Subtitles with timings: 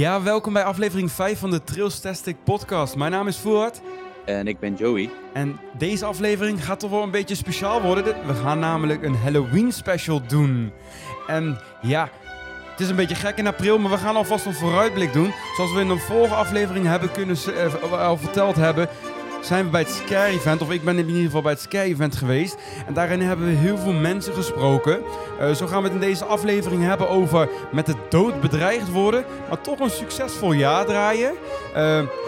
[0.00, 2.96] Ja, welkom bij aflevering 5 van de Trailstastic podcast.
[2.96, 3.80] Mijn naam is Voort.
[4.24, 5.10] En ik ben Joey.
[5.32, 8.26] En deze aflevering gaat toch wel een beetje speciaal worden.
[8.26, 10.72] We gaan namelijk een Halloween special doen.
[11.26, 12.08] En ja,
[12.70, 15.32] het is een beetje gek in april, maar we gaan alvast een vooruitblik doen.
[15.56, 17.36] Zoals we in de vorige aflevering hebben kunnen,
[17.90, 18.88] al verteld hebben,
[19.40, 21.84] zijn we bij het Scare Event, of ik ben in ieder geval bij het Scare
[21.84, 22.56] Event geweest.
[22.86, 25.00] En daarin hebben we heel veel mensen gesproken.
[25.40, 29.24] Uh, zo gaan we het in deze aflevering hebben over met de dood bedreigd worden,
[29.48, 31.30] maar toch een succesvol jaar draaien.
[31.30, 31.74] Uh,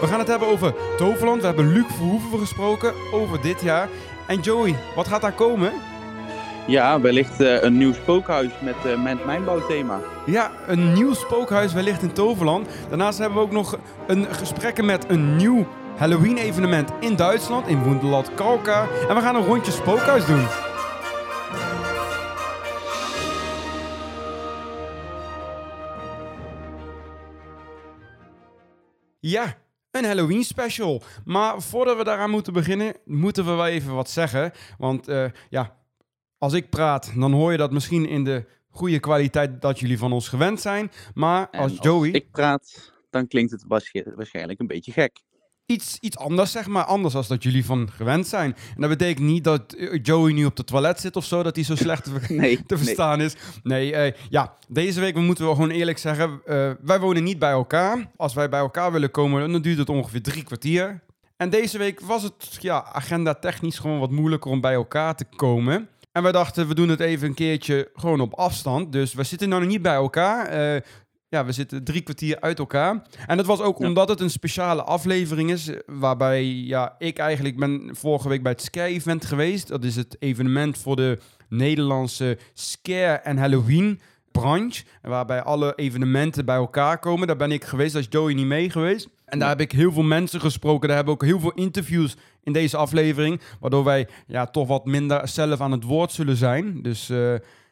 [0.01, 1.41] we gaan het hebben over Toverland.
[1.41, 3.87] We hebben Luc Verhoeven gesproken over dit jaar.
[4.27, 5.71] En Joey, wat gaat daar komen?
[6.67, 9.99] Ja, wellicht uh, een nieuw spookhuis met, uh, met mijnbouwthema.
[10.25, 12.67] Ja, een nieuw spookhuis wellicht in Toverland.
[12.89, 18.33] Daarnaast hebben we ook nog een gesprekken met een nieuw Halloween-evenement in Duitsland, in Wonderland
[18.33, 18.89] Kalka.
[19.09, 20.45] En we gaan een rondje spookhuis doen.
[29.19, 29.57] Ja,
[29.91, 31.01] een Halloween special.
[31.25, 34.51] Maar voordat we daaraan moeten beginnen, moeten we wel even wat zeggen.
[34.77, 35.77] Want uh, ja,
[36.37, 40.13] als ik praat, dan hoor je dat misschien in de goede kwaliteit dat jullie van
[40.13, 40.91] ons gewend zijn.
[41.13, 42.09] Maar als, als Joey.
[42.09, 43.63] ik praat, dan klinkt het
[44.15, 45.21] waarschijnlijk een beetje gek
[45.65, 46.83] iets, iets anders, zeg maar.
[46.83, 48.55] Anders als dat jullie van gewend zijn.
[48.75, 51.55] En dat betekent niet dat eh, Joey nu op de toilet zit of zo, dat
[51.55, 53.35] hij zo slecht te, nee, te verstaan is.
[53.63, 57.51] Nee, uh, ja, deze week moeten we gewoon eerlijk zeggen, uh, wij wonen niet bij
[57.51, 58.11] elkaar.
[58.17, 61.01] Als wij bij elkaar willen komen, dan duurt het ongeveer drie kwartier.
[61.37, 65.25] En deze week was het ja, agenda technisch gewoon wat moeilijker om bij elkaar te
[65.35, 65.87] komen.
[66.13, 68.91] En wij dachten, we doen het even een keertje gewoon op afstand.
[68.91, 70.73] Dus we zitten nou nog niet bij elkaar.
[70.75, 70.81] Uh,
[71.33, 73.01] ja, we zitten drie kwartier uit elkaar.
[73.25, 75.69] En dat was ook omdat het een speciale aflevering is.
[75.85, 79.67] Waarbij ja, ik eigenlijk ben vorige week bij het Scare Event geweest.
[79.67, 81.19] Dat is het evenement voor de
[81.49, 83.99] Nederlandse Scare en Halloween
[84.31, 84.83] branche.
[85.01, 87.27] Waarbij alle evenementen bij elkaar komen.
[87.27, 87.93] Daar ben ik geweest.
[87.93, 89.09] Daar is Joey niet mee geweest.
[89.25, 90.87] En daar heb ik heel veel mensen gesproken.
[90.87, 93.41] Daar hebben we ook heel veel interviews in deze aflevering.
[93.59, 96.81] Waardoor wij ja, toch wat minder zelf aan het woord zullen zijn.
[96.81, 97.17] Dus uh,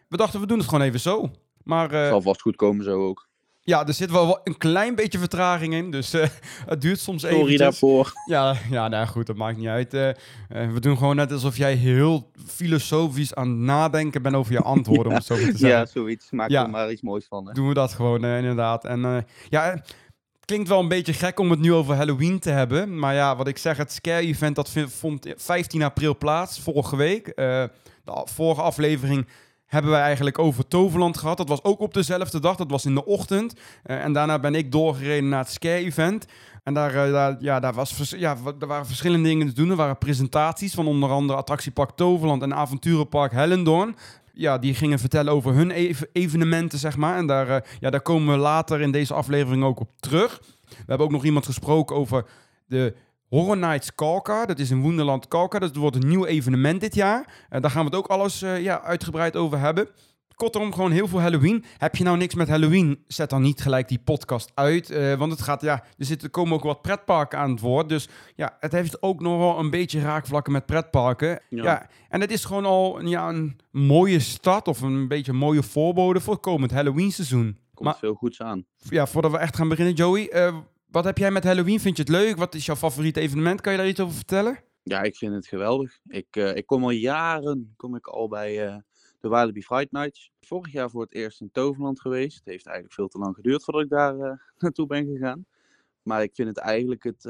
[0.08, 1.32] we dachten, we doen het gewoon even zo.
[1.64, 3.30] Maar, uh, zal vast goed komen zo ook.
[3.64, 5.92] Ja, er zit wel een klein beetje vertraging in.
[5.92, 6.26] Dus uh,
[6.66, 7.38] het duurt soms even.
[7.38, 8.14] Sorry daarvoor.
[8.26, 9.94] Ja, ja nou goed, dat maakt niet uit.
[9.94, 10.10] Uh,
[10.48, 15.08] we doen gewoon net alsof jij heel filosofisch aan het nadenken bent over je antwoorden.
[15.08, 15.68] om het zo te zeggen.
[15.68, 16.32] Ja, zoiets.
[16.32, 17.48] Maak er maar iets moois van.
[17.48, 17.54] Hè?
[17.54, 18.86] Doen we dat gewoon, inderdaad.
[18.86, 23.00] En ja, het klinkt wel een beetje gek om het nu over Halloween te hebben.
[23.00, 27.26] Maar ja, wat ik zeg, het Scare Event dat vond 15 april plaats, vorige week.
[27.36, 27.70] de
[28.26, 29.28] vorige aflevering
[29.72, 31.38] hebben wij eigenlijk over Toverland gehad.
[31.38, 33.54] Dat was ook op dezelfde dag, dat was in de ochtend.
[33.54, 36.26] Uh, en daarna ben ik doorgereden naar het Scare-event.
[36.64, 39.70] En daar, daar, ja, daar, was, ja, er waren verschillende dingen te doen.
[39.70, 43.96] Er waren presentaties van onder andere Attractiepark Toverland en Avonturenpark Hellendoorn.
[44.34, 45.72] Ja, die gingen vertellen over hun
[46.12, 47.18] evenementen, zeg maar.
[47.18, 50.42] En daar, uh, ja, daar komen we later in deze aflevering ook op terug.
[50.68, 52.26] We hebben ook nog iemand gesproken over
[52.66, 52.96] de
[53.32, 54.46] Horror Nights Kalka.
[54.46, 55.60] Dat is in Wonderland Kalka.
[55.60, 57.20] Dat wordt een nieuw evenement dit jaar.
[57.20, 59.88] Uh, daar gaan we het ook alles uh, ja, uitgebreid over hebben.
[60.36, 61.64] Kortom, gewoon heel veel Halloween.
[61.78, 63.04] Heb je nou niks met Halloween?
[63.08, 64.92] Zet dan niet gelijk die podcast uit.
[64.92, 67.90] Uh, want het gaat, ja, er, zitten, komen ook wat pretparken aan het woord.
[67.90, 71.42] Dus ja, het heeft ook nog wel een beetje raakvlakken met pretparken.
[71.50, 71.64] Ja.
[71.64, 75.64] ja en het is gewoon al ja, een mooie start of een beetje een mooie
[75.64, 77.58] voorbode voor het komend Halloween seizoen.
[77.74, 78.66] Komt maar, veel goeds aan.
[78.78, 80.30] Ja, voordat we echt gaan beginnen, Joey.
[80.92, 81.80] Wat heb jij met Halloween?
[81.80, 82.38] Vind je het leuk?
[82.38, 83.62] Wat is jouw favoriete evenement?
[83.62, 84.64] Kan je daar iets over vertellen?
[84.84, 86.00] Ja, ik vind het geweldig.
[86.08, 88.78] Ik, uh, ik kom al jaren kom ik al bij uh,
[89.20, 90.32] de Walibi Fright Nights.
[90.42, 92.38] Vorig jaar voor het eerst in Toverland geweest.
[92.38, 95.46] Het heeft eigenlijk veel te lang geduurd voordat ik daar uh, naartoe ben gegaan.
[96.02, 97.24] Maar ik vind het eigenlijk het,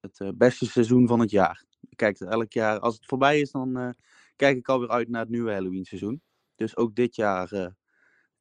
[0.00, 1.64] het beste seizoen van het jaar.
[1.88, 3.94] Ik kijk er elk jaar, als het voorbij is, dan
[4.36, 6.22] kijk ik alweer uit naar het nieuwe Halloween seizoen.
[6.54, 7.74] Dus ook dit jaar,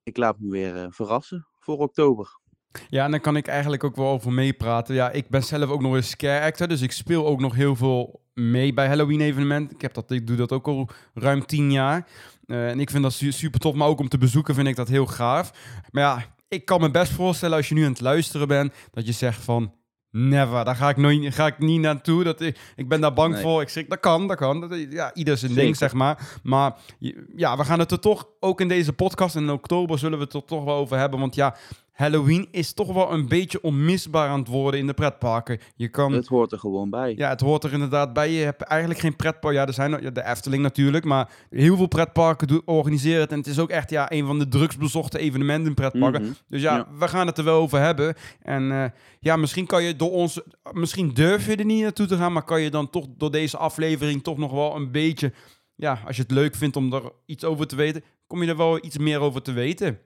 [0.03, 2.39] ik laat me weer verrassen voor oktober.
[2.89, 4.95] Ja, en dan kan ik eigenlijk ook wel over meepraten.
[4.95, 7.75] Ja, ik ben zelf ook nog een scare actor, dus ik speel ook nog heel
[7.75, 9.75] veel mee bij Halloween evenementen.
[9.75, 12.07] Ik, heb dat, ik doe dat ook al ruim tien jaar.
[12.45, 14.87] Uh, en ik vind dat super tof, maar ook om te bezoeken vind ik dat
[14.87, 15.51] heel gaaf.
[15.91, 19.05] Maar ja, ik kan me best voorstellen als je nu aan het luisteren bent, dat
[19.05, 19.75] je zegt van...
[20.11, 22.23] Never, daar ga ik, nooit, ga ik niet naartoe.
[22.23, 23.61] Dat, ik, ik ben daar bang voor.
[23.61, 24.61] Ik zeg, dat kan, dat kan.
[24.61, 26.39] Dat, ja, ieder zijn ding, zeg maar.
[26.43, 26.75] Maar
[27.35, 30.33] ja, we gaan het er toch, ook in deze podcast in oktober, zullen we het
[30.33, 31.19] er toch wel over hebben.
[31.19, 31.55] Want ja,
[31.97, 35.59] Halloween is toch wel een beetje onmisbaar aan het worden in de pretparken.
[35.75, 37.13] Je kan, het hoort er gewoon bij.
[37.15, 38.31] Ja, het hoort er inderdaad bij.
[38.31, 39.55] Je hebt eigenlijk geen pretpark.
[39.55, 43.31] Ja, er zijn de Efteling natuurlijk, maar heel veel pretparken organiseren het.
[43.31, 46.21] En het is ook echt ja, een van de drugsbezochte evenementen in pretparken.
[46.21, 46.31] Mhm.
[46.47, 48.15] Dus ja, we gaan het er wel over hebben.
[48.41, 48.85] En uh,
[49.19, 50.41] ja, misschien kan je door ons,
[50.71, 53.57] misschien durf je er niet naartoe te gaan, maar kan je dan toch door deze
[53.57, 55.33] aflevering toch nog wel een beetje,
[55.75, 58.57] ja, als je het leuk vindt om er iets over te weten, kom je er
[58.57, 59.99] wel iets meer over te weten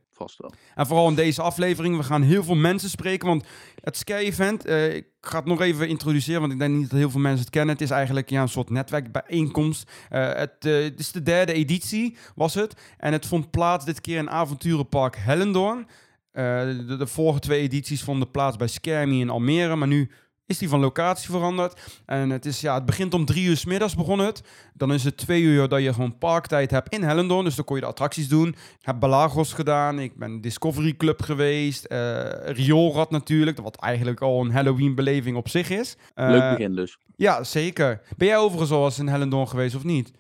[0.76, 3.28] En vooral in deze aflevering, we gaan heel veel mensen spreken.
[3.28, 3.46] Want
[3.84, 7.00] het Scare Event, eh, ik ga het nog even introduceren, want ik denk niet dat
[7.00, 7.74] heel veel mensen het kennen.
[7.74, 9.92] Het is eigenlijk ja, een soort netwerkbijeenkomst.
[10.10, 12.74] Het, uh, het is de derde editie, was het.
[12.98, 15.88] En het vond plaats dit keer in Avonturenpark Hellendoorn.
[16.32, 20.12] De, de, vorige twee edities vonden plaats bij Scare in Almere, maar nu
[20.52, 22.02] is die van locatie veranderd.
[22.06, 24.44] En het, is, ja, het begint om drie uur s middags begonnen het.
[24.74, 27.44] Dan is het twee uur dat je gewoon parktijd hebt in Hellendoorn.
[27.44, 28.48] Dus dan kon je de attracties doen.
[28.48, 30.00] Ik heb Balagos gedaan.
[30.00, 31.86] Ik ben Discovery Club geweest.
[31.92, 33.58] Uh, Rioolrad natuurlijk.
[33.58, 35.98] Wat eigenlijk al een Halloween beleving op zich is.
[36.16, 36.98] Uh, Leuk begin dus.
[37.16, 38.02] Ja, zeker.
[38.18, 40.12] Ben jij overigens al eens in Hellendoorn geweest of niet?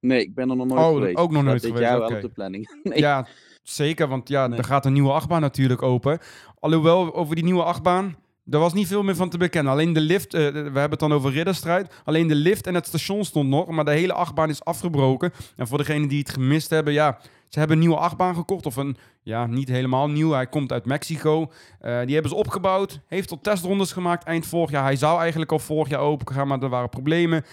[0.00, 1.16] Nee, ik ben er nog nooit oh, geweest.
[1.16, 1.82] ook nog nooit geweest.
[1.82, 2.70] Jaar wel op de planning.
[2.82, 2.98] Nee.
[2.98, 3.26] Ja,
[3.62, 4.08] zeker.
[4.08, 4.58] Want ja, nee.
[4.58, 6.18] er gaat een nieuwe achtbaan natuurlijk open.
[6.58, 8.16] Alhoewel, over die nieuwe achtbaan
[8.50, 9.72] er was niet veel meer van te bekennen.
[9.72, 11.94] Alleen de lift, uh, we hebben het dan over ridderstrijd.
[12.04, 15.32] Alleen de lift en het station stond nog, maar de hele achtbaan is afgebroken.
[15.56, 17.18] En voor degenen die het gemist hebben, ja,
[17.48, 18.66] ze hebben een nieuwe achtbaan gekocht.
[18.66, 20.30] Of een, ja, niet helemaal nieuw.
[20.30, 21.40] Hij komt uit Mexico.
[21.40, 23.00] Uh, die hebben ze opgebouwd.
[23.06, 24.84] Heeft al testrondes gemaakt eind vorig jaar.
[24.84, 27.44] Hij zou eigenlijk al vorig jaar open gaan, maar er waren problemen.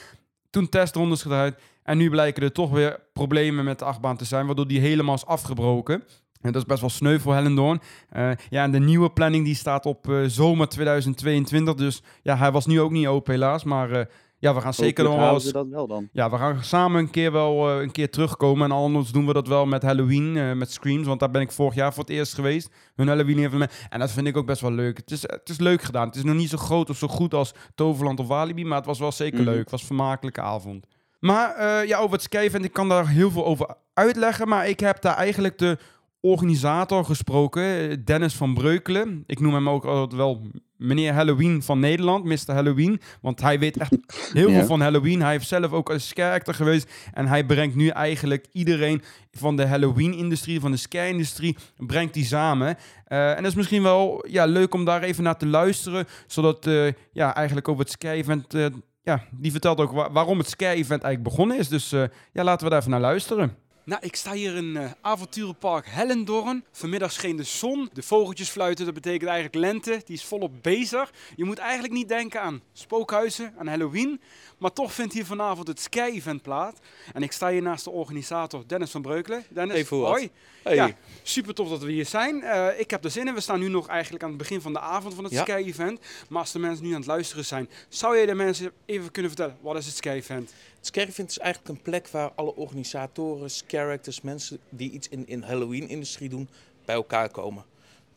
[0.49, 1.55] Toen testrondes gedaan.
[1.83, 5.15] En nu blijken er toch weer problemen met de achtbaan te zijn, waardoor die helemaal
[5.15, 6.03] is afgebroken.
[6.41, 7.81] En dat is best wel sneu voor Hellendoorn.
[8.17, 11.75] Uh, ja, en de nieuwe planning die staat op uh, zomer 2022.
[11.75, 13.63] Dus ja, hij was nu ook niet open helaas.
[13.63, 14.01] Maar uh,
[14.37, 16.09] ja, we gaan zeker nog wel dat wel dan?
[16.11, 18.65] Ja, we gaan samen een keer wel een keer terugkomen.
[18.65, 21.07] En anders doen we dat wel met Halloween, met Screams.
[21.07, 22.69] Want daar ben ik vorig jaar voor het eerst geweest.
[22.95, 23.71] Hun Halloween evenement.
[23.89, 24.97] En dat vind ik ook best wel leuk.
[24.97, 26.07] Het is, het is leuk gedaan.
[26.07, 28.65] Het is nog niet zo groot of zo goed als Toverland of Walibi.
[28.65, 29.53] Maar het was wel zeker mm -hmm.
[29.53, 29.61] leuk.
[29.61, 30.85] Het was een vermakelijke avond.
[31.19, 34.47] Maar ja, over het Skyvent, ik kan daar heel veel over uitleggen.
[34.47, 35.77] Maar ik heb daar eigenlijk de
[36.21, 39.23] organisator gesproken, Dennis van Breukelen.
[39.25, 40.41] Ik noem hem ook altijd wel
[40.79, 42.53] meneer Halloween van Nederland, Mr.
[42.53, 43.01] Halloween.
[43.21, 43.97] Want hij weet echt
[44.33, 45.21] heel veel van Halloween.
[45.21, 46.91] Hij heeft zelf ook als character geweest.
[47.13, 49.01] En hij brengt nu eigenlijk iedereen
[49.31, 52.77] van de Halloween-industrie, van de scare-industrie, brengt die samen.
[53.07, 56.07] Uh, en dat is misschien wel ja, leuk om daar even naar te luisteren.
[56.27, 58.53] Zodat uh, ja, eigenlijk over het scare-event...
[58.53, 58.65] Uh,
[59.01, 61.67] ja, die vertelt ook waarom het scare-event eigenlijk begonnen is.
[61.67, 61.89] Dus
[62.33, 63.57] ja, laten we daar even naar luisteren.
[63.89, 66.63] Nou, ik sta hier in uh, avonturenpark Hellendoorn.
[66.71, 70.01] Vanmiddag scheen de zon, de vogeltjes fluiten, dat betekent eigenlijk lente.
[70.05, 71.13] Die is volop bezig.
[71.35, 74.21] Je moet eigenlijk niet denken aan spookhuizen, aan Halloween.
[74.59, 76.79] Maar toch vindt hier vanavond het Sky-event plaats.
[77.13, 79.43] En ik sta hier naast de organisator Dennis van Breukelen.
[79.49, 80.29] Dennis, hey, hoi.
[80.63, 80.75] Hey.
[80.75, 80.91] Ja,
[81.23, 82.35] super tof dat we hier zijn.
[82.35, 83.33] Uh, ik heb er zin in.
[83.33, 85.41] We staan nu nog eigenlijk aan het begin van de avond van het ja.
[85.41, 85.99] Sky-event.
[86.29, 89.31] Maar als de mensen nu aan het luisteren zijn, zou je de mensen even kunnen
[89.31, 90.53] vertellen, wat is het Sky-event?
[90.75, 95.45] Het Sky-event is eigenlijk een plek waar alle organisatoren, characters, mensen die iets in de
[95.45, 96.49] Halloween-industrie doen,
[96.85, 97.65] bij elkaar komen.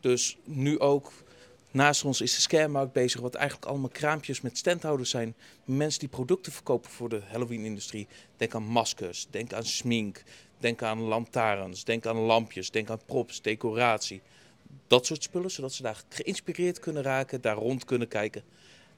[0.01, 1.13] Dus nu ook
[1.73, 5.35] Naast ons is de scaremarkt bezig, wat eigenlijk allemaal kraampjes met standhouders zijn.
[5.65, 8.07] Mensen die producten verkopen voor de Halloween-industrie.
[8.37, 10.23] Denk aan maskers, denk aan smink,
[10.59, 14.23] denk aan lantaarns, denk aan lampjes, denk aan props, decoratie.
[14.87, 18.43] Dat soort spullen, zodat ze daar geïnspireerd kunnen raken, daar rond kunnen kijken.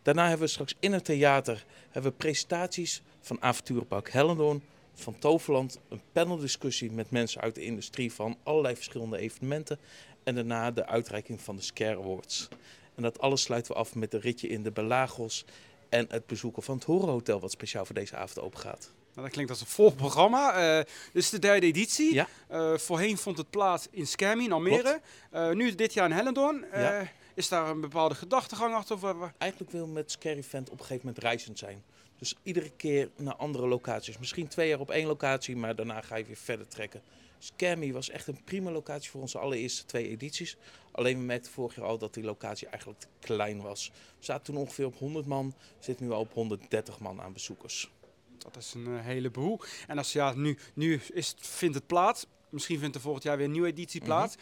[0.03, 4.63] Daarna hebben we straks in het theater hebben we presentaties van Avonturenpark Hellendoorn,
[4.95, 9.79] van Toverland, een paneldiscussie met mensen uit de industrie van allerlei verschillende evenementen.
[10.25, 12.49] En daarna de uitreiking van de Scare Awards.
[12.95, 15.45] En dat alles sluiten we af met een ritje in de Belagos
[15.89, 18.93] en het bezoeken van het Horrorhotel, wat speciaal voor deze avond open gaat.
[19.15, 20.77] Nou, dat klinkt als een vol programma.
[20.79, 22.15] Uh, dit is de derde editie.
[22.15, 22.29] Ja.
[22.51, 25.01] Uh, voorheen vond het plaats in Skermie in Almere.
[25.33, 26.65] Uh, nu dit jaar in Hellendoorn.
[26.73, 27.09] Ja.
[27.35, 28.95] Is daar een bepaalde gedachtegang achter?
[28.95, 31.83] Of, Eigenlijk wil met Scary Event op een gegeven moment reizend zijn.
[32.19, 34.19] Dus iedere keer naar andere locaties.
[34.19, 37.03] Misschien twee jaar op één locatie, maar daarna ga je weer verder trekken.
[37.45, 40.57] Scammy was echt een prima locatie voor onze allereerste twee edities.
[40.91, 43.91] Alleen we merkten vorig jaar al dat die locatie eigenlijk te klein was.
[44.19, 47.91] We zaten toen ongeveer op 100 man, zitten nu al op 130 man aan bezoekers.
[48.39, 49.61] Dat is een uh, heleboel.
[49.87, 52.27] En als ja, nu, nu is, vindt het plaats.
[52.49, 54.09] Misschien vindt er volgend jaar weer een nieuwe editie mhm.
[54.09, 54.37] plaats.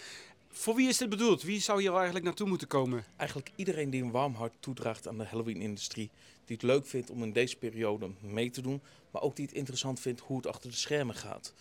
[0.49, 1.43] Voor wie is dit bedoeld?
[1.43, 3.05] Wie zou hier eigenlijk naartoe moeten komen?
[3.17, 6.11] Eigenlijk iedereen die een warm hart toedraagt aan de Halloween-industrie.
[6.45, 8.81] Die het leuk vindt om in deze periode mee te doen.
[9.11, 11.53] Maar ook die het interessant vindt hoe het achter de schermen gaat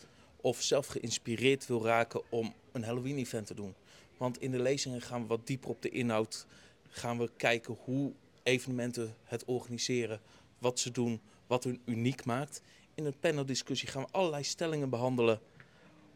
[0.42, 3.76] of zelf geïnspireerd wil raken om een Halloween-event te doen.
[4.18, 6.46] Want in de lezingen gaan we wat dieper op de inhoud.
[6.90, 8.12] Gaan we kijken hoe
[8.44, 10.22] evenementen het organiseren,
[10.58, 12.62] wat ze doen, wat hun uniek maakt.
[12.96, 15.40] In een paneldiscussie gaan we allerlei stellingen behandelen.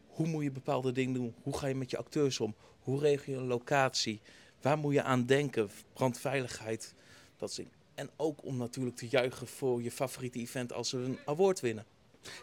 [0.06, 1.34] Hoe moet je bepaalde dingen doen?
[1.42, 2.54] Hoe ga je met je acteurs om?
[2.80, 4.20] Hoe regel je een locatie?
[4.60, 5.70] Waar moet je aan denken?
[5.92, 6.94] Brandveiligheid,
[7.36, 7.60] dat
[7.94, 11.86] En ook om natuurlijk te juichen voor je favoriete event als ze een award winnen.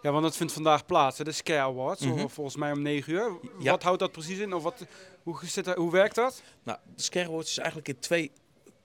[0.02, 3.32] Ja, want dat vindt vandaag plaats, de Scare Awards, mm volgens mij om 9 uur.
[3.60, 4.54] Wat houdt dat precies in?
[4.54, 4.86] Of wat,
[5.24, 6.42] hoe, zit dat, hoe werkt dat?
[6.64, 8.32] Nou, de Scare Awards is eigenlijk in twee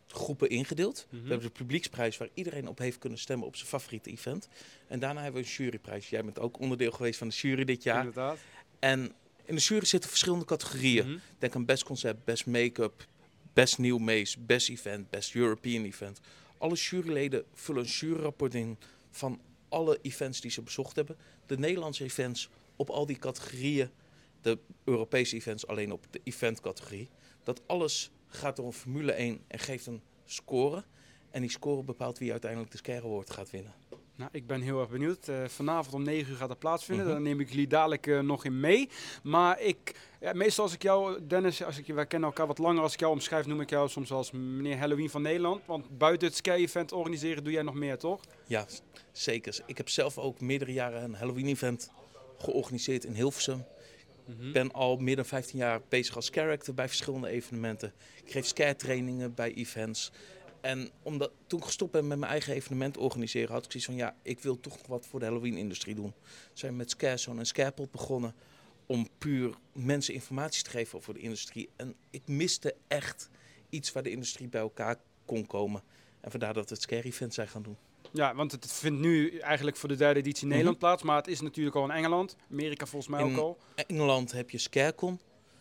[0.07, 1.07] groepen ingedeeld.
[1.11, 1.29] We mhm.
[1.29, 4.49] hebben de publieksprijs waar iedereen op heeft kunnen stemmen op zijn favoriete event.
[4.87, 6.09] En daarna hebben we een juryprijs.
[6.09, 7.99] Jij bent ook onderdeel geweest van de jury dit jaar.
[7.99, 8.39] Inderdaad.
[8.79, 9.13] En
[9.45, 11.07] In de jury zitten verschillende categorieën.
[11.09, 11.19] Mhm.
[11.39, 13.07] Denk aan best concept, best make-up,
[13.53, 16.21] best new maze, best event, best European event.
[16.59, 18.79] Alle juryleden vullen een juryrapport in
[19.11, 21.17] van alle events die ze bezocht hebben.
[21.47, 23.91] De Nederlandse events op al die categorieën.
[24.41, 27.09] De Europese events alleen op de eventcategorie.
[27.43, 30.85] Dat alles gaat door een Formule 1 en geeft een score.
[31.31, 33.75] En die score bepaalt wie uiteindelijk de Scare Award gaat winnen.
[34.19, 35.29] Nou, ik ben heel erg benieuwd.
[35.29, 37.05] Eh, vanavond om 9 uur gaat dat plaatsvinden.
[37.05, 37.15] Mhm.
[37.15, 38.89] Dan neem ik jullie dadelijk eh, nog in mee.
[39.23, 42.59] Maar ik, ja, meestal als ik jou, Dennis, als ik, je- wij kennen elkaar wat
[42.59, 45.67] langer, als ik jou omschrijf, noem ik jou soms als meneer Halloween van Nederland.
[45.67, 48.21] Want buiten het Sky-event organiseren doe jij nog meer, toch?
[48.47, 48.67] Ja,
[49.13, 49.61] zeker.
[49.67, 51.91] Ik heb zelf ook meerdere jaren een Halloween-event
[52.39, 53.65] georganiseerd in Hilversum.
[54.41, 57.93] Ik ben al meer dan 15 jaar bezig als character bij verschillende evenementen.
[58.25, 60.13] Ik geef scare-trainingen bij events.
[60.61, 63.99] En omdat, toen ik gestopt ben met mijn eigen evenement organiseren, had ik zoiets van
[63.99, 66.13] ja, ik wil toch nog wat voor de Halloween-industrie doen.
[66.53, 68.35] Zijn met Scarezone en Scarepot begonnen
[68.87, 71.69] om puur mensen informatie te geven over de industrie.
[71.77, 73.29] En ik miste echt
[73.69, 75.83] iets waar de industrie bij elkaar kon komen.
[76.21, 77.77] En vandaar dat we het Scare-event zijn gaan doen.
[78.13, 81.03] Ja, want het vindt nu eigenlijk voor de derde editie in Nederland plaats.
[81.03, 82.37] Maar het is natuurlijk al in Engeland.
[82.51, 83.59] Amerika volgens mij In- ook al.
[83.87, 85.21] Engeland heb je Scarecon.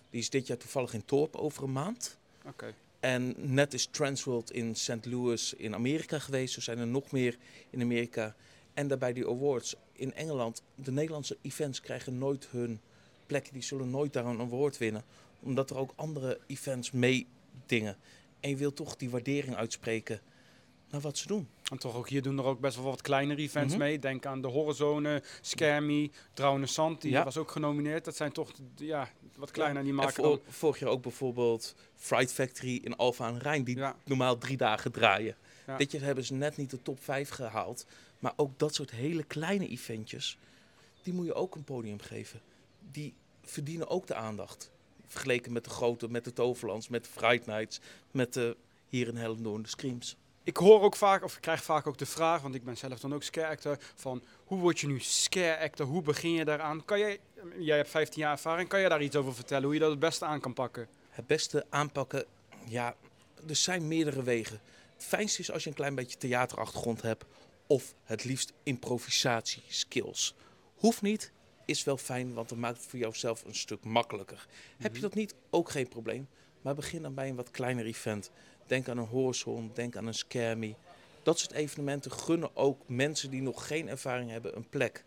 [0.09, 2.17] Die is dit jaar toevallig in Torp over een maand.
[2.45, 2.73] Oké.
[2.99, 5.05] En net is Transworld in St.
[5.05, 6.55] Louis in Amerika geweest.
[6.55, 7.37] Er zijn er nog meer
[7.69, 8.35] in Amerika.
[8.73, 10.61] En daarbij die awards in Engeland.
[10.75, 12.79] De Nederlandse events krijgen nooit hun
[13.25, 13.49] plek.
[13.53, 15.03] Die zullen nooit daar een award winnen.
[15.39, 17.97] Omdat er ook andere events meedingen.
[18.39, 20.21] En je wilt toch die waardering uitspreken
[20.89, 21.47] naar wat ze doen.
[21.71, 23.83] En toch ook hier doen er ook best wel wat kleinere events Mhm.
[23.83, 23.99] mee.
[23.99, 27.01] Denk aan de Horizone, Scare Me, Trouwne Sand.
[27.01, 27.23] Die Ja.
[27.23, 28.05] was ook genomineerd.
[28.05, 29.81] Dat zijn toch ja, wat kleiner.
[29.81, 33.63] Die En maken vorig jaar ook bijvoorbeeld Fright Factory in Alphen aan Rijn.
[33.63, 33.95] Die Ja.
[34.05, 35.35] normaal drie dagen draaien.
[35.67, 35.77] Ja.
[35.77, 37.85] Dit jaar hebben ze net niet de top 5 gehaald.
[38.19, 40.37] Maar ook dat soort hele kleine eventjes,
[41.03, 42.41] die moet je ook een podium geven.
[42.91, 43.13] Die
[43.43, 44.71] verdienen ook de aandacht.
[45.07, 47.79] Vergeleken met de grote, met de Toverlands, met de Fright Nights,
[48.11, 50.15] met de hier in Hellendoorn, de Screams.
[50.47, 52.99] Ik hoor ook vaak, of ik krijg vaak ook de vraag, want ik ben zelf
[52.99, 55.85] dan ook scare actor, van hoe word je nu scare actor?
[55.85, 56.85] Hoe begin je daaraan?
[56.85, 57.19] Kan jij,
[57.57, 59.63] jij hebt 15 jaar ervaring, kan je daar iets over vertellen?
[59.63, 60.87] Hoe je dat het beste aan kan pakken?
[61.09, 62.25] Het beste aanpakken,
[62.65, 62.95] ja,
[63.47, 64.59] er zijn meerdere wegen.
[64.93, 67.25] Het fijnste is als je een klein beetje theaterachtergrond hebt.
[67.67, 70.35] Of het liefst improvisatie skills.
[70.75, 71.31] Hoeft niet,
[71.65, 74.47] is wel fijn, want dat maakt het voor jouzelf een stuk makkelijker.
[74.77, 76.27] Heb je dat niet, ook geen probleem.
[76.61, 78.31] Maar begin dan bij een wat kleiner event.
[78.67, 80.75] Denk aan een Horizon, denk aan een Me.
[81.23, 85.05] Dat soort evenementen gunnen ook mensen die nog geen ervaring hebben een plek.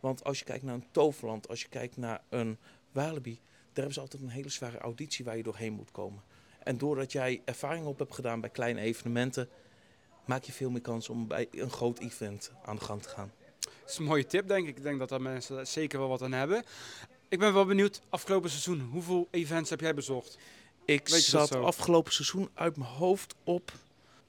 [0.00, 2.58] Want als je kijkt naar een Toverland, als je kijkt naar een
[2.92, 6.22] Walibi, daar hebben ze altijd een hele zware auditie waar je doorheen moet komen.
[6.62, 9.48] En doordat jij ervaring op hebt gedaan bij kleine evenementen,
[10.24, 13.32] maak je veel meer kans om bij een groot event aan de gang te gaan.
[13.60, 14.76] Dat is een mooie tip, denk ik.
[14.76, 16.64] Ik denk dat daar mensen zeker wel wat aan hebben.
[17.28, 20.38] Ik ben wel benieuwd, afgelopen seizoen, hoeveel events heb jij bezocht?
[20.88, 23.72] Ik zat afgelopen seizoen uit mijn hoofd op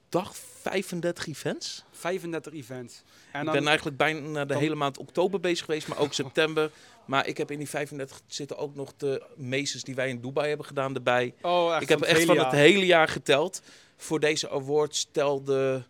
[0.08, 1.84] dag 35 events.
[1.90, 3.02] 35 events.
[3.32, 6.70] En Ik dan, ben eigenlijk bijna de hele maand oktober bezig geweest, maar ook september.
[7.04, 10.48] Maar ik heb in die 35 zitten ook nog de meesters die wij in Dubai
[10.48, 11.34] hebben gedaan erbij.
[11.42, 12.44] oh, echt ik heb echt van jaar.
[12.44, 13.62] het hele jaar geteld.
[13.96, 15.82] Voor deze awards telde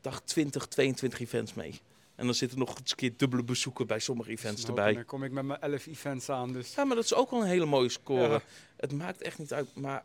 [0.00, 1.80] dag 20, 22 events mee.
[2.16, 4.92] En dan zitten nog eens een keer dubbele bezoeken bij sommige events erbij.
[4.92, 6.74] Dan kom ik met mijn 11 events aan, dus...
[6.74, 8.28] Ja, maar dat is ook wel een hele mooie score.
[8.28, 8.40] Ja.
[8.76, 10.04] Het maakt echt niet uit, maar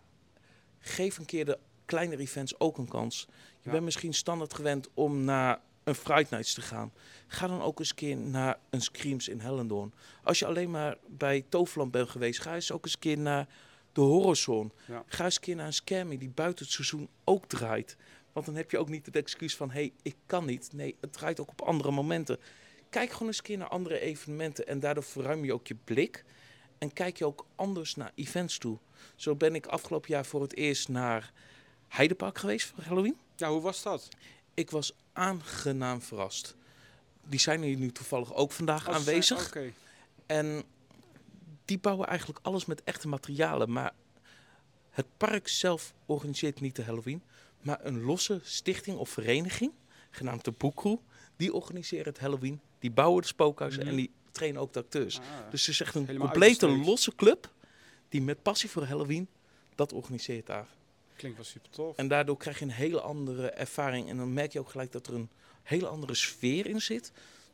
[0.80, 3.27] geef een keer de kleinere events ook een kans.
[3.30, 3.72] Je Ja.
[3.72, 6.94] bent misschien standaard gewend om naar een Fright Nights te gaan.
[7.27, 9.94] Ga dan ook eens een keer naar een Screams in Hellendoorn.
[10.24, 13.48] Als je alleen maar bij Toverland bent geweest, ga eens ook eens een keer naar
[13.94, 14.70] de Horrorzone.
[14.88, 15.03] Ja.
[15.06, 17.98] Ga eens een keer naar een Scammy die buiten het seizoen ook draait.
[18.34, 20.74] Want dan heb je ook niet het excuus van, hé, hey, ik kan niet.
[20.74, 22.40] Nee, het draait ook op andere momenten.
[22.90, 26.24] Kijk gewoon eens een keer naar andere evenementen en daardoor verruim je ook je blik.
[26.78, 28.78] En kijk je ook anders naar events toe.
[29.16, 31.32] Zo ben ik afgelopen jaar voor het eerst naar
[31.88, 33.18] Heidepark geweest voor Halloween.
[33.36, 34.10] Ja, hoe was dat?
[34.54, 36.56] Ik was aangenaam verrast.
[37.26, 39.48] Die zijn hier nu toevallig ook vandaag Als- aanwezig.
[39.48, 39.72] Oké.
[40.26, 40.64] En
[41.66, 43.72] die bouwen eigenlijk alles met echte materialen.
[43.72, 43.94] Maar
[44.90, 47.24] het park zelf organiseert niet de Halloween.
[47.62, 49.72] Maar een losse stichting of vereniging,
[50.10, 51.00] genaamd de Boekroe,
[51.36, 52.60] die organiseren het Halloween.
[52.80, 53.89] Die bouwen de spookhuizen Mhm.
[53.89, 55.20] en die trainen ook de acteurs.
[55.20, 55.24] Ah.
[55.51, 57.51] Dus het is echt een complete losse club
[58.10, 59.27] die met passie voor Halloween
[59.75, 60.68] dat organiseert daar.
[61.15, 61.96] Klinkt wel super tof.
[61.98, 64.10] En daardoor krijg je een hele andere ervaring.
[64.10, 65.30] En dan merk je ook gelijk dat er een
[65.63, 67.12] hele andere sfeer in zit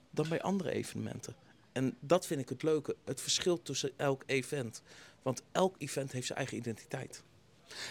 [0.10, 1.36] dan bij andere evenementen.
[1.72, 2.96] En dat vind ik het leuke.
[3.06, 4.82] Het verschil tussen elk event.
[5.22, 7.24] Want elk event heeft zijn eigen identiteit.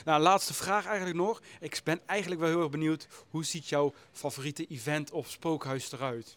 [0.04, 1.42] Nou, laatste vraag eigenlijk nog.
[1.60, 3.06] Ik ben eigenlijk wel heel erg benieuwd.
[3.30, 6.34] Hoe ziet jouw favoriete event of spookhuis eruit?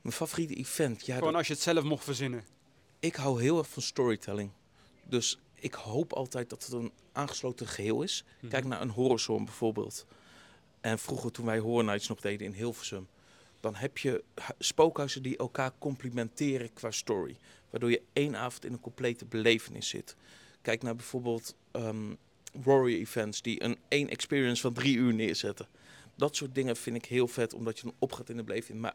[0.00, 1.06] Mijn favoriete event.
[1.06, 2.44] Ja, Gewoon als je het zelf mocht verzinnen.
[3.00, 4.50] ik hou heel erg van storytelling.
[5.04, 8.24] Dus ik hoop altijd dat het een aangesloten geheel is.
[8.48, 10.06] Kijk naar een horrorzone bijvoorbeeld.
[10.80, 13.08] En vroeger toen wij Horror Nights nog deden in Hilversum,
[13.60, 17.36] dan heb je hu- spookhuizen die elkaar complementeren qua story.
[17.70, 20.16] Waardoor je één avond in een complete belevenis zit.
[20.62, 22.14] Kijk naar bijvoorbeeld ehm
[22.52, 25.68] Warrior Events die een één experience van drie uur neerzetten.
[26.16, 28.80] Dat soort dingen vind ik heel vet, omdat je dan opgaat in de beleving.
[28.80, 28.94] Maar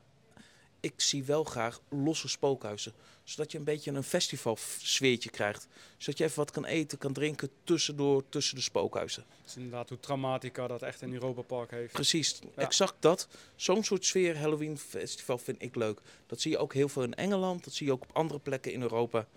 [0.80, 2.94] ik zie wel graag losse spookhuizen.
[3.24, 5.68] Zodat je een beetje een festival sfeertje krijgt.
[5.98, 9.24] Zodat je even wat kan eten, kan drinken tussendoor, tussen de spookhuizen.
[9.42, 11.94] Dat is inderdaad hoe Dramatica dat echt in Europa Park heeft.
[11.94, 12.62] Precies, Ja.
[12.62, 13.28] exact dat.
[13.56, 16.00] Zo'n soort sfeer Halloween festival vind ik leuk.
[16.28, 18.72] Dat zie je ook heel veel in Engeland, dat zie je ook op andere plekken
[18.72, 19.28] in Europa.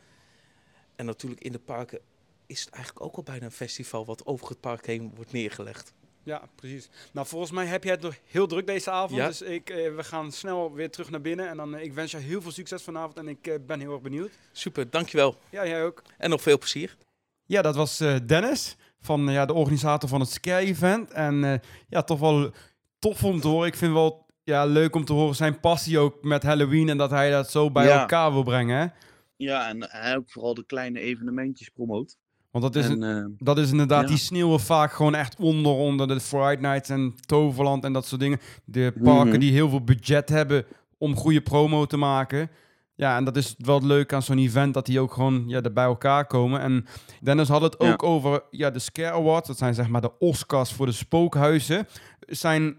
[0.96, 2.00] En natuurlijk in de parken
[2.48, 5.92] is het eigenlijk ook al bijna een festival wat over het park heen wordt neergelegd.
[6.22, 6.88] Ja, precies.
[7.12, 9.20] Nou, volgens mij heb jij het nog heel druk deze avond.
[9.20, 9.26] Ja.
[9.26, 11.48] Dus ik, eh, we gaan snel weer terug naar binnen.
[11.48, 13.16] En dan, eh, ik wens je heel veel succes vanavond.
[13.16, 14.30] En ik eh, ben heel erg benieuwd.
[14.52, 15.36] Super, dankjewel.
[15.50, 16.02] Ja, jij ook.
[16.18, 16.96] En nog veel plezier.
[17.44, 21.10] Ja, dat was eh, Dennis, van ja, de organisator van het Scare Event.
[21.12, 22.50] En eh, ja, toch wel
[22.98, 23.66] tof om te horen.
[23.68, 26.88] Ik vind wel ja, leuk om te horen zijn passie ook met Halloween.
[26.88, 28.00] En dat hij dat zo bij Ja.
[28.00, 28.78] elkaar wil brengen.
[28.78, 28.86] Hè?
[29.36, 32.16] Ja, en hij ook vooral de kleine evenementjes promoot.
[32.50, 34.06] Want dat is, en, een- eh, dat is inderdaad, ja.
[34.08, 38.20] die sneeuwen vaak gewoon echt onder, onder de Fright Nights en Toverland en dat soort
[38.20, 38.40] dingen.
[38.64, 39.38] De parken Mhm.
[39.38, 40.64] die heel veel budget hebben
[40.98, 42.50] om goede promo te maken.
[42.94, 45.72] Ja, en dat is wel leuk aan zo'n event, dat die ook gewoon ja, er
[45.72, 46.60] bij elkaar komen.
[46.60, 46.86] En
[47.20, 47.92] Dennis had het Ja.
[47.92, 49.48] ook over ja, de Scare Awards.
[49.48, 51.86] Dat zijn zeg maar de Oscars voor de spookhuizen.
[52.20, 52.76] Zijn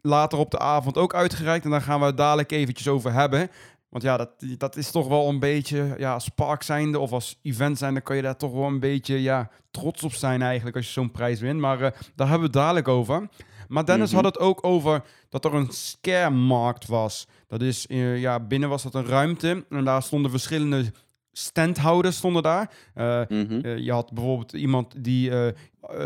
[0.00, 1.64] later op de avond ook uitgereikt.
[1.64, 3.48] En daar gaan we het dadelijk eventjes over hebben.
[3.88, 7.38] Want ja, dat, dat is toch wel een beetje, ja, als park zijnde of als
[7.42, 10.86] event zijnde, kan je daar toch wel een beetje, ja, trots op zijn eigenlijk als
[10.86, 11.60] je zo'n prijs wint.
[11.60, 13.28] Maar eh, daar hebben we het dadelijk over.
[13.68, 14.16] Maar Dennis Mhm.
[14.16, 17.26] had het ook over dat er een scaremarkt was.
[17.46, 20.92] Dat is, eh, ja, binnen was dat een ruimte en daar stonden verschillende
[21.32, 22.70] standhouders stonden daar.
[22.94, 23.66] Eh, mhm.
[23.78, 25.32] je had bijvoorbeeld iemand die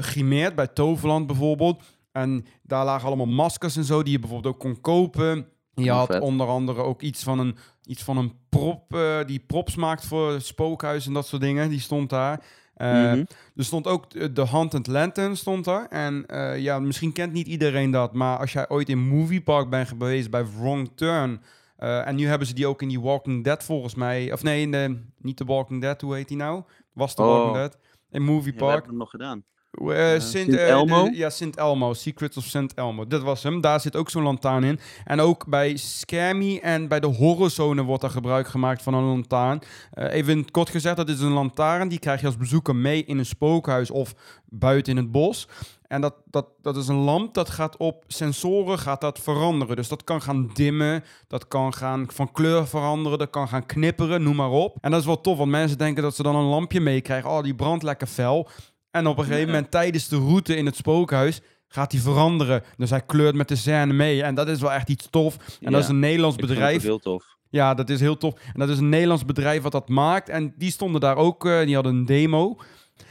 [0.00, 1.82] grimeert bij Toverland bijvoorbeeld.
[2.12, 5.46] En daar lagen allemaal maskers en zo die je bijvoorbeeld ook kon kopen.
[5.74, 6.22] Je Oh, had vet.
[6.22, 10.40] onder andere ook iets van een, iets van een prop, eh, die props maakt voor
[10.40, 11.68] spookhuis en dat soort dingen.
[11.68, 12.44] Die stond daar.
[12.74, 13.24] Eh, Mhm.
[13.56, 15.86] Er stond ook de- Haunted Lantern stond er.
[15.90, 18.12] En eh, ja, misschien kent niet iedereen dat.
[18.14, 21.42] Maar als jij ooit in Movie Park bent geweest bij Wrong Turn...
[21.76, 24.32] eh, en nu hebben ze die ook in die Walking Dead volgens mij.
[24.32, 26.62] Of nee, in de, niet de Walking Dead, hoe heet die nou?
[26.92, 27.28] Was de Oh.
[27.28, 27.78] Walking Dead?
[28.10, 28.72] In Movie Ja, we Park.
[28.72, 29.44] hebben hem nog gedaan.
[29.70, 31.04] Eh, Sint, Sint eh, Elmo?
[31.04, 31.94] de- ja, Sint Elmo.
[31.94, 33.06] Secrets of Sint Elmo.
[33.06, 33.60] Dat was hem.
[33.60, 34.78] Daar zit ook zo'n lantaarn in.
[35.04, 39.04] En ook bij Scare Me en bij de horrorzone wordt er gebruik gemaakt van een
[39.04, 39.60] lantaarn.
[39.92, 41.88] Eh, even kort gezegd, dat is een lantaarn.
[41.88, 44.14] Die krijg je als bezoeker mee in een spookhuis of
[44.48, 45.48] buiten in het bos.
[45.86, 49.76] En dat, dat, dat is een lamp dat gaat op sensoren gaat dat veranderen.
[49.76, 54.22] Dus dat kan gaan dimmen, dat kan gaan van kleur veranderen, dat kan gaan knipperen,
[54.22, 54.76] noem maar op.
[54.80, 57.30] En dat is wel tof, want mensen denken dat ze dan een lampje meekrijgen.
[57.30, 58.48] Oh, die brandt lekker fel.
[58.90, 62.62] En op een gegeven moment tijdens de route in het spookhuis gaat die veranderen.
[62.76, 64.22] Dus hij kleurt met de scène mee.
[64.22, 65.36] En dat is wel echt iets tof.
[65.60, 66.82] En dat is een Nederlands bedrijf.
[66.82, 67.24] heel tof.
[67.50, 68.34] Ja, dat is heel tof.
[68.34, 70.28] En dat is een Nederlands bedrijf wat dat maakt.
[70.28, 72.56] En die stonden daar ook, eh, die hadden een demo.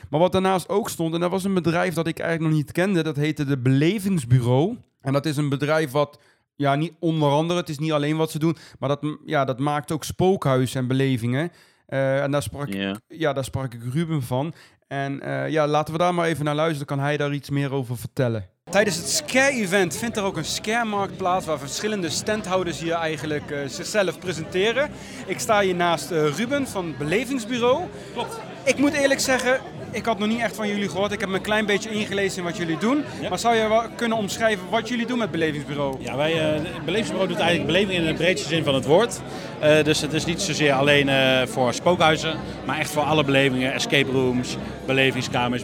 [0.09, 2.71] Maar wat daarnaast ook stond, en dat was een bedrijf dat ik eigenlijk nog niet
[2.71, 4.77] kende, dat heette de Belevingsbureau.
[5.01, 6.19] En dat is een bedrijf wat,
[6.55, 9.59] ja, niet onder andere, het is niet alleen wat ze doen, maar dat, ja, dat
[9.59, 11.51] maakt ook spookhuizen en belevingen.
[11.85, 12.73] Eh, en daar sprak,
[13.07, 14.53] ja, daar sprak ik Ruben van.
[14.89, 17.73] En eh, ja, laten we daar maar even naar luisteren, kan hij daar iets meer
[17.73, 18.49] over vertellen.
[18.71, 23.60] Tijdens het Scare-event vindt er ook een Scare-markt plaats waar verschillende standhouders hier eigenlijk eh,
[23.67, 24.89] zichzelf presenteren.
[25.25, 27.84] Ik sta hier naast eh, Ruben van het Belevingsbureau.
[28.13, 28.39] Klopt.
[28.63, 29.60] Ik moet eerlijk zeggen,
[29.91, 31.12] ik had nog niet echt van jullie gehoord.
[31.12, 33.04] Ik heb me een klein beetje ingelezen in wat jullie doen.
[33.21, 33.30] Ja.
[33.30, 35.95] Maar zou je wel kunnen omschrijven wat jullie doen met Belevingsbureau?
[35.99, 39.21] Ja, wij, eh, het belevingsbureau doet eigenlijk beleving in de breedste zin van het woord.
[39.60, 43.73] Eh, dus het is niet zozeer alleen eh, voor spookhuizen, maar echt voor alle belevingen.
[43.73, 45.63] Escape rooms, belevingskamers,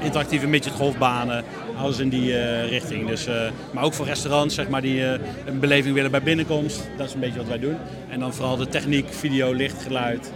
[0.00, 1.44] interactieve midgetgolfbanen,
[1.76, 3.08] alles in die richting.
[3.08, 3.28] Dus,
[3.70, 5.02] maar ook voor restaurants zeg maar, die
[5.44, 6.88] een beleving willen bij binnenkomst.
[6.96, 7.76] Dat is een beetje wat wij doen.
[8.08, 10.32] En dan vooral de techniek, video, licht, geluid,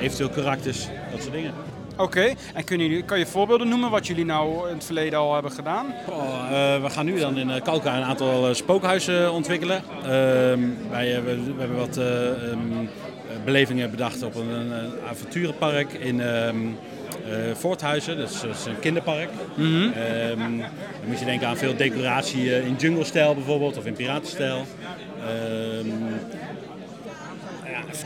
[0.00, 1.73] eventueel karakters, dat soort dingen.
[1.96, 5.34] Oké, en kunnen jullie, kan je voorbeelden noemen wat jullie nou in het verleden al
[5.34, 5.86] hebben gedaan?
[6.08, 9.82] Oh, eh, we gaan nu dan in eh, Kalka een aantal eh, spookhuizen ontwikkelen.
[10.02, 12.86] Ehm, wij, we, we hebben wat eh, ehm, eh,
[13.44, 16.48] belevingen bedacht op een, een avonturenpark in eh,
[17.54, 18.16] Voorthuizen.
[18.18, 19.28] Dat is, dat is een kinderpark.
[19.58, 20.62] Ehm, dan
[21.06, 24.66] moet je denken aan veel decoratie in jungle-stijl bijvoorbeeld of in piratenstijl.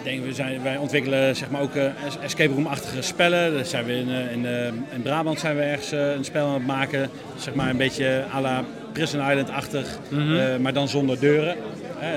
[0.03, 3.55] We zijn, wij ontwikkelen zeg maar, ook eh, es- escape room-achtige spellen.
[3.55, 6.55] Daar zijn we in, eh, in, eh, in Brabant zijn we ergens een spel aan
[6.55, 7.11] het maken.
[7.37, 11.57] Zeg maar een beetje à la Prison Island-achtig, eh, maar dan zonder deuren.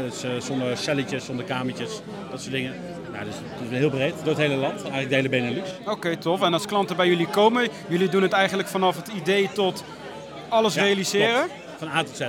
[0.10, 2.74] Dus, zonder celletjes, zonder kamertjes, dat soort dingen.
[3.12, 5.70] Nou, dus het is heel breed, door het hele land, eigenlijk de hele Benelux.
[5.86, 6.42] Oké, tof.
[6.42, 9.84] En als klanten bij jullie komen, jullie doen het eigenlijk vanaf het idee tot
[10.50, 11.34] alles Ja, realiseren?
[11.36, 11.52] klopt.
[11.78, 12.22] Van A tot Z.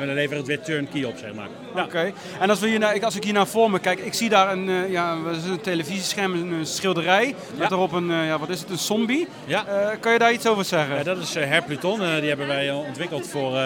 [0.00, 1.48] En we leveren het weer turnkey op, zeg maar.
[1.74, 1.84] Ja.
[1.84, 2.12] Oké.
[2.40, 4.28] En als, we hier naar, ik- als ik hier naar voor me kijk, ik zie
[4.28, 5.12] daar een, eh, ja,
[5.46, 7.34] een televisiescherm, een, een schilderij.
[7.56, 7.74] Met Ja.
[7.74, 9.28] erop een, eh, ja, wat is het, een zombie.
[9.46, 9.66] Ja.
[9.66, 10.96] Eh, kan je daar iets over zeggen?
[10.96, 11.98] Ja, dat is Her Pluton.
[11.98, 13.58] Die hebben wij ontwikkeld voor,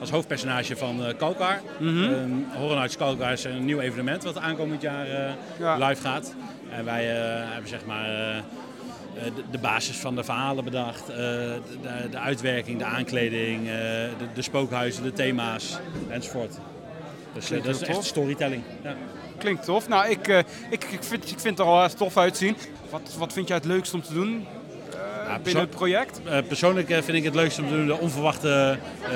[0.00, 1.60] als hoofdpersonage van Kalkar.
[1.78, 2.02] Mhm.
[2.04, 2.18] Eh,
[2.58, 5.06] Horror Nights Kalkar is een nieuw evenement wat aankomend jaar
[5.58, 5.76] Ja.
[5.88, 6.34] live gaat.
[6.76, 7.04] En wij
[7.50, 8.06] hebben zeg maar
[9.24, 11.08] de, de basis van de verhalen bedacht.
[11.08, 11.58] eh, de,
[12.10, 15.78] de, uitwerking, de aankleding, eh, de, de spookhuizen, de thema's
[16.08, 16.58] enzovoort.
[17.34, 18.04] Dus eh, dat is echt tof.
[18.06, 18.62] storytelling.
[18.82, 18.94] Ja.
[19.38, 19.88] Klinkt tof.
[19.88, 20.38] Nou, ik, eh,
[20.70, 22.56] ik, ik, vind, ik vind het er al tof uitzien.
[22.90, 24.46] Wat, wat vind jij het leukst om te doen
[24.92, 26.20] eh, Ja, binnen het project?
[26.24, 29.14] Eh, persoonlijk eh, vind ik het leukst om te doen de onverwachte ehm,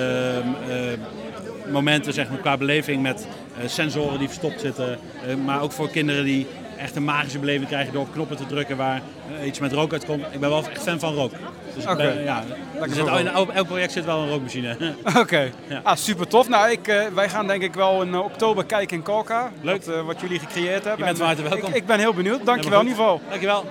[0.70, 3.26] eh, momenten zeg maar, qua beleving met
[3.60, 4.98] eh, sensoren die verstopt zitten.
[5.26, 6.46] Eh, maar ook voor kinderen die
[6.78, 9.02] echt een magische beleving krijgen door op knoppen te drukken waar
[9.38, 10.24] eh, iets met rook uitkomt.
[10.32, 11.32] Ik ben wel echt fan van rook.
[11.74, 12.44] Dus ben, ja,
[12.80, 14.94] er zit, in elk, project zit wel een rookmachine.
[15.18, 15.80] Oké, Ja.
[15.82, 16.48] ah, super tof.
[16.48, 19.52] Nou, ik, eh, wij gaan denk ik wel in eh, oktober kijken in Kalka.
[19.62, 19.84] Leuk.
[19.84, 20.90] Wat, wat jullie gecreëerd hebben.
[20.98, 21.68] Je bent En, van harte welkom.
[21.68, 22.44] Ik, ik ben heel benieuwd.
[22.46, 23.20] Dankjewel in ieder geval.
[23.28, 23.64] Dankjewel.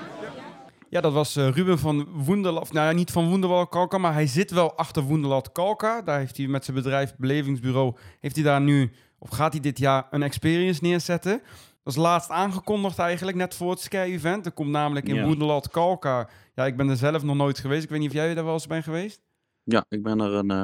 [0.89, 2.73] Ja, dat was Ruben van Woenderland.
[2.73, 6.01] Nou ja, niet van Woenderwald Kalka, maar hij zit wel achter Woenderland Kalka.
[6.01, 9.79] Daar heeft hij met zijn bedrijf Belevingsbureau, heeft hij daar nu, of gaat hij dit
[9.79, 11.41] jaar een experience neerzetten.
[11.83, 14.45] Dat is laatst aangekondigd eigenlijk, net voor het Sky-event.
[14.45, 15.25] Er komt namelijk in Ja.
[15.25, 16.29] Woenderland Kalka.
[16.55, 17.83] Ja, ik ben er zelf nog nooit geweest.
[17.83, 19.21] Ik weet niet of jij daar wel eens bent geweest.
[19.63, 20.63] Ja, ik ben er een eh,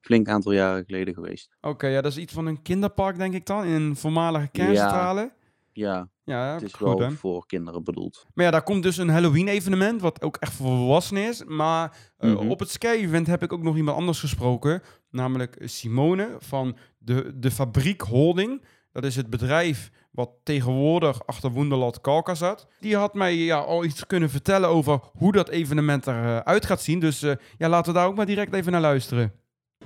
[0.00, 1.56] flink aantal jaren geleden geweest.
[1.60, 5.32] Oké, ja, dat is iets van een kinderpark, denk ik dan, in een voormalige kerncentrale.
[5.72, 7.10] Ja, Ja, het is goed, wel hè?
[7.10, 8.26] voor kinderen bedoeld.
[8.34, 11.44] Maar ja, daar komt dus een Halloween-evenement, wat ook echt voor volwassenen is.
[11.44, 12.48] Maar eh, Mhm.
[12.50, 14.82] op het Sky-event heb ik ook nog iemand anders gesproken.
[15.10, 18.64] Namelijk Simone van de, de Fabriek Holding.
[18.92, 22.66] Dat is het bedrijf wat tegenwoordig achter Wonderland Kalka zat.
[22.80, 27.00] Die had mij ja, al iets kunnen vertellen over hoe dat evenement eruit gaat zien.
[27.00, 29.32] Dus eh, ja, laten we daar ook maar direct even naar luisteren.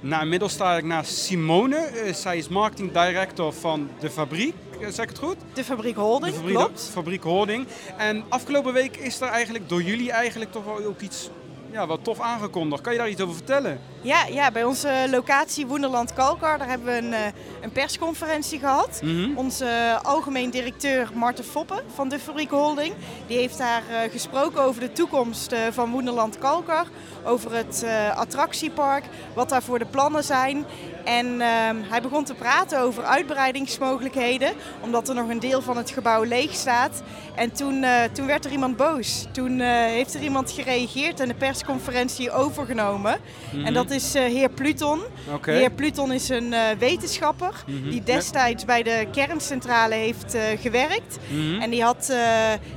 [0.00, 1.76] Nou, inmiddels sta ik naast Simone.
[1.76, 4.54] Eh, zij is marketing director van de fabriek.
[4.80, 5.36] Eh, zeg ik het goed?
[5.54, 6.90] De fabriek Holding, de fabriek, klopt.
[6.92, 7.66] fabriek Holding.
[7.98, 11.30] En afgelopen week is er eigenlijk door jullie eigenlijk toch wel ook iets
[11.72, 12.82] ja, wat tof aangekondigd.
[12.82, 13.80] Kan je daar iets over vertellen?
[14.00, 17.20] Ja, ja, bij onze locatie Woenderland Kalkar, daar hebben we een, eh,
[17.60, 19.00] een persconferentie gehad.
[19.02, 19.36] Mhm.
[19.36, 22.94] Onze algemeen directeur Marten Foppen van de Fabriek Holding,
[23.26, 26.86] die heeft daar eh, gesproken over de toekomst eh, van Woenderland Kalkar.
[27.24, 29.04] Over het eh, attractiepark,
[29.34, 30.64] wat daarvoor de plannen zijn.
[31.04, 35.90] En ehm, hij begon te praten over uitbreidingsmogelijkheden, omdat er nog een deel van het
[35.90, 37.02] gebouw leeg staat.
[37.34, 39.26] En toen, eh, toen werd er iemand boos.
[39.32, 43.16] Toen eh, heeft er iemand gereageerd en de persconferentie overgenomen.
[43.64, 45.00] En dat is eh, heer Pluton.
[45.42, 47.90] Heer Pluton is een eh, wetenschapper Mhm.
[47.90, 51.18] die destijds bij de kerncentrale heeft eh, gewerkt.
[51.28, 51.60] Mhm.
[51.60, 52.12] En die, had,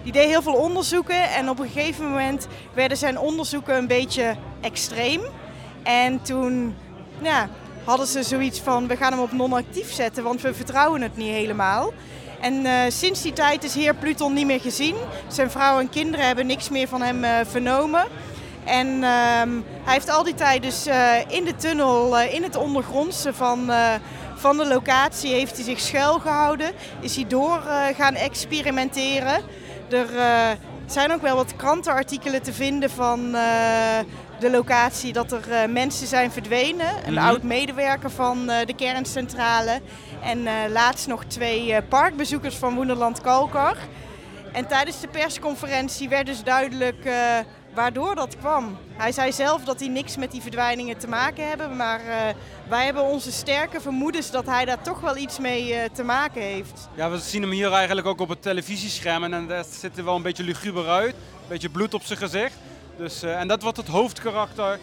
[0.03, 4.35] die deed heel veel onderzoeken en op een gegeven moment werden zijn onderzoeken een beetje
[4.61, 5.21] extreem.
[5.83, 6.75] En toen
[7.21, 7.49] ja,
[7.83, 11.31] hadden ze zoiets van, we gaan hem op non-actief zetten, want we vertrouwen het niet
[11.31, 11.93] helemaal.
[12.41, 14.95] En sinds die tijd is heer Pluton niet meer gezien.
[15.27, 18.05] Zijn vrouw en kinderen hebben niks meer van hem vernomen.
[18.65, 19.49] En ehm,
[19.83, 23.71] hij heeft al die tijd dus eh, in de tunnel, eh, in het ondergrondse van,
[23.71, 23.93] eh,
[24.35, 26.71] van de locatie, heeft hij zich schuilgehouden.
[26.99, 27.61] Is hij door
[27.97, 29.41] gaan experimenteren.
[29.89, 30.07] Er
[30.85, 33.31] zijn ook wel wat krantenartikelen te vinden van
[34.39, 36.87] de locatie dat er mensen zijn verdwenen.
[37.05, 37.25] Een Mhm.
[37.25, 39.81] oud medewerker van de kerncentrale.
[40.23, 43.77] En laatst nog twee parkbezoekers van Woenderland Kalkar.
[44.51, 47.07] En tijdens de persconferentie werd dus duidelijk
[47.75, 48.77] waardoor dat kwam.
[48.93, 52.35] Hij zei zelf dat hij niks met die verdwijningen te maken hebben, maar eh,
[52.69, 56.41] wij hebben onze sterke vermoedens dat hij daar toch wel iets mee eh, te maken
[56.41, 56.89] heeft.
[56.95, 59.23] Ja, we zien hem hier eigenlijk ook op het televisiescherm.
[59.23, 61.13] En daar zit er wel een beetje luguber uit.
[61.13, 62.55] Een beetje bloed op zijn gezicht.
[62.97, 64.79] Dus, eh, en dat wordt het hoofdkarakter eh,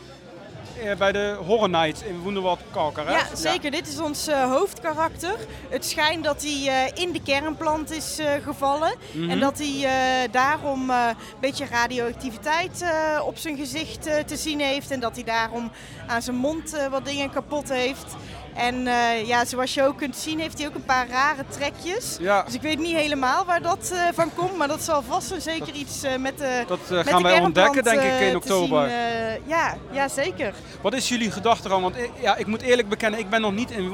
[0.98, 3.06] bij de Horror Nights in Wonderwald Kalkar.
[3.06, 3.12] hè?
[3.12, 3.70] Ja, zeker.
[3.70, 5.34] Dit is ons eh, hoofdkarakter.
[5.68, 8.94] Het schijnt dat hij eh, in de kernplant is eh, gevallen.
[9.12, 9.30] Mhm.
[9.30, 14.36] En dat hij eh, daarom eh, een beetje radioactiviteit eh, op zijn gezicht eh, te
[14.36, 14.90] zien heeft.
[14.90, 15.70] En dat hij daarom
[16.06, 18.14] aan zijn mond eh, wat dingen kapot heeft.
[18.54, 22.16] En eh, ja, zoals je ook kunt zien heeft hij ook een paar rare trekjes.
[22.20, 24.56] Ja, Dus ik weet niet helemaal waar dat eh, van komt.
[24.56, 26.64] Maar dat zal vast en zeker iets eh, met de...
[26.66, 28.86] dat met gaan de wij ontdekken denk ik in oktober.
[28.86, 30.54] zien, ja, ja, zeker.
[30.80, 31.82] Wat is jullie gedachte eran?
[31.82, 33.88] Want ja, ik moet eerlijk bekennen, ik ben nog niet in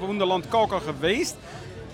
[0.00, 1.36] Wonderland Kalkar geweest.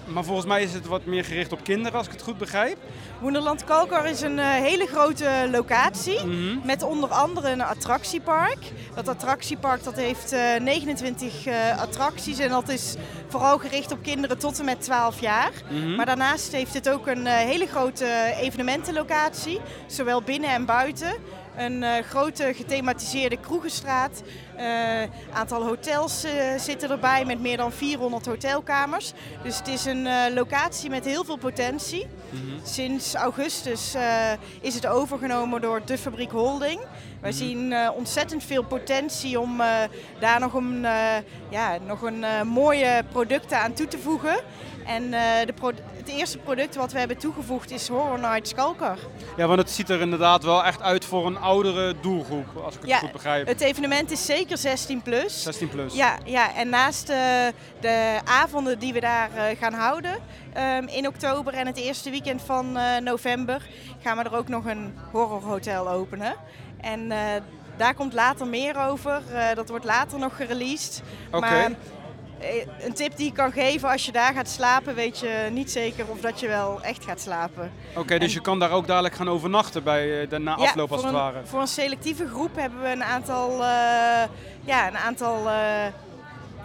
[0.06, 2.76] Maar volgens mij is het wat meer gericht op kinderen, als ik het goed begrijp.
[3.20, 6.26] Wonderland Kalkar is een eh, hele grote locatie.
[6.26, 6.66] Mhm.
[6.66, 8.58] Met onder andere een attractiepark.
[8.94, 12.96] Dat attractiepark dat heeft eh, 29 eh, attracties en dat is
[13.28, 15.52] vooral gericht op kinderen tot en met 12 jaar.
[15.70, 15.94] Mhm.
[15.94, 21.14] Maar daarnaast heeft het ook een eh, hele grote evenementenlocatie, zowel binnen en buiten.
[21.56, 24.22] Een eh, grote gethematiseerde kroegenstraat.
[24.56, 29.12] Een aantal hotels eh, zitten erbij met meer dan 400 hotelkamers.
[29.42, 32.06] Dus het is een eh, locatie met heel veel potentie.
[32.30, 32.66] Mhm.
[32.66, 36.80] Sinds augustus eh, is het overgenomen door de fabriek Holding.
[37.24, 39.68] Wij zien eh, ontzettend veel potentie om eh,
[40.18, 41.16] daar nog een, eh,
[41.48, 44.36] ja, nog een eh, mooie producten aan toe te voegen.
[44.86, 45.54] En eh, de
[45.96, 48.98] het eerste product wat we hebben toegevoegd is Horror Nights Kalkar.
[49.36, 52.80] Ja, want het ziet er inderdaad wel echt uit voor een oudere doelgroep, als ik
[52.80, 53.46] het Ja, goed begrijp.
[53.46, 55.42] Het evenement is zeker 16 plus.
[55.42, 55.94] 16 plus.
[55.94, 57.16] Ja, ja, en naast eh,
[57.80, 60.16] de avonden die we daar eh, gaan houden
[60.52, 63.62] ehm, in oktober en het eerste weekend van november
[64.02, 66.34] gaan we er ook nog een horrorhotel openen.
[66.80, 67.12] En
[67.76, 69.22] daar komt later meer over.
[69.54, 71.02] Dat wordt later nog gereleased.
[71.30, 71.76] Oké.
[72.80, 76.04] Een tip die ik kan geven, als je daar gaat slapen, weet je niet zeker
[76.08, 77.72] of dat je wel echt gaat slapen.
[77.96, 81.00] Oké, dus je kan daar ook dadelijk gaan overnachten bij eh, de na afloop als
[81.00, 81.40] het een, ware.
[81.44, 84.28] Voor een selectieve groep hebben we een aantal, eh,
[84.64, 85.86] ja, een aantal eh,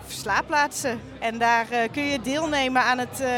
[0.07, 0.99] slaapplaatsen.
[1.19, 3.29] En daar eh, kun je deelnemen aan het eh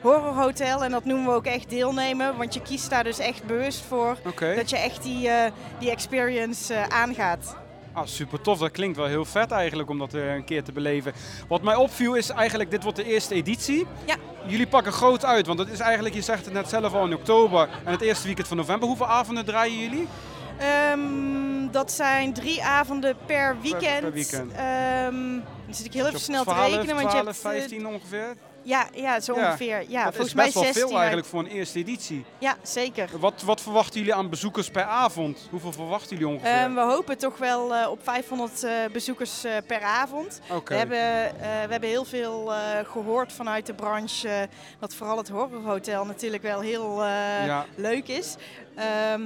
[0.00, 0.84] horrorhotel.
[0.84, 2.36] En dat noemen we ook echt deelnemen.
[2.36, 4.16] Want je kiest daar dus echt bewust voor
[4.56, 7.56] dat je echt die, eh, die experience eh, aangaat.
[7.96, 8.58] Ah, super tof.
[8.58, 11.12] Dat klinkt wel heel vet eigenlijk om dat eh, een keer te beleven.
[11.48, 13.86] Wat mij opviel is eigenlijk, dit wordt de eerste editie.
[14.06, 14.16] Ja.
[14.46, 17.14] Jullie pakken groot uit, want het is eigenlijk, je zegt het net zelf al, in
[17.14, 18.88] oktober en het eerste weekend van november.
[18.88, 20.08] Hoeveel avonden draaien jullie?
[20.58, 24.00] Ehm, dat zijn drie avonden per weekend.
[24.00, 24.52] per weekend.
[24.52, 26.94] Ehm, dan zit ik heel even snel 12, te rekenen.
[26.94, 28.36] Want 12, je hebt, eh, 15 ongeveer.
[28.66, 29.84] Ja, ja, zo ongeveer.
[29.88, 32.24] Ja, dat volgens is mij best wel 16 veel uit- eigenlijk voor een eerste editie.
[32.38, 33.08] Ja, zeker.
[33.18, 35.46] Wat, wat verwachten jullie aan bezoekers per avond?
[35.50, 36.50] Hoeveel verwachten jullie ongeveer?
[36.54, 40.40] Ehm, we hopen toch wel eh, op 500 eh, bezoekers eh, per avond.
[40.64, 40.98] We, hebben,
[41.66, 44.48] we hebben heel veel eh, gehoord vanuit de branche
[44.80, 47.64] dat vooral het horrorhotel natuurlijk wel heel Ja.
[47.74, 48.34] leuk is.
[48.74, 49.22] Ehm,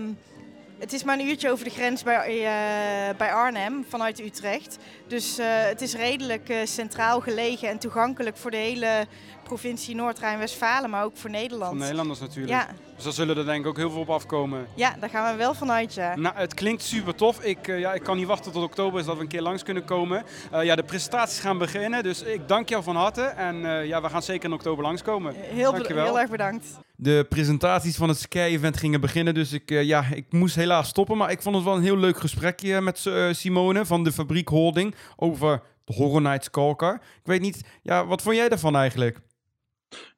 [0.81, 4.79] het is maar een uurtje over de grens bij, eh, bij Arnhem vanuit Utrecht.
[5.07, 9.07] Dus eh, het is redelijk eh, centraal gelegen en toegankelijk voor de hele
[9.43, 11.71] provincie Noord-Rijn-Westfalen, maar ook voor Nederland.
[11.71, 12.53] Van Nederlanders natuurlijk.
[12.53, 12.69] Ja,
[13.01, 14.67] Dus daar zullen er denk ik ook heel veel op afkomen.
[14.75, 16.17] ja, daar gaan we wel vanuit, ja.
[16.17, 17.43] Nou, het klinkt super tof.
[17.43, 19.63] Ik, eh, ja, ik kan niet wachten tot oktober is dat we een keer langs
[19.63, 20.25] kunnen komen.
[20.51, 23.23] Eh, ja, de presentaties gaan beginnen, dus ik dank jou van harte.
[23.23, 25.35] En eh, ja, we gaan zeker in oktober langskomen.
[25.37, 26.67] Heel, heel erg bedankt.
[26.97, 31.17] De presentaties van het Sky-event gingen beginnen, dus ik, eh, ja, ik moest helaas stoppen.
[31.17, 34.95] Maar ik vond het wel een heel leuk gesprekje met Simone van de Fabriek Holding
[35.17, 36.95] over de Horror Nights Kalkar.
[36.95, 39.21] Ik weet niet, ja, wat vond jij daarvan eigenlijk?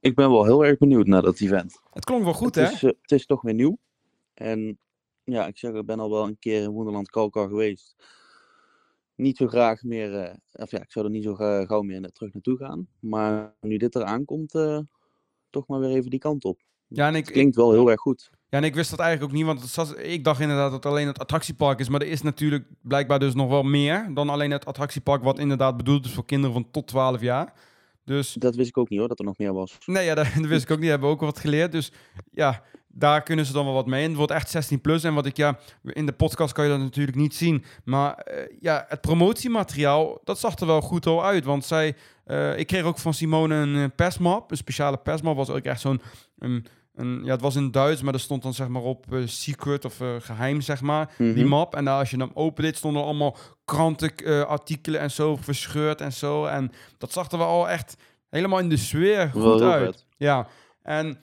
[0.00, 1.80] Ik ben wel heel erg benieuwd naar dat event.
[1.92, 2.62] Het klonk wel goed, hè?
[2.62, 3.78] het, is, eh, het is toch weer nieuw.
[4.34, 4.78] En
[5.24, 7.94] ja, ik zeg, ik ben al wel een keer in Wonderland Kalkar geweest.
[9.14, 12.10] Niet zo graag meer, eh, of ja, ik zou er niet zo ga- gauw meer
[12.12, 12.88] terug naartoe gaan.
[13.00, 14.78] Maar nu dit eraan komt, eh,
[15.50, 16.60] toch maar weer even die kant op.
[16.86, 18.30] Ja, en ik, Het klinkt wel heel erg goed.
[18.48, 20.82] Ja, en ik wist dat eigenlijk ook niet, want het zat- ik dacht inderdaad dat
[20.84, 21.88] het alleen het attractiepark is.
[21.88, 25.76] Maar er is natuurlijk blijkbaar dus nog wel meer dan alleen het attractiepark, wat inderdaad
[25.76, 27.52] bedoeld is voor kinderen van tot 12 jaar.
[28.04, 29.78] Dus Dat wist ik ook niet hoor, dat er nog meer was.
[29.86, 30.88] nee, ja, dat, dat wist ik ook niet.
[30.88, 31.72] Hebben we ook wat geleerd.
[31.72, 31.92] Dus
[32.32, 34.02] ja, daar kunnen ze dan wel wat mee.
[34.02, 35.04] En het wordt echt 16 plus.
[35.04, 37.64] En wat ik ja, in de podcast kan je dat natuurlijk niet zien.
[37.84, 41.44] Maar eh, ja, het promotiemateriaal, dat zag er wel goed al uit.
[41.44, 44.50] Want zij, eh, ik kreeg ook van Simone een eh, persmap.
[44.50, 46.00] Een speciale persmap was ook echt zo'n.
[46.38, 46.66] Een,
[47.24, 50.08] ja, het was in Duits, maar er stond dan zeg maar op secret of eh,
[50.18, 51.46] geheim, zeg maar, die Mhm.
[51.46, 51.74] map.
[51.74, 53.36] En daar, als je hem opende, stonden allemaal
[53.76, 56.44] krantenartikelen en zo verscheurd en zo.
[56.46, 57.96] En dat zag er wel al echt
[58.30, 59.84] helemaal in de sfeer goed uit.
[59.84, 60.06] vet.
[60.16, 60.46] Ja,
[60.82, 61.18] en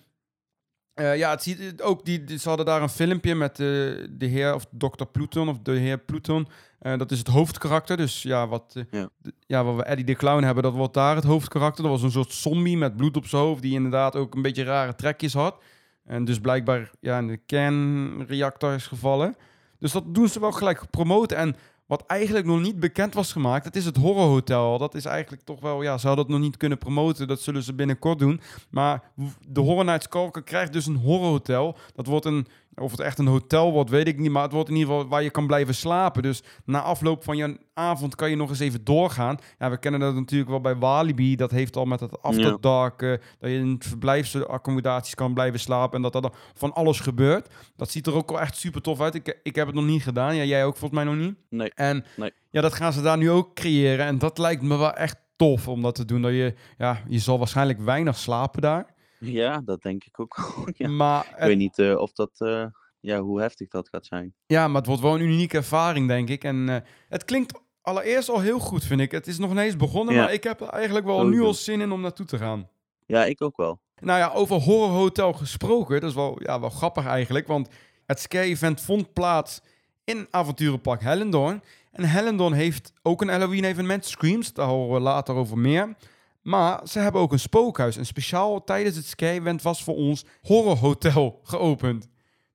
[0.93, 4.53] eh, ja, het ziet ook, die, ze hadden daar een filmpje met de, de heer
[4.53, 5.03] of Dr.
[5.11, 6.47] Pluton of de heer Pluton.
[6.79, 7.97] Eh, dat is het hoofdkarakter.
[7.97, 9.09] Dus ja, wat, eh, Ja.
[9.21, 11.83] d- ja, wat we Eddie de Clown hebben, dat wordt daar het hoofdkarakter.
[11.83, 14.63] Dat was een soort zombie met bloed op zijn hoofd, die inderdaad ook een beetje
[14.63, 15.63] rare trekjes had.
[16.05, 19.35] En dus blijkbaar ja, in de kernreactor is gevallen.
[19.79, 21.37] Dus dat doen ze wel gelijk promoten.
[21.37, 21.55] En
[21.89, 24.77] wat eigenlijk nog niet bekend was gemaakt, dat is het horrorhotel.
[24.77, 27.27] Dat is eigenlijk toch wel, ja, ze hadden het nog niet kunnen promoten.
[27.27, 28.41] Dat zullen ze binnenkort doen.
[28.69, 29.11] Maar
[29.47, 30.07] de Horror Nights
[30.43, 31.77] krijgt dus een horrorhotel.
[31.93, 34.31] Dat wordt een, of het echt een hotel wordt, weet ik niet.
[34.31, 36.21] Maar het wordt in ieder geval waar je kan blijven slapen.
[36.21, 39.37] Dus na afloop van je avond kan je nog eens even doorgaan.
[39.59, 41.35] Ja, we kennen dat natuurlijk wel bij Walibi.
[41.35, 42.57] Dat heeft al met het After.
[42.61, 42.99] Dark,
[43.39, 45.95] dat je in verblijfsaccommodaties kan blijven slapen.
[45.95, 47.49] En dat er dan van alles gebeurt.
[47.75, 49.15] Dat ziet er ook wel echt super tof uit.
[49.15, 50.35] Ik, ik heb het nog niet gedaan.
[50.35, 51.35] Ja, jij ook volgens mij nog niet.
[51.49, 51.71] Nee.
[51.79, 52.31] En Nee.
[52.51, 54.05] ja, dat gaan ze daar nu ook creëren.
[54.05, 56.21] En dat lijkt me wel echt tof om dat te doen.
[56.21, 58.93] Dat je, ja, je zal waarschijnlijk weinig slapen daar.
[59.19, 60.37] Ja, dat denk ik ook.
[60.77, 60.87] ja.
[60.87, 62.65] Maar Ik weet niet eh, of dat, eh,
[62.99, 64.33] ja, hoe heftig dat gaat zijn.
[64.45, 66.43] Ja, maar het wordt wel een unieke ervaring, denk ik.
[66.43, 66.75] En eh,
[67.09, 69.11] het klinkt allereerst al heel goed, vind ik.
[69.11, 70.21] Het is nog niet eens begonnen, Ja.
[70.23, 72.69] maar ik heb er eigenlijk wel nu al zin in om naartoe te gaan.
[73.05, 73.79] Ja, ik ook wel.
[74.01, 77.69] Nou ja, over Horror Hotel gesproken, dat is wel, ja, wel grappig eigenlijk, want
[78.05, 79.61] het scare-event vond plaats
[80.09, 81.61] in avonturenpark Hellendoorn.
[81.91, 85.95] En Hellendoorn heeft ook een Halloween-evenement, Screams, daar horen we later over meer.
[86.41, 87.97] Maar ze hebben ook een spookhuis.
[87.97, 92.07] En speciaal tijdens het scare-event was voor ons Horror Hotel geopend.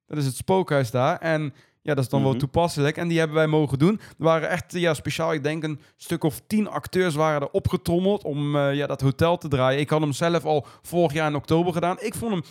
[0.06, 1.18] Dat is het spookhuis daar.
[1.18, 2.38] En ja, dat is dan wel Mhm.
[2.38, 2.96] toepasselijk.
[2.96, 4.00] En die hebben wij mogen doen.
[4.00, 8.24] Er waren echt, ja, speciaal, ik denk een stuk of tien acteurs waren er opgetrommeld
[8.24, 9.80] om eh, ja, dat hotel te draaien.
[9.80, 11.96] Ik had hem zelf al vorig jaar in oktober gedaan.
[12.00, 12.42] Ik vond hem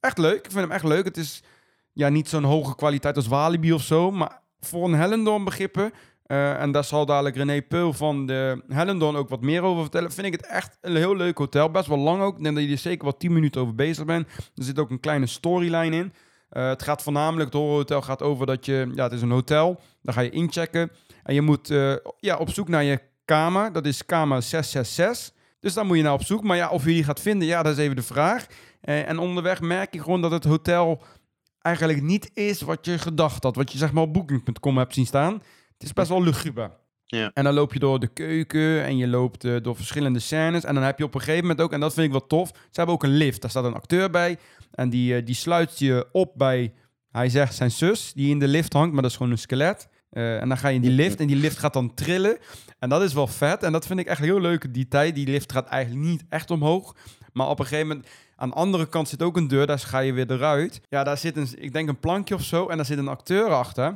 [0.00, 0.36] echt leuk.
[0.44, 1.04] Ik vind hem echt leuk.
[1.04, 1.42] Het is
[1.92, 4.10] ja, niet zo'n hoge kwaliteit als Walibi of zo.
[4.10, 5.92] Maar voor een Hellendoorn begrippen...
[6.26, 10.12] eh, en daar zal dadelijk René Peul van de Hellendoorn ook wat meer over vertellen.
[10.12, 11.70] Vind ik het echt een heel leuk hotel.
[11.70, 12.36] Best wel lang ook.
[12.36, 14.26] Ik denk dat je er zeker wel 10 minuten over bezig bent.
[14.54, 16.12] Er zit ook een kleine storyline in.
[16.48, 18.90] Eh, het gaat voornamelijk, het horrorhotel gaat over dat je...
[18.94, 19.80] Ja, het is een hotel.
[20.02, 20.90] Daar ga je inchecken.
[21.22, 23.72] En je moet eh, ja, op zoek naar je kamer.
[23.72, 25.40] Dat is kamer 666.
[25.60, 26.42] Dus daar moet je naar op zoek.
[26.42, 28.46] Maar ja, of je die gaat vinden, ja, dat is even de vraag.
[28.80, 31.02] En onderweg merk je gewoon dat het hotel
[31.62, 33.56] eigenlijk niet is wat je gedacht had.
[33.56, 35.32] Wat je zeg maar op booking.com hebt zien staan.
[35.72, 36.70] Het is best wel luguber.
[37.04, 37.30] Ja.
[37.34, 40.64] En dan loop je door de keuken en je loopt eh, door verschillende scènes.
[40.64, 42.48] En dan heb je op een gegeven moment ook, en dat vind ik wel tof,
[42.48, 43.40] ze hebben ook een lift.
[43.40, 44.38] Daar staat een acteur bij.
[44.70, 46.72] En die, eh, die sluit je op bij,
[47.10, 49.88] hij zegt zijn zus, die in de lift hangt, maar dat is gewoon een skelet.
[50.10, 52.38] Eh, en dan ga je in die lift en die lift gaat dan trillen.
[52.78, 53.62] En dat is wel vet.
[53.62, 55.14] En dat vind ik echt heel leuk, die tijd.
[55.14, 56.96] Die lift gaat eigenlijk niet echt omhoog.
[57.32, 58.06] Maar op een gegeven moment,
[58.42, 59.66] aan de andere kant zit ook een deur.
[59.66, 60.80] Daar ga je weer eruit.
[60.88, 62.68] Ja, daar zit een, ik denk een plankje of zo.
[62.68, 63.86] En daar zit een acteur achter.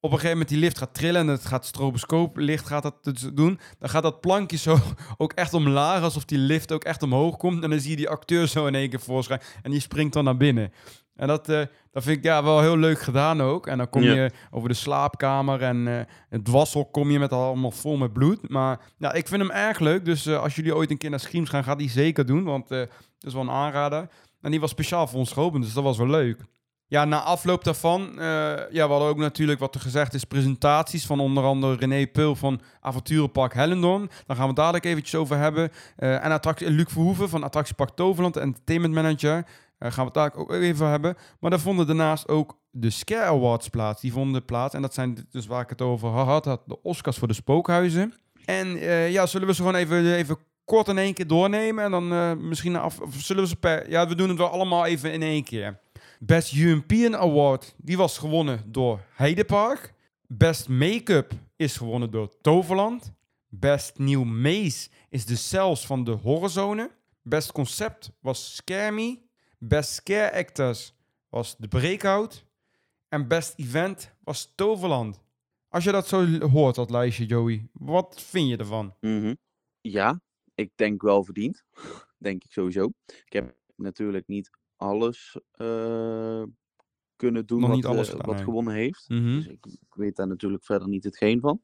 [0.00, 3.20] Op een gegeven moment die lift gaat trillen en het gaat stroboscooplicht gaat dat dus
[3.34, 3.60] doen.
[3.78, 4.78] Dan gaat dat plankje zo
[5.16, 7.62] ook echt omlaag, alsof die lift ook echt omhoog komt.
[7.62, 10.24] En dan zie je die acteur zo in één keer voorschijn en die springt dan
[10.24, 10.72] naar binnen.
[11.16, 13.66] En dat, eh, dat vind ik ja, wel heel leuk gedaan ook.
[13.66, 14.14] En dan kom Ja.
[14.14, 18.48] je over de slaapkamer en eh, het wassel kom je met allemaal vol met bloed.
[18.48, 20.04] Maar ja, ik vind hem erg leuk.
[20.04, 22.44] Dus eh, als jullie ooit een keer naar Screams gaan, ga die zeker doen.
[22.44, 22.88] Want dat
[23.20, 24.08] is wel een aanrader.
[24.40, 26.40] En die was speciaal voor ons geopend, dus dat was wel leuk.
[26.88, 31.20] Ja, na afloop daarvan, ja, we hadden ook natuurlijk wat er gezegd is, presentaties van
[31.20, 34.08] onder andere René Pul van Avonturenpark Hellendoorn.
[34.26, 35.70] Daar gaan we het dadelijk eventjes over hebben.
[35.96, 39.46] En attractie, Luc Verhoeven van Attractiepark Toverland, Entertainment Manager.
[39.78, 41.16] Daar gaan we het dadelijk ook even hebben.
[41.40, 44.00] Maar daar vonden daarnaast ook de Scare Awards plaats.
[44.00, 44.74] Die vonden plaats.
[44.74, 48.14] En dat zijn dus waar ik het over had, had de Oscars voor de spookhuizen.
[48.44, 51.84] En eh, ja, zullen we ze gewoon even, even kort in één keer doornemen?
[51.84, 53.90] En dan eh, misschien af, of zullen we ze per...
[53.90, 55.78] Ja, we doen het wel allemaal even in één keer.
[56.18, 59.94] Best European Award, die was gewonnen door Heidepark.
[60.26, 63.12] Best Make-up is gewonnen door Toverland.
[63.48, 66.90] Best Nieuw Maze is de Cells van de Horrorzone.
[67.22, 69.24] Best Concept was Scare.
[69.58, 70.94] Best Scare Actors
[71.28, 72.44] was De Breakout.
[73.08, 75.24] En Best Event was Toverland.
[75.68, 78.94] Als je dat zo hoort, dat lijstje, Joey, wat vind je ervan?
[79.00, 79.34] Mhm.
[79.80, 80.20] Ja,
[80.54, 81.64] ik denk wel verdiend.
[82.18, 82.90] Denk ik sowieso.
[83.06, 86.42] Ik heb natuurlijk niet alles eh,
[87.16, 88.44] kunnen doen Nog wat, niet alles eh, gedaan, wat nee.
[88.44, 89.08] gewonnen heeft.
[89.08, 89.34] Mhm.
[89.34, 91.62] Dus ik, ik weet daar natuurlijk verder niet hetgeen van.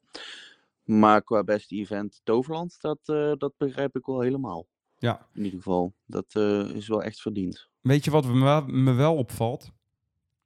[0.83, 4.67] Maar qua beste event Toverland, dat, eh, dat begrijp ik wel helemaal.
[5.03, 5.27] Ja.
[5.33, 7.69] In ieder geval, dat eh, is wel echt verdiend.
[7.81, 9.71] Weet je wat me wel, me wel opvalt?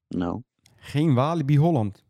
[0.08, 0.42] Nou,
[0.76, 2.04] Geen Walibi Holland.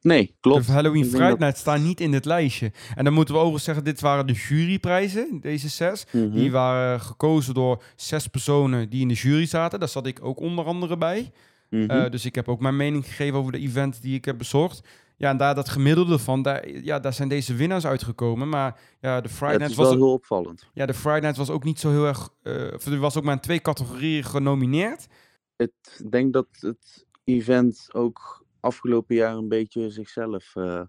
[0.00, 0.66] nee, klopt.
[0.66, 2.72] De Halloween Ik denk Fright Night staan niet in dit lijstje.
[2.94, 6.06] En dan moeten we overigens zeggen, dit waren de juryprijzen, deze zes.
[6.12, 6.30] Mhm.
[6.30, 9.78] Die waren gekozen door zes personen die in de jury zaten.
[9.78, 11.32] Daar zat ik ook onder andere bij.
[11.70, 11.90] Mhm.
[11.90, 14.88] Eh, dus ik heb ook mijn mening gegeven over de event die ik heb bezorgd.
[15.16, 18.48] Ja, en daar dat gemiddelde van, daar, ja, daar zijn deze winnaars uitgekomen.
[18.48, 20.70] Maar ja, de Ja, Friday Night was, wel heel opvallend.
[20.74, 22.28] ja, de Friday Night was ook niet zo heel erg...
[22.42, 25.06] eh, of er was ook maar in twee categorieën genomineerd.
[25.56, 25.72] Ik
[26.10, 30.80] denk dat het event ook afgelopen jaar een beetje zichzelf eh,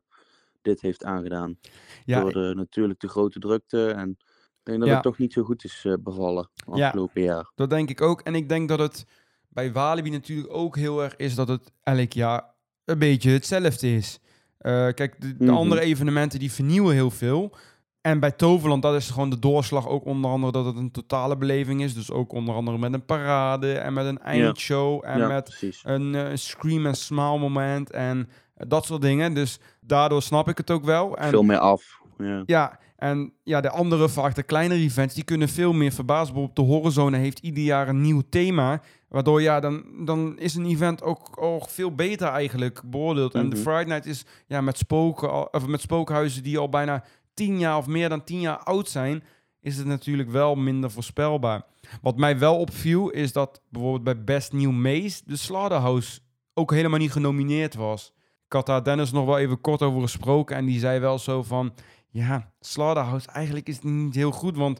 [0.62, 1.60] dit heeft aangedaan.
[2.06, 3.88] Ja, Door de, natuurlijk de grote drukte.
[3.92, 4.94] En ik denk dat Ja.
[4.94, 6.86] het toch niet zo goed is eh, bevallen Ja.
[6.86, 7.52] afgelopen jaar.
[7.56, 8.22] Dat denk ik ook.
[8.22, 9.06] En ik denk dat het
[9.50, 12.54] bij Walibi natuurlijk ook heel erg is dat het elk jaar
[12.86, 14.20] een beetje hetzelfde is.
[14.58, 15.54] Eh, kijk, de, de Mhm.
[15.54, 17.56] andere evenementen die vernieuwen heel veel.
[18.02, 21.38] En bij Toverland, dat is gewoon de doorslag ook onder andere dat het een totale
[21.38, 21.94] beleving is.
[21.94, 25.82] Dus ook onder andere met een parade en met een eindshow en ja, met precies.
[25.84, 29.34] een eh, scream en smile moment en dat soort dingen.
[29.34, 31.18] Dus daardoor snap ik het ook wel.
[31.18, 32.00] En Veel meer af.
[32.18, 32.44] Ja.
[32.46, 36.34] ja, en ja, de andere, vaak de kleinere events, die kunnen veel meer verbazen.
[36.34, 38.82] Bijvoorbeeld de Horrorzone heeft ieder jaar een nieuw thema.
[39.10, 43.34] Waardoor, ja, dan, dan is een event ook, ook veel beter eigenlijk beoordeeld.
[43.34, 43.64] En de Mhm.
[43.64, 47.04] Friday Night is ja, met, spoken, of met spookhuizen die al bijna
[47.34, 49.24] tien jaar of meer dan tien jaar oud zijn...
[49.62, 51.64] is het natuurlijk wel minder voorspelbaar.
[52.02, 56.20] Wat mij wel opviel is dat bijvoorbeeld bij Best New Maze de Slaughterhouse
[56.54, 58.14] ook helemaal niet genomineerd was.
[58.46, 61.44] Ik had daar Dennis nog wel even kort over gesproken en die zei wel zo
[61.44, 61.74] van...
[62.16, 64.80] Ja, Slaughterhouse, eigenlijk is het niet heel goed, want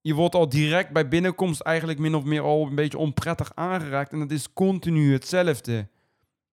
[0.00, 4.12] je wordt al direct bij binnenkomst eigenlijk min of meer al een beetje onprettig aangeraakt.
[4.12, 5.88] En dat is continu hetzelfde.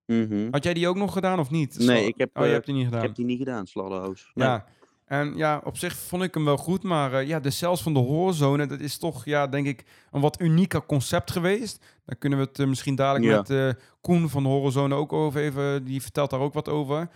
[0.05, 0.47] Mhm.
[0.51, 1.77] Had jij die ook nog gedaan of niet?
[1.79, 2.99] Nee, ik heb, Oh, je eh, hebt die niet gedaan.
[2.99, 4.25] Ik heb die niet gedaan, Slaughterhouse.
[4.33, 4.47] Nee.
[4.47, 4.65] Ja.
[5.05, 7.93] En ja, op zich vond ik hem wel goed, maar eh, ja, de cells van
[7.93, 11.85] de hoorzone, dat is toch, ja, denk ik, een wat unieker concept geweest.
[12.05, 13.37] Daar kunnen we het eh, misschien dadelijk Ja.
[13.37, 17.09] met eh, Koen van de hoorzone ook over even, die vertelt daar ook wat over.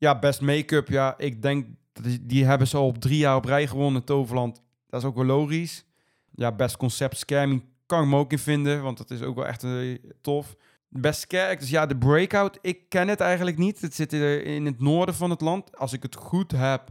[0.00, 1.66] Ja, best make-up, ja, ik denk,
[2.02, 4.62] is- die hebben ze al op drie jaar op rij gewonnen, Toverland.
[4.88, 5.84] Dat is ook wel logisch.
[6.30, 9.46] Ja, best concept scamming kan ik me ook in vinden, want dat is ook wel
[9.46, 10.56] echt eh, tof.
[10.88, 13.80] Best scare actors, ja, de Breakout, ik ken het eigenlijk niet.
[13.80, 15.76] Het zit in het noorden van het land.
[15.78, 16.88] Als ik het goed heb,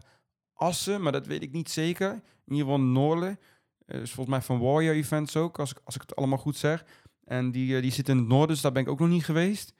[0.53, 2.11] Assen, maar dat weet ik niet zeker.
[2.45, 3.39] In ieder geval Noorden.
[3.85, 6.57] Eh, is volgens mij van Warrior Events ook, als ik, als ik het allemaal goed
[6.57, 6.85] zeg.
[7.25, 9.25] En die, eh, die zit in het noorden, dus daar ben ik ook nog niet
[9.25, 9.73] geweest.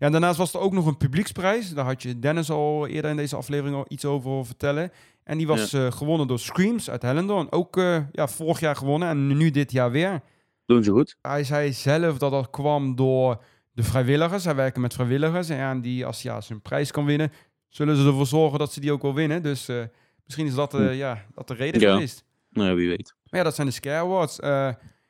[0.00, 1.74] Ja, en daarnaast was er ook nog een publieksprijs.
[1.74, 4.92] Daar had je Dennis al eerder in deze aflevering al iets over vertellen.
[5.24, 7.52] En die was eh, gewonnen door Screams uit Hellendoorn.
[7.52, 10.20] Ook eh, ja, vorig jaar gewonnen en nu dit jaar weer.
[10.66, 11.16] Doen ze goed.
[11.22, 13.42] Hij zei zelf dat dat kwam door
[13.72, 14.44] de vrijwilligers.
[14.44, 15.48] Hij werkt met vrijwilligers.
[15.48, 17.32] En ja, die, als ja, ze een prijs kan winnen,
[17.68, 19.42] zullen ze ervoor zorgen dat ze die ook wel winnen.
[19.42, 19.82] Dus eh,
[20.24, 20.82] misschien is dat, Hm.
[20.82, 21.92] ja, dat de reden Ja.
[21.92, 22.24] geweest.
[22.50, 23.14] Nou, wie weet.
[23.30, 24.38] Maar ja, dat zijn de Scare Awards.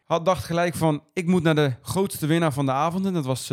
[0.04, 3.06] Had dacht gelijk van, ik moet naar de grootste winnaar van de avond.
[3.06, 3.50] En dat was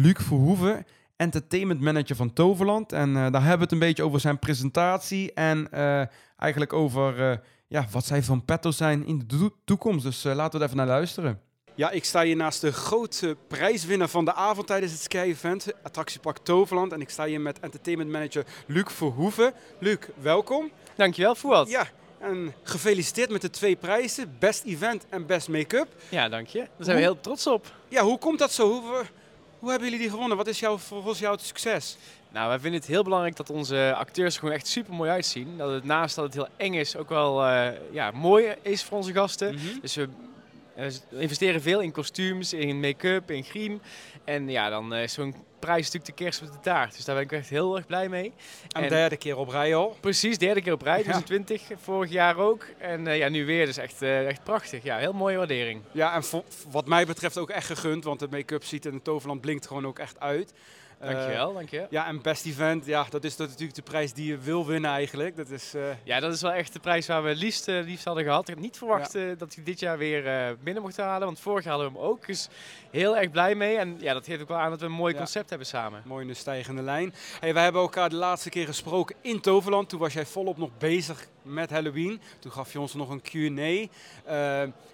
[0.00, 0.86] Luc Verhoeven,
[1.16, 2.92] entertainment manager van Toverland.
[2.92, 5.32] En eh, daar hebben we het een beetje over zijn presentatie.
[5.32, 6.02] En eh,
[6.36, 7.36] eigenlijk over eh,
[7.68, 10.04] ja, wat zij van petto zijn in de to- toekomst.
[10.04, 11.40] Dus laten we er even naar luisteren.
[11.74, 16.38] Ja, ik sta hier naast de grote prijswinnaar van de avond tijdens het Sky-event, Attractiepark
[16.38, 16.92] Toverland.
[16.92, 19.52] En ik sta hier met entertainment manager Luc Verhoeven.
[19.78, 20.70] Luc, welkom.
[20.96, 21.68] Dankjewel, Fouad.
[21.70, 21.86] Ja,
[22.18, 25.88] en gefeliciteerd met de twee prijzen, Best Event en Best Make-up.
[26.08, 26.58] Ja, dank je.
[26.58, 27.72] Daar zijn we heel trots op.
[27.88, 28.70] Ja, hoe komt dat zo?
[28.70, 29.04] Hoe,
[29.58, 30.36] hoe hebben jullie die gewonnen?
[30.36, 31.96] Wat is jouw, volgens jou het succes?
[32.30, 35.56] Nou, wij vinden het heel belangrijk dat onze acteurs er gewoon echt super mooi uitzien.
[35.56, 38.96] Dat het naast dat het heel eng is, ook wel eh, ja, mooi is voor
[38.96, 39.58] onze gasten.
[39.80, 40.08] Dus we
[40.78, 43.80] eh, investeren veel in kostuums, in make-up, in griem.
[44.24, 46.96] En ja, dan eh, is zo'n prijs natuurlijk de kerst op de taart.
[46.96, 48.32] Dus daar ben ik echt heel erg blij mee.
[48.68, 49.96] Een En- derde keer op rij al.
[50.00, 51.02] Precies, derde keer op rij, Ja.
[51.02, 52.66] 2020, vorig jaar ook.
[52.78, 54.82] En eh, ja, nu weer, dus echt, eh, echt prachtig.
[54.82, 55.80] Ja, heel mooie waardering.
[55.92, 56.22] Ja, en
[56.70, 59.86] wat mij betreft ook echt gegund, want de make-up ziet in het Toverland blinkt gewoon
[59.86, 60.52] ook echt uit.
[60.98, 61.86] Eh, Dankjewel, dank je.
[61.90, 65.36] ja, en Best Event, ja, dat is natuurlijk de prijs die je wil winnen eigenlijk.
[65.36, 67.80] Dat is, eh, Ja, dat is wel echt de prijs waar we het liefst, eh,
[67.84, 68.48] liefst hadden gehad.
[68.48, 71.26] Ik had niet verwacht dat hij dit jaar weer binnen mocht halen.
[71.26, 72.26] Want vorig jaar hadden we hem ook.
[72.26, 72.48] Dus
[72.90, 73.76] heel erg blij mee.
[73.76, 75.18] En ja, dat geeft ook wel aan dat we een mooi Ja.
[75.18, 76.02] concept hebben samen.
[76.04, 77.14] Mooi in de stijgende lijn.
[77.40, 79.88] Hey, wij hebben elkaar de laatste keer gesproken in Toverland.
[79.88, 82.20] Toen was jij volop nog bezig met Halloween.
[82.38, 83.88] Toen gaf je ons nog een Q&A.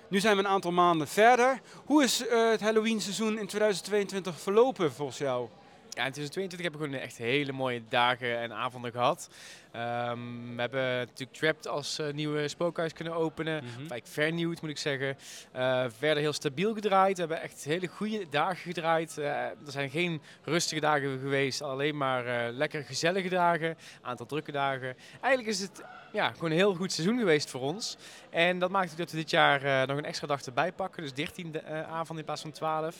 [0.08, 1.60] Nu zijn we een aantal maanden verder.
[1.84, 5.48] Hoe is het Halloween seizoen in 2022 verlopen volgens jou?
[5.94, 9.28] Ja, in 2022 hebben we gewoon echt hele mooie dagen en avonden gehad.
[9.72, 10.18] Ehm,
[10.54, 13.58] we hebben natuurlijk Trapped als eh, nieuwe spookhuis kunnen openen.
[13.62, 15.16] Of eigenlijk vernieuwd moet ik zeggen.
[15.52, 17.14] Eh, verder heel stabiel gedraaid.
[17.14, 19.18] We hebben echt hele goede dagen gedraaid.
[19.18, 21.62] Eh, er zijn geen rustige dagen geweest.
[21.62, 23.76] Alleen maar lekker gezellige dagen.
[24.02, 24.96] Aantal drukke dagen.
[25.20, 25.82] Eigenlijk is het
[26.12, 27.96] ja, gewoon een heel goed seizoen geweest voor ons.
[28.30, 31.02] En dat maakt ook dat we dit jaar nog een extra dag erbij pakken.
[31.02, 32.96] Dus 13 de- eh, avonden in plaats van 12.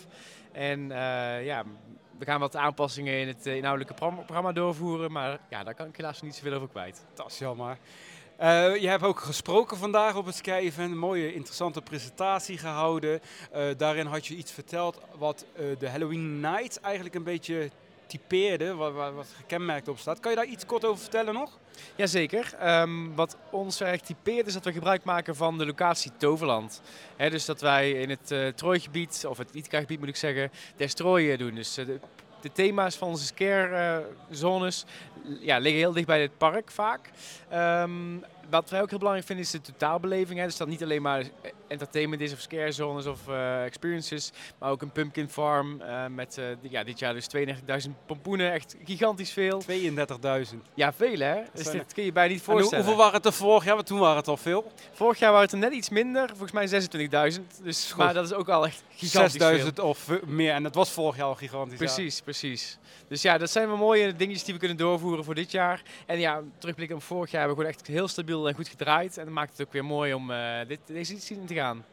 [0.53, 0.89] En
[1.45, 1.65] ja,
[2.19, 5.13] we gaan wat aanpassingen in het eh, inhoudelijke pro- programma doorvoeren.
[5.13, 7.05] Maar ja, daar kan ik helaas niet zoveel over kwijt.
[7.15, 7.79] Dat is jammer.
[8.37, 10.73] Eh, je hebt ook gesproken vandaag op het Sky.
[10.79, 13.21] Een mooie, interessante presentatie gehouden.
[13.53, 15.45] Eh, daarin had je iets verteld wat
[15.79, 17.71] de Halloween Night eigenlijk een beetje
[18.77, 20.21] Wat, wat, gekenmerkt op staat.
[20.21, 21.59] Kan je daar iets kort over vertellen nog?
[21.97, 22.55] Jazeker.
[22.59, 26.81] Ehm wat ons erg typeert is dat we gebruik maken van de locatie Toverland.
[27.17, 31.55] Dus dat wij in het eh Trooigebied, of het Ithaca-gebied moet ik zeggen, Destrooien doen.
[31.55, 31.87] Dus eh,
[32.41, 34.85] de, thema's van onze scare-zones
[35.41, 37.11] ja, liggen heel dicht bij het park vaak.
[37.49, 38.17] Ehm,
[38.51, 40.39] wat wij ook heel belangrijk vinden is de totaalbeleving.
[40.39, 40.45] Hè.
[40.45, 41.25] Dus dat niet alleen maar
[41.69, 46.39] entertainment is of scare zones of eh, experiences, maar ook een pumpkin farm eh, met
[46.39, 47.27] eh, ja, dit jaar dus
[47.87, 48.53] 32.000 pompoenen.
[48.53, 49.63] Echt gigantisch veel.
[49.71, 50.57] 32.000.
[50.75, 51.43] Ja, veel hè.
[51.55, 52.85] Dus zijn dit kun je bijna niet En voorstellen.
[52.85, 53.75] hoeveel waren het er vorig jaar?
[53.75, 54.73] Want toen waren het al veel.
[54.93, 56.69] Vorig jaar waren het er net iets minder, volgens mij
[57.37, 57.63] 26.000.
[57.63, 58.05] Dus, Goed.
[58.05, 60.53] maar dat is ook al echt gigantisch 6000 of eh, meer.
[60.53, 61.79] En dat was vorig jaar al gigantisch.
[61.79, 61.85] ja.
[61.85, 62.79] Precies, precies.
[63.09, 65.83] Dus ja, dat zijn wel mooie dingetjes die we kunnen doorvoeren voor dit jaar.
[66.07, 69.19] En ja, terugblikken op vorig jaar hebben we gewoon echt heel stabiel en goed gedraaid.
[69.19, 71.85] En dat maakt het ook weer mooi om eh, dit, deze editie in te gaan.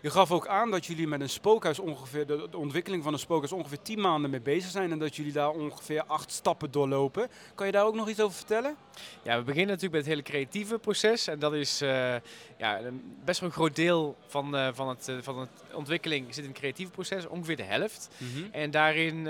[0.00, 3.18] Je gaf ook aan dat jullie met een spookhuis ongeveer, de, de ontwikkeling van een
[3.18, 7.28] spookhuis ongeveer 10 maanden mee bezig zijn en dat jullie daar ongeveer acht stappen doorlopen.
[7.54, 8.76] Kan je daar ook nog iets over vertellen?
[9.22, 11.26] Ja, we beginnen natuurlijk met het hele creatieve proces.
[11.26, 12.14] En dat is eh,
[12.56, 12.80] ja,
[13.24, 16.50] best wel een groot deel van, eh, van, het, eh, van het ontwikkeling zit in
[16.50, 18.08] het creatieve proces, ongeveer de helft.
[18.50, 19.24] En daarin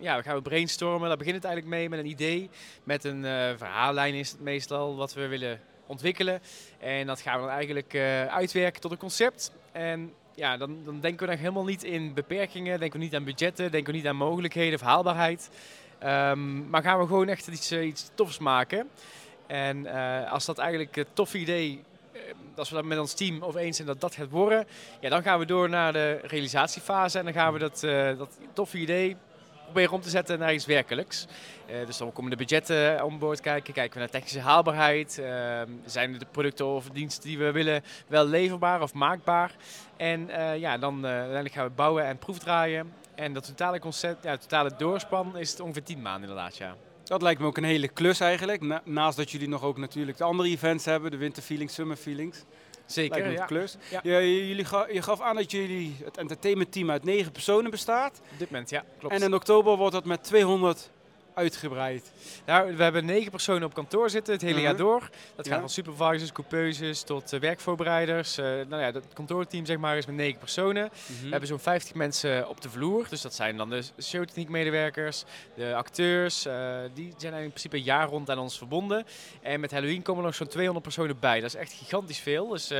[0.00, 1.08] ja, gaan we brainstormen.
[1.08, 2.50] Daar begint het eigenlijk mee met een idee.
[2.84, 3.22] Met een
[3.58, 6.40] verhaallijn is het meestal wat we willen ontwikkelen.
[6.78, 9.52] En dat gaan we dan eigenlijk eh, uitwerken tot een concept.
[9.72, 13.24] En ja, dan, dan denken we dan helemaal niet in beperkingen, denken we niet aan
[13.24, 15.50] budgetten, denken we niet aan mogelijkheden of haalbaarheid.
[15.98, 18.88] Ehm, maar gaan we gewoon echt iets, eh, iets tofs maken.
[19.46, 21.82] En eh, als dat eigenlijk het toffe idee,
[22.56, 24.66] als we dat met ons team over eens zijn dat dat gaat worden,
[25.00, 27.80] ja, dan gaan we door naar de realisatiefase en dan gaan we dat,
[28.18, 29.16] dat toffe idee
[29.66, 31.26] proberen om te zetten naar iets werkelijks.
[31.66, 35.18] Eh, dus dan komen de budgetten om boord kijken, kijken we naar technische haalbaarheid.
[35.18, 39.56] Ehm, zijn de producten of diensten die we willen wel leverbaar of maakbaar?
[39.96, 42.92] En eh, ja, dan eh, uiteindelijk gaan we bouwen en proefdraaien.
[43.14, 46.76] En dat totale concept, ja, totale doorspan is het ongeveer 10 maanden inderdaad, ja.
[47.04, 48.60] Dat lijkt me ook een hele klus eigenlijk.
[48.62, 51.96] Na- naast dat jullie nog ook natuurlijk de andere events hebben, de Winter Feelings, Summer
[51.96, 52.44] Feelings.
[52.86, 53.44] Zeker, ja.
[53.44, 53.76] klus.
[53.90, 54.00] Ja.
[54.02, 58.20] Je, jullie ga- je gaf aan dat jullie het entertainment team uit negen personen bestaat.
[58.32, 59.14] Op dit moment, ja, klopt.
[59.14, 60.90] En in oktober wordt dat met 200
[61.36, 62.12] uitgebreid.
[62.46, 64.62] Nou, we hebben negen personen op kantoor zitten het hele Mhm.
[64.64, 65.00] jaar door.
[65.36, 65.60] Dat gaat Ja.
[65.60, 68.38] van supervisors, coupeuses tot eh, werkvoorbereiders.
[68.38, 70.82] Eh, nou ja, het kantoorteam zeg maar is met negen personen.
[71.06, 71.22] Mhm.
[71.24, 73.06] We hebben zo'n 50 mensen op de vloer.
[73.08, 75.24] Dus dat zijn dan de showtechniekmedewerkers,
[75.54, 76.44] de acteurs.
[76.46, 79.04] eh, die zijn in principe een jaar rond aan ons verbonden.
[79.42, 81.40] En met Halloween komen er nog zo'n 200 personen bij.
[81.40, 82.48] Dat is echt gigantisch veel.
[82.48, 82.70] Dus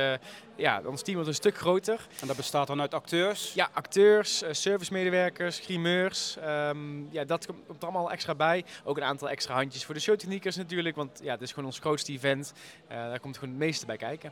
[0.57, 2.07] ja, ons team wordt een stuk groter.
[2.21, 3.53] En dat bestaat dan uit acteurs.
[3.53, 6.37] Ja, acteurs, eh, servicemedewerkers, grimeurs.
[6.37, 8.65] ehm, ja, dat komt, komt er allemaal extra bij.
[8.83, 10.95] Ook een aantal extra handjes voor de showtechniekers natuurlijk.
[10.95, 12.53] Want ja, het is gewoon ons grootste event.
[12.87, 14.31] Eh, daar komt gewoon het meeste bij kijken.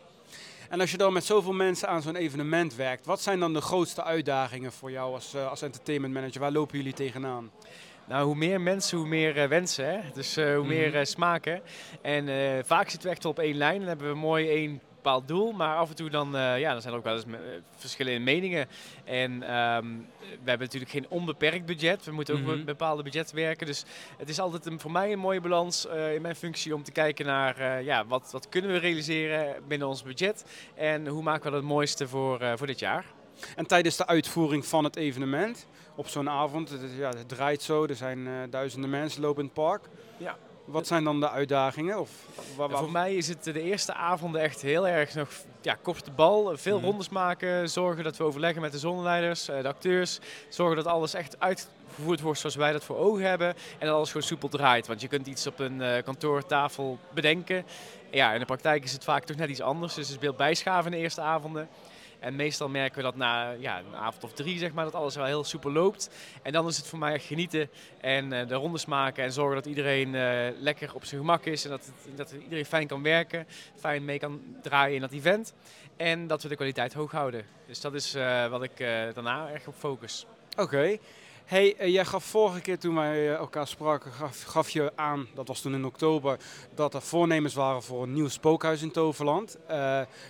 [0.69, 3.61] En als je dan met zoveel mensen aan zo'n evenement werkt, wat zijn dan de
[3.61, 6.39] grootste uitdagingen voor jou als, eh, als entertainment manager?
[6.41, 7.51] Waar lopen jullie tegenaan?
[8.07, 9.85] Nou, hoe meer mensen, hoe meer wensen.
[9.85, 9.99] Hè?
[10.13, 10.67] Dus hoe Mhm.
[10.67, 11.61] meer eh, smaken.
[12.01, 12.25] En
[12.65, 13.79] vaak zitten we echt op één lijn.
[13.79, 15.51] Dan hebben we mooi één bepaald doel.
[15.51, 17.31] Maar af en toe dan, eh, ja, dan zijn er ook wel eens eh,
[17.75, 18.67] verschillen in meningen.
[19.03, 19.85] En ehm,
[20.19, 22.05] we hebben natuurlijk geen onbeperkt budget.
[22.05, 22.49] We moeten ook Mhm.
[22.49, 23.67] met een bepaalde budget werken.
[23.67, 23.83] Dus
[24.17, 26.91] het is altijd een, voor mij een mooie balans eh, in mijn functie om te
[26.91, 30.45] kijken naar ja, wat, wat kunnen we realiseren binnen ons budget.
[30.75, 33.05] En hoe maken we dat het mooiste voor, voor dit jaar.
[33.55, 37.85] En tijdens de uitvoering van het evenement, op zo'n avond, het, ja, het draait zo,
[37.85, 39.81] er zijn duizenden mensen lopen in het park.
[40.17, 40.37] Ja.
[40.65, 41.99] Wat zijn dan de uitdagingen?
[41.99, 42.09] Of,
[42.55, 45.29] wa- wa- Voor mij is het de eerste avonden echt heel erg nog
[45.61, 46.57] ja, kop de bal.
[46.57, 46.85] Veel Mhm.
[46.85, 50.19] rondes maken, zorgen dat we overleggen met de zonneleiders, eh, de acteurs.
[50.49, 53.47] Zorgen dat alles echt uitgevoerd wordt zoals wij dat voor ogen hebben.
[53.47, 54.87] En dat alles gewoon soepel draait.
[54.87, 57.65] Want je kunt iets op een eh, kantoortafel bedenken.
[58.11, 59.93] Ja, in de praktijk is het vaak toch net iets anders.
[59.93, 61.69] Dus het is beeld bijschaven in de eerste avonden.
[62.25, 65.15] En meestal merken we dat na ja, een avond of drie, zeg maar, dat alles
[65.15, 66.09] wel heel soepel loopt.
[66.43, 67.69] En dan is het voor mij genieten
[68.01, 71.63] en eh, de rondes maken en zorgen dat iedereen eh, lekker op zijn gemak is.
[71.63, 75.53] En dat, het- dat iedereen fijn kan werken, fijn mee kan draaien in dat event.
[75.97, 77.45] En dat we de kwaliteit hoog houden.
[77.67, 78.77] Dus dat is eh, wat ik
[79.13, 80.25] daarna erg op focus.
[80.57, 80.97] Oké.
[81.45, 84.11] Hey, jij gaf vorige keer toen wij elkaar spraken,
[84.45, 86.37] gaf, je aan, dat was toen in oktober,
[86.75, 89.57] dat er voornemens waren voor een nieuw spookhuis in Toverland.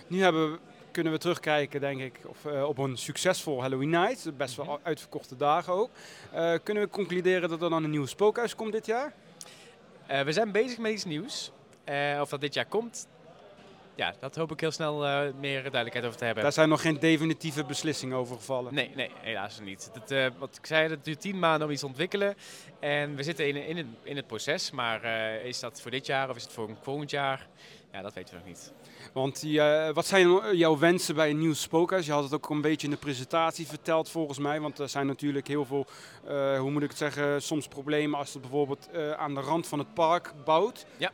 [0.06, 0.58] Nu hebben we,
[0.96, 4.36] kunnen we terugkijken, denk ik, of, eh, op een succesvol Halloween Night.
[4.36, 5.90] Best wel uitverkochte dagen ook.
[6.32, 9.12] Eh, kunnen we concluderen dat er dan een nieuw spookhuis komt dit jaar?
[10.06, 11.52] Eh, we zijn bezig met iets nieuws.
[12.20, 13.06] Of dat dit jaar komt,
[13.94, 14.98] ja, dat hoop ik heel snel
[15.40, 16.42] meer duidelijkheid over te hebben.
[16.42, 18.74] Daar zijn nog geen definitieve beslissingen over gevallen.
[18.74, 19.90] Nee, nee, helaas niet.
[19.92, 22.34] Dat, wat ik zei, het duurt tien maanden om iets te ontwikkelen.
[22.80, 24.70] En we zitten in, in, het, in het proces.
[24.70, 25.04] Maar
[25.44, 27.46] is dat voor dit jaar of is het voor een volgend jaar?
[27.92, 28.72] Ja, dat weten we nog niet.
[29.16, 29.60] Want die,
[29.92, 32.06] wat zijn jouw wensen bij een nieuw spookhuis?
[32.06, 34.60] Je had het ook een beetje in de presentatie verteld volgens mij.
[34.60, 35.86] Want er zijn natuurlijk heel veel,
[36.26, 39.66] eh, hoe moet ik het zeggen, soms problemen als het bijvoorbeeld eh, aan de rand
[39.66, 40.86] van het park bouwt.
[40.96, 41.12] Ja.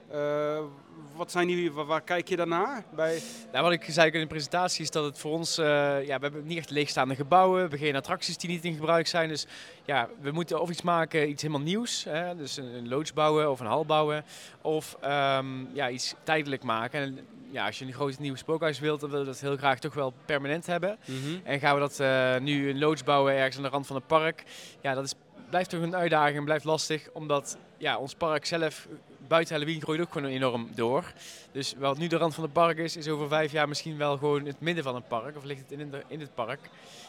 [1.17, 2.85] Wat zijn die, waar, waar kijk je daarnaar?
[2.95, 3.23] Bij...
[3.53, 5.67] Nou, wat ik zei in de presentatie is dat het voor ons, eh,
[6.07, 9.07] ja, we hebben niet echt leegstaande gebouwen, we hebben geen attracties die niet in gebruik
[9.07, 9.29] zijn.
[9.29, 9.47] Dus
[9.85, 13.51] ja, we moeten of iets maken, iets helemaal nieuws, hè, dus een, een loods bouwen
[13.51, 14.25] of een hal bouwen,
[14.61, 17.01] of ehm, ja, iets tijdelijk maken.
[17.01, 17.19] En
[17.51, 19.95] ja, als je een groot nieuw spookhuis wilt, dan willen we dat heel graag toch
[19.95, 20.99] wel permanent hebben.
[21.45, 24.07] En gaan we dat eh, nu een loods bouwen ergens aan de rand van het
[24.07, 24.45] park,
[24.81, 25.15] ja, dat is,
[25.49, 28.89] blijft toch een uitdaging en blijft lastig, omdat ja, ons park zelf
[29.33, 31.13] buiten Halloween groeit ook gewoon enorm door.
[31.53, 34.17] Dus wat nu de rand van het park is, is over vijf jaar misschien wel
[34.17, 35.37] gewoon het midden van het park.
[35.37, 36.61] Of ligt het in, de, in het park.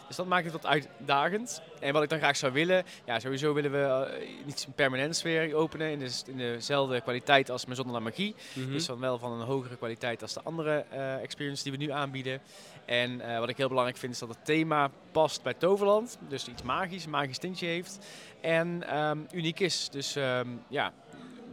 [0.07, 1.61] Dus dat maakt het wat uitdagend.
[1.79, 5.55] En wat ik dan graag zou willen, ja, sowieso willen we uh, iets permanents weer
[5.55, 5.91] openen.
[5.91, 8.35] In, de, in dezelfde kwaliteit als Maison de la Magie.
[8.53, 8.71] Mhm.
[8.71, 11.91] Dus dan wel van een hogere kwaliteit als de andere uh, experience die we nu
[11.91, 12.41] aanbieden.
[12.85, 16.17] En uh, wat ik heel belangrijk vind is dat het thema past bij Toverland.
[16.27, 17.99] Dus iets magisch, een magisch tintje heeft.
[18.41, 19.89] En um, uniek is.
[19.89, 20.93] Dus um, ja,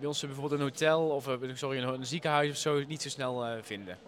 [0.01, 3.46] bij ons bijvoorbeeld een hotel of uh, sorry, een, ziekenhuis of zo niet zo snel
[3.46, 3.98] uh, vinden.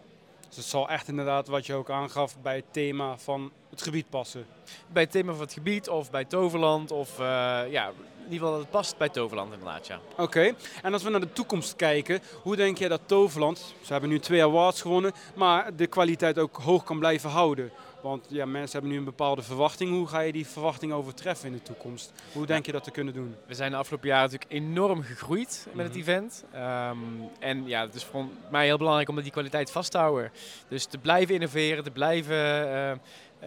[0.48, 4.10] Dus het zal echt inderdaad, wat je ook aangaf, bij het thema van het gebied
[4.10, 4.46] passen.
[4.88, 7.24] Bij het thema van het gebied of bij Toverland of uh,
[7.70, 7.92] ja,
[8.32, 10.00] ieder geval dat het past bij Toverland inderdaad, ja.
[10.12, 10.54] Oké, okay.
[10.82, 14.18] en als we naar de toekomst kijken, hoe denk jij dat Toverland, ze hebben nu
[14.18, 17.72] twee awards gewonnen, maar de kwaliteit ook hoog kan blijven houden?
[18.02, 19.90] Want ja, mensen hebben nu een bepaalde verwachting.
[19.90, 22.12] Hoe ga je die verwachting overtreffen in de toekomst?
[22.32, 23.36] Hoe denk je dat te kunnen doen?
[23.46, 26.44] We zijn de afgelopen jaren natuurlijk enorm gegroeid met het event.
[26.54, 30.32] Um, en ja, het is voor mij heel belangrijk om die kwaliteit vast te houden.
[30.68, 32.92] Dus te blijven innoveren, te blijven uh, uh,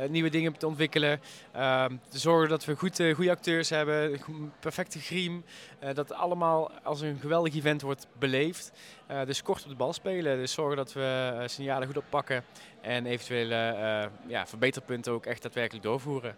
[0.10, 1.22] nieuwe dingen te ontwikkelen.
[1.56, 5.44] Uh, te zorgen dat we goed, goede acteurs hebben, een perfecte griem.
[5.84, 8.72] Uh, dat allemaal als een geweldig event wordt beleefd.
[9.26, 10.38] Dus kort op de bal spelen.
[10.38, 12.44] Dus zorgen dat we signalen goed oppakken.
[12.82, 13.56] En eventuele
[14.28, 16.36] ja, verbeterpunten ook echt daadwerkelijk doorvoeren.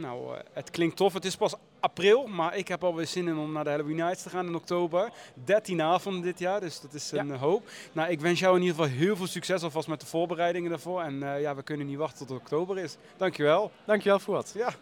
[0.00, 1.12] Nou, het klinkt tof.
[1.12, 4.22] Het is pas april, maar ik heb alweer zin in om naar de Halloween Nights
[4.22, 5.12] te gaan in oktober.
[5.44, 7.34] 13 avonden dit jaar, dus dat is een ja.
[7.34, 7.68] hoop.
[7.92, 11.02] Nou, ik wens jou in ieder geval heel veel succes alvast met de voorbereidingen daarvoor.
[11.02, 12.96] En ja, we kunnen niet wachten tot oktober is.
[13.16, 13.70] Dankjewel.
[13.84, 14.52] Dankjewel voor wat.
[14.56, 14.74] Ja.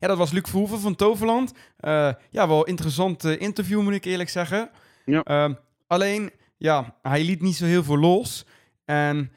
[0.00, 1.52] Ja, dat was Luc Verhoeven van Toverland.
[1.80, 4.70] Uh, ja, wel een interessant uh, interview moet ik eerlijk zeggen.
[5.04, 5.22] Ja.
[5.24, 5.54] Uh,
[5.86, 8.46] alleen, ja, hij liet niet zo heel veel los.
[8.84, 9.32] En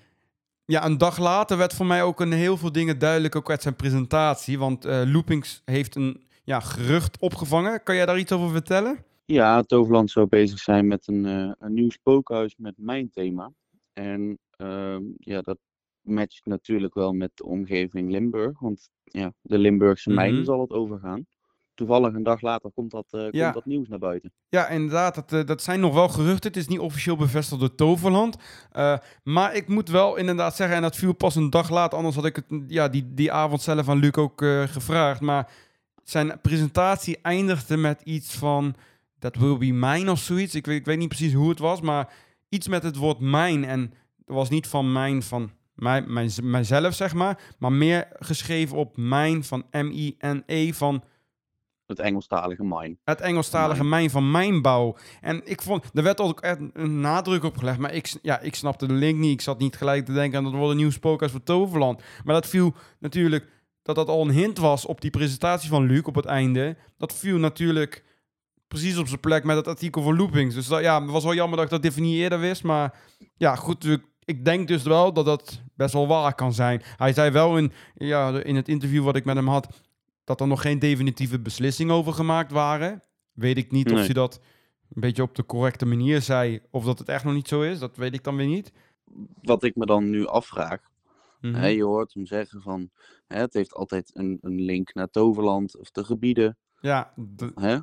[0.74, 3.61] ja, een dag later werd voor mij ook een heel veel dingen duidelijk, ook uit
[3.61, 4.59] zijn presentatie.
[4.59, 7.84] Want uh, Loopings heeft een ja, gerucht opgevangen.
[7.84, 9.05] Kan jij daar iets over vertellen?
[9.26, 13.51] Ja, Toverland zou bezig zijn met een, uh, een nieuw spookhuis met mijn thema.
[13.93, 15.57] En uh, ja, dat
[16.01, 18.59] matcht natuurlijk wel met de omgeving Limburg.
[18.59, 20.17] Want ja, de Limburgse Mhm.
[20.19, 21.26] mijnen zal het overgaan.
[21.76, 23.41] Toevallig een dag later komt dat, uh, Ja.
[23.41, 24.32] komt dat nieuws naar buiten.
[24.49, 25.15] Ja, inderdaad.
[25.15, 26.49] Dat, eh, dat zijn nog wel geruchten.
[26.49, 28.38] Het is niet officieel bevestigd door Toverland.
[28.71, 31.97] Eh, maar ik moet wel inderdaad zeggen, en dat viel pas een dag later.
[31.97, 35.21] Anders had ik het ja, die, die avond zelf aan Luc ook eh, gevraagd.
[35.21, 35.51] Maar
[36.03, 38.76] zijn presentatie eindigde met iets van...
[39.19, 40.55] That will be mine of zoiets.
[40.55, 42.13] Ik weet, ik weet niet precies hoe het was, maar
[42.49, 43.65] iets met het woord mijn.
[43.65, 43.80] En
[44.26, 47.39] het was niet van mijn van mij, mijn, mijzelf, zeg maar.
[47.59, 51.03] Maar meer geschreven op mijn van M-I-N-E van
[51.97, 52.97] Het Engelstalige mine.
[53.03, 54.95] het Engelstalige mijn van mijnbouw.
[55.21, 58.55] En ik vond, er werd ook echt een nadruk op gelegd, maar ik, ja, ik
[58.55, 59.31] snapte de link niet.
[59.31, 62.01] Ik zat niet gelijk te denken aan dat wordt een nieuw spookhuis voor Toverland.
[62.23, 63.47] Maar dat viel natuurlijk,
[63.81, 66.77] dat dat al een hint was op die presentatie van Luc op het einde.
[66.97, 68.03] Dat viel natuurlijk
[68.67, 70.55] precies op zijn plek met het artikel van Loopings.
[70.55, 72.63] Dus dat, ja, het was wel jammer dat ik dat even niet eerder wist.
[72.63, 72.93] Maar
[73.37, 76.81] ja, goed, ik, ik denk dus wel dat dat best wel waar kan zijn.
[76.97, 79.67] Hij zei wel in, ja, in het interview wat ik met hem had,
[80.24, 83.01] dat er nog geen definitieve beslissingen over gemaakt waren.
[83.32, 84.39] Weet ik niet of hij dat
[84.93, 87.80] een beetje op de correcte manier zei, of dat het echt nog niet zo is.
[87.80, 88.71] Dat weet ik dan weer niet.
[89.41, 90.82] Wat ik me dan nu afvraag.
[91.41, 91.53] Mhm.
[91.53, 92.89] Hè, je hoort hem zeggen van...
[93.28, 96.57] Hè, het heeft altijd een, een link naar Toverland of de gebieden.
[96.80, 97.13] Ja,
[97.55, 97.78] Hè?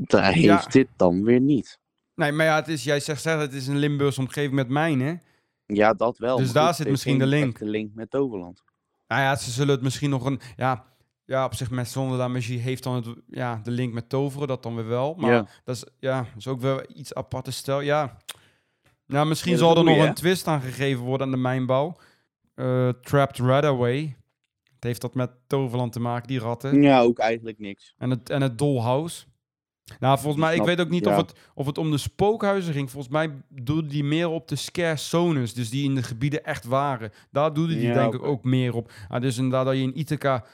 [0.00, 0.64] Daar heeft Ja.
[0.70, 1.78] dit dan weer niet.
[2.14, 5.22] nee, maar ja, het is, jij zegt zelf, het is een Limburgse omgeving met mijnen.
[5.66, 6.36] Ja, dat wel.
[6.36, 7.52] Dus daar goed, zit misschien de link.
[7.52, 8.62] echte link met Toverland.
[9.08, 10.40] Nou ja, ze zullen het misschien nog een...
[10.56, 10.84] Ja,
[11.24, 14.48] ja op zich met Zonder la Magie heeft dan het, ja, de link met toveren,
[14.48, 15.14] dat dan weer wel.
[15.14, 15.46] Maar Ja.
[15.64, 17.80] dat, is, ja, dat is ook wel iets aparte stel.
[17.80, 18.16] Ja,
[19.06, 21.96] nou, misschien Ja, dat zal er nog een twist aan gegeven worden aan de mijnbouw.
[22.54, 24.16] Eh, Trapped Radaway.
[24.74, 26.82] Het heeft dat met Toverland te maken, die ratten.
[26.82, 27.94] Ja, ook eigenlijk niks.
[27.98, 29.24] En het, en het Dollhouse.
[30.00, 32.90] Nou, volgens mij, ik weet ook niet of, het, of het om de spookhuizen ging.
[32.90, 36.64] Volgens mij doelde die meer op de scare zones, dus die in de gebieden echt
[36.64, 37.12] waren.
[37.30, 38.92] Daar doelde die denk ik ook meer op.
[39.08, 40.44] Ah, dus inderdaad dat je in Ithaca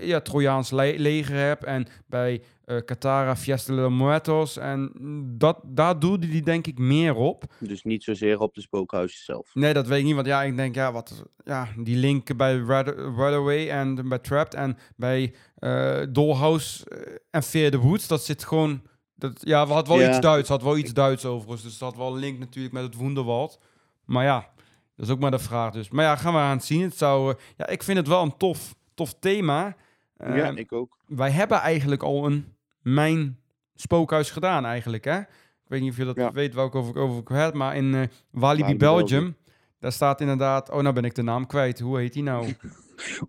[0.00, 4.56] ja, Trojaans le- leger hebt en bij eh Katara Fiesta de Muertos.
[4.56, 4.92] En
[5.38, 7.44] dat, daar doelde die denk ik meer op.
[7.58, 9.50] Dus niet zozeer op de spookhuizen zelf.
[9.54, 12.56] Nee, dat weet ik niet, want ja, ik denk, ja, wat, ja die link bij
[12.56, 18.44] Runaway en bij Trapped en bij eh Dollhouse eh, en Fear the Woods, dat zit
[18.44, 18.82] gewoon,
[19.14, 20.08] dat, ja, we had wel Ja.
[20.08, 22.82] iets Duits, had wel iets Duits overigens, dus dat had wel een link natuurlijk met
[22.82, 23.58] het Wonderwald.
[24.04, 24.48] Maar ja,
[24.96, 25.90] dat is ook maar de vraag dus.
[25.90, 26.82] Maar ja, gaan we aan het zien.
[26.82, 29.76] Het zou, eh, ja, ik vind het wel een tof, tof thema.
[30.18, 30.96] ja, Ehm, ik ook.
[31.06, 33.38] wij hebben eigenlijk al een mijn
[33.74, 35.18] spookhuis gedaan eigenlijk, hè?
[35.18, 36.32] Ik weet niet of je dat Ja.
[36.32, 39.36] weet welke over, over ik het, maar in eh Walibi, Walibi, Belgium, Belgium.
[39.78, 40.70] daar staat inderdaad...
[40.70, 41.80] Oh, nou ben ik de naam kwijt.
[41.80, 42.46] Hoe heet die nou?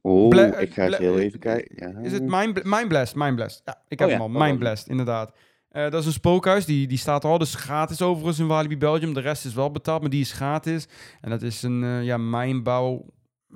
[0.01, 1.93] Oh, Bla- ik ga Bla- heel even kijken.
[1.93, 1.99] Ja.
[1.99, 3.15] Is het Mind, Mind Blast?
[3.15, 3.61] Mind Blast.
[3.65, 4.29] Ja, ik heb Oh hem al.
[4.29, 4.59] Mind het.
[4.59, 5.33] Blast, inderdaad.
[5.69, 9.13] Eh, dat is een spookhuis, die, die staat al, dus gratis overigens in Walibi Belgium.
[9.13, 10.87] De rest is wel betaald, maar die is gratis.
[11.21, 13.05] En dat is een uh, ja, mijnbouw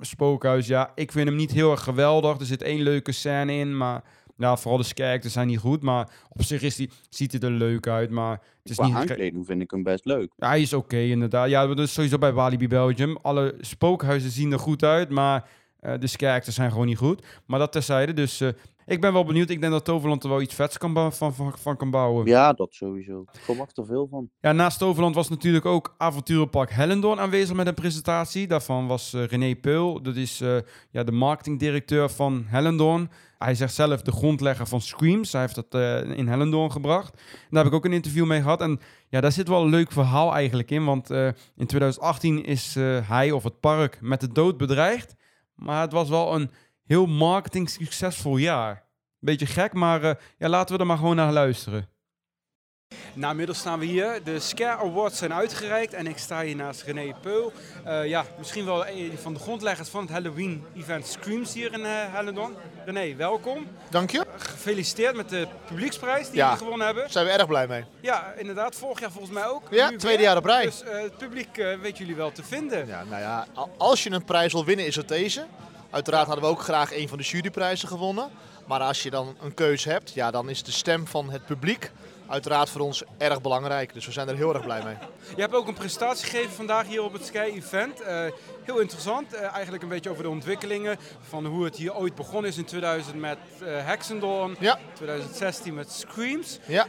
[0.00, 0.66] spookhuis.
[0.66, 2.38] Ja, ik vind hem niet heel erg geweldig.
[2.38, 4.02] Er zit één leuke scène in, maar
[4.36, 5.82] ja, vooral de characters zijn niet goed.
[5.82, 8.94] Maar op zich is die, ziet het er leuk uit, maar het is Qua niet...
[8.94, 10.32] aankleding vind ik hem best leuk.
[10.36, 11.48] Ja, hij is oké inderdaad.
[11.48, 13.18] Ja, dat is sowieso bij Walibi Belgium.
[13.22, 15.48] Alle spookhuizen zien er goed uit, maar
[15.80, 17.26] uh, de characters zijn gewoon niet goed.
[17.46, 18.48] Maar dat terzijde, dus uh,
[18.86, 19.50] ik ben wel benieuwd.
[19.50, 22.26] Ik denk dat Toverland er wel iets vets kan van, van, van kan bouwen.
[22.26, 23.20] Ja, dat sowieso.
[23.20, 24.30] Ik verwacht er veel van.
[24.40, 28.46] Ja, naast Toverland was natuurlijk ook Avonturenpark Hellendoorn aanwezig met een presentatie.
[28.46, 30.42] Daarvan was uh, René Peul, dat is
[30.90, 33.10] ja, de marketingdirecteur van Hellendoorn.
[33.38, 35.32] Hij zegt zelf de grondlegger van Screams.
[35.32, 37.12] Hij heeft dat uh, in Hellendoorn gebracht.
[37.14, 38.60] En daar heb ik ook een interview mee gehad.
[38.60, 40.84] En ja, daar zit wel een leuk verhaal eigenlijk in.
[40.84, 41.10] Want
[41.56, 45.14] in 2018 is hij of het park met de dood bedreigd.
[45.56, 46.50] Maar het was wel een
[46.86, 48.84] heel marketing succesvol jaar.
[49.18, 51.88] Beetje gek, maar ja, laten we er maar gewoon naar luisteren.
[53.12, 54.20] Nou, inmiddels staan we hier.
[54.24, 57.52] De Scare Awards zijn uitgereikt en ik sta hier naast René Peul.
[57.86, 62.54] Uh, ja, misschien wel een van de grondleggers van het Halloween-event Screams hier in uh.
[62.84, 63.66] René, welkom.
[63.90, 64.24] Dank je.
[64.36, 67.02] Gefeliciteerd met de publieksprijs die ja, jullie gewonnen hebben.
[67.02, 67.84] Daar zijn we erg blij mee.
[68.00, 68.74] Ja, inderdaad.
[68.74, 69.62] Vorig jaar volgens mij ook.
[69.70, 70.26] Ja, nu tweede weer.
[70.26, 70.64] jaar op rij.
[70.64, 72.86] Dus uh, het publiek weet jullie wel te vinden.
[72.86, 75.46] Ja, nou ja, als je een prijs wil winnen is het deze.
[75.96, 78.30] Uiteraard hadden we ook graag een van de juryprijzen gewonnen.
[78.66, 81.90] Maar als je dan een keuze hebt, ja, dan is de stem van het publiek
[82.28, 83.94] uiteraard voor ons erg belangrijk.
[83.94, 84.94] Dus we zijn er heel erg blij mee.
[85.34, 88.00] Je hebt ook een presentatie gegeven vandaag hier op het Sky Event.
[88.00, 88.24] Uh,
[88.62, 89.34] heel interessant.
[89.34, 90.98] Uh, eigenlijk een beetje over de ontwikkelingen.
[91.28, 94.56] Van hoe het hier ooit begonnen is in 2000 met uh, Hexendorn.
[94.58, 94.78] Ja.
[94.92, 96.58] 2016 met Screams.
[96.66, 96.86] Ja.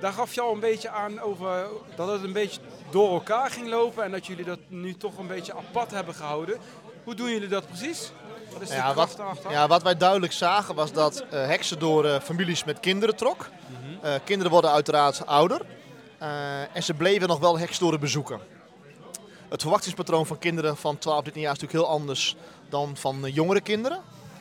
[0.00, 1.66] daar gaf je al een beetje aan over
[1.96, 2.60] dat het een beetje
[2.90, 4.04] door elkaar ging lopen.
[4.04, 6.58] En dat jullie dat nu toch een beetje apart hebben gehouden.
[7.08, 8.10] Hoe doen jullie dat precies?
[8.52, 9.16] Wat is de ja, wat,
[9.48, 13.48] ja, wat wij duidelijk zagen was dat uh, heksen door uh, families met kinderen trok.
[13.66, 13.98] Mm -hmm.
[14.04, 15.60] uh, kinderen worden uiteraard ouder.
[16.72, 18.40] En ze bleven nog wel heksendoren bezoeken.
[19.48, 22.36] Het verwachtingspatroon van kinderen van 12, 13 jaar is natuurlijk heel anders
[22.68, 24.00] dan van jongere kinderen.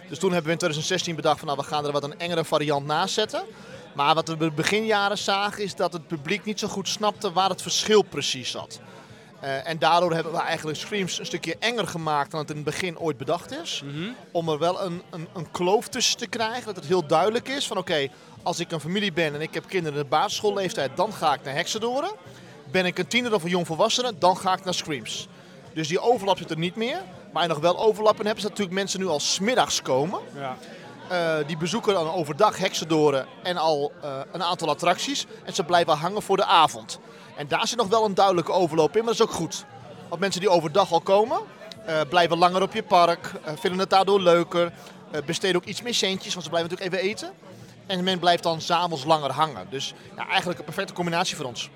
[0.09, 2.45] Dus toen hebben we in 2016 bedacht van nou, we gaan er wat een engere
[2.45, 3.43] variant naast zetten.
[3.93, 7.31] Maar wat we in de beginjaren zagen is dat het publiek niet zo goed snapte
[7.31, 8.79] waar het verschil precies zat.
[9.43, 12.65] Uh, en daardoor hebben we eigenlijk Screams een stukje enger gemaakt dan het in het
[12.65, 13.81] begin ooit bedacht is.
[13.85, 13.95] Mhm.
[13.95, 14.15] Mm -hmm.
[14.31, 17.67] Om er wel een, een, een, kloof tussen te krijgen, dat het heel duidelijk is
[17.67, 18.11] van oké, okay,
[18.43, 21.43] als ik een familie ben en ik heb kinderen in de basisschoolleeftijd, dan ga ik
[21.43, 22.11] naar Heksendoren.
[22.71, 25.27] Ben ik een tiener of een jongvolwassene, dan ga ik naar Screams.
[25.73, 27.01] Dus die overlap zit er niet meer.
[27.33, 30.19] Maar je nog wel overlappen hebt, is dat natuurlijk mensen nu al smiddags komen.
[30.35, 30.57] Ja.
[31.11, 35.25] Uh, die bezoeken dan overdag Heksendoren en al uh, een aantal attracties.
[35.43, 36.99] En ze blijven hangen voor de avond.
[37.37, 39.65] En daar zit nog wel een duidelijke overloop in, maar dat is ook goed.
[40.07, 41.39] Want mensen die overdag al komen,
[41.87, 44.71] uh, blijven langer op je park, uh, vinden het daardoor leuker,
[45.15, 47.31] uh, besteden ook iets meer centjes, want ze blijven natuurlijk even eten.
[47.85, 49.67] En men blijft dan s'avonds langer hangen.
[49.69, 51.69] Dus ja, eigenlijk een perfecte combinatie voor ons.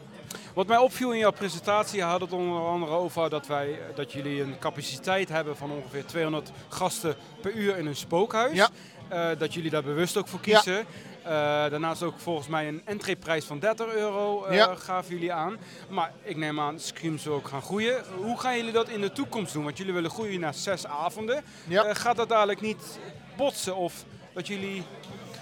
[0.53, 4.11] Wat mij opviel in jouw presentatie, je had het onder andere over dat, wij, dat
[4.11, 8.67] jullie een capaciteit hebben van ongeveer 200 gasten per uur in een spookhuis.
[9.09, 9.35] Ja.
[9.35, 10.73] dat jullie daar bewust ook voor kiezen.
[10.73, 10.83] Ja.
[11.23, 11.27] Uh,
[11.69, 14.75] daarnaast ook volgens mij een entreeprijs van 30 euro Ja.
[14.75, 15.57] gaven jullie aan.
[15.89, 18.03] Maar ik neem aan, Scream zal ook gaan groeien.
[18.15, 19.63] Hoe gaan jullie dat in de toekomst doen?
[19.63, 21.43] Want jullie willen groeien naar zes avonden.
[21.67, 21.85] Ja.
[21.85, 22.99] Uh, gaat dat dadelijk niet
[23.37, 23.93] botsen of
[24.33, 24.83] dat jullie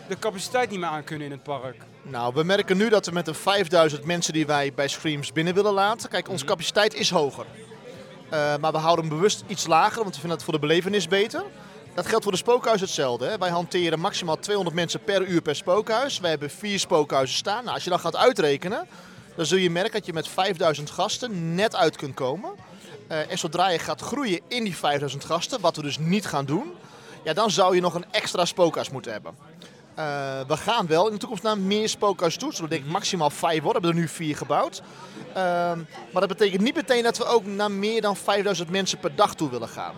[0.08, 1.76] de capaciteit niet meer aan kunnen in het park?
[2.02, 5.54] Nou, we merken nu dat we met de 5000 mensen die wij bij Screams binnen
[5.54, 6.10] willen laten.
[6.10, 7.46] Kijk, onze capaciteit is hoger.
[8.34, 11.08] Uh, maar we houden hem bewust iets lager, want we vinden het voor de belevenis
[11.08, 11.44] beter.
[12.00, 13.26] Dat geldt voor de spookhuis hetzelfde.
[13.26, 13.38] Hè.
[13.38, 16.20] Wij hanteren maximaal 200 mensen per uur per spookhuis.
[16.20, 17.64] Wij hebben vier spookhuizen staan.
[17.64, 18.88] Nou, als je dan gaat uitrekenen,
[19.36, 22.52] dan zul je merken dat je met 5000 gasten net uit kunt komen.
[23.12, 26.46] Uh, en zodra je gaat groeien in die 5000 gasten, wat we dus niet gaan
[26.46, 26.72] doen,
[27.24, 29.36] ja, dan zou je nog een extra spookhuis moeten hebben.
[30.00, 30.06] Uh,
[30.48, 32.54] we gaan wel in de toekomst naar meer spookhuis toe.
[32.54, 33.82] Zullen denk ik maximaal vijf worden.
[33.82, 34.82] We hebben er nu vier gebouwd.
[35.30, 35.36] Uh,
[36.12, 39.36] maar dat betekent niet meteen dat we ook naar meer dan 5000 mensen per dag
[39.36, 39.94] toe willen gaan.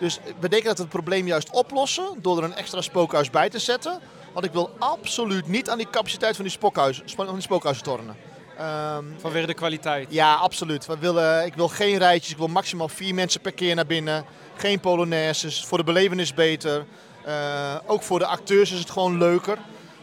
[0.00, 3.48] Dus we denken dat we het probleem juist oplossen door er een extra spookhuis bij
[3.48, 4.00] te zetten.
[4.32, 8.16] Want ik wil absoluut niet aan die capaciteit van die, spookhuis, van die spookhuizen tornen.
[8.60, 10.12] Um, Vanwege de kwaliteit?
[10.12, 10.86] Ja, absoluut.
[10.86, 12.30] We willen, ik wil geen rijtjes.
[12.30, 14.24] Ik wil maximaal vier mensen per keer naar binnen.
[14.56, 15.64] Geen polonaises.
[15.64, 16.86] Voor de belevenis beter.
[17.26, 19.58] Uh, ook voor de acteurs is het gewoon leuker.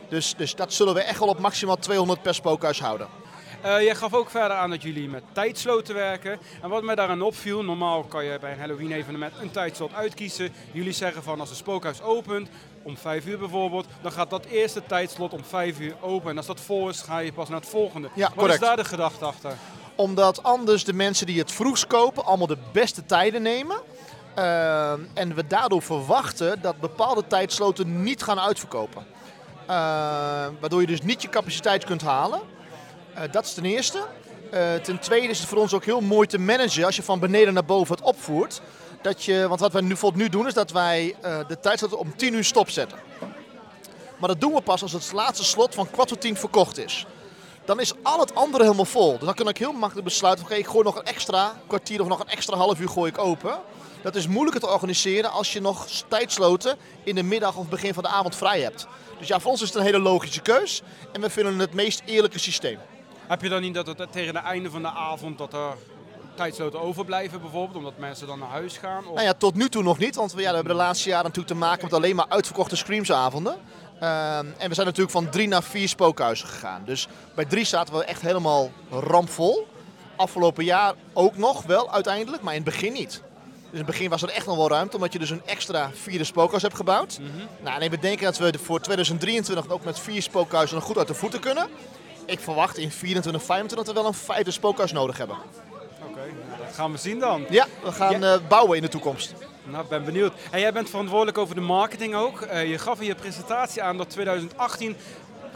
[0.09, 3.07] Dus, dus dat zullen we echt wel op maximaal 200 per spookhuis houden.
[3.67, 6.39] Uh, jij gaf ook verder aan dat jullie met tijdsloten werken.
[6.61, 10.53] En wat mij daaraan opviel, normaal kan je bij een Halloween evenement een tijdslot uitkiezen.
[10.71, 12.49] Jullie zeggen van als een spookhuis opent,
[12.83, 16.29] om 5 uur bijvoorbeeld, dan gaat dat eerste tijdslot om 5 uur open.
[16.29, 18.09] En als dat vol is, ga je pas naar het volgende.
[18.13, 18.61] Ja, wat correct.
[18.61, 19.53] is daar de gedachte achter?
[19.95, 23.77] Omdat anders de mensen die het vroegst kopen allemaal de beste tijden nemen.
[24.37, 29.05] Uh, en we daardoor verwachten dat bepaalde tijdsloten niet gaan uitverkopen.
[29.65, 29.75] Eh,
[30.59, 32.39] waardoor je dus niet je capaciteit kunt halen.
[33.17, 34.05] Eh, dat is ten eerste.
[34.51, 37.19] Eh, ten tweede is het voor ons ook heel mooi te managen als je van
[37.19, 38.61] beneden naar boven het opvoert.
[39.01, 42.15] Dat je, want wat wij nu, nu doen is dat wij eh, de tijd om
[42.15, 42.99] 10 uur stopzetten.
[44.17, 47.05] Maar dat doen we pas als het laatste slot van kwart voor tien verkocht is.
[47.65, 49.11] Dan is al het andere helemaal vol.
[49.11, 52.07] Dus dan kan ik heel makkelijk besluiten: oké, ik gooi nog een extra kwartier of
[52.07, 53.59] nog een extra half uur gooi ik open.
[54.01, 58.03] Dat is moeilijker te organiseren als je nog tijdsloten in de middag of begin van
[58.03, 58.87] de avond vrij hebt.
[59.19, 60.81] Dus ja, voor ons is het een hele logische keus.
[61.11, 62.79] En we vinden het meest eerlijke systeem.
[63.27, 65.73] Heb je dan niet dat het tegen het einde van de avond dat er
[66.35, 69.07] tijdsloten overblijven bijvoorbeeld, omdat mensen dan naar huis gaan?
[69.07, 69.13] Of...
[69.13, 71.25] Nou ja, tot nu toe nog niet, want we, ja, we hebben de laatste jaren
[71.25, 73.55] natuurlijk te maken met alleen maar uitverkochte Screamsavonden.
[73.99, 76.81] Ehm, en we zijn natuurlijk van drie naar vier spookhuizen gegaan.
[76.85, 79.67] Dus bij drie zaten we echt helemaal rampvol.
[80.15, 83.21] Afgelopen jaar ook nog wel uiteindelijk, maar in het begin niet.
[83.61, 85.89] Dus in het begin was er echt nog wel ruimte, omdat je dus een extra
[85.93, 87.19] vierde spookhuis hebt gebouwd.
[87.63, 91.07] Nou, en we denken dat we voor 2023 ook met vier spookhuizen nog goed uit
[91.07, 91.67] de voeten kunnen.
[92.27, 95.37] Ik verwacht in 24, 25 dat we wel een vijfde spookhuis nodig hebben.
[96.09, 97.45] Oké, nou, dat gaan we zien dan.
[97.49, 99.33] Ja, we gaan eh, bouwen in de toekomst.
[99.63, 100.33] Nou, ik ben benieuwd.
[100.51, 102.41] En jij bent verantwoordelijk over de marketing ook.
[102.41, 104.95] Eh, je gaf in je presentatie aan dat 2018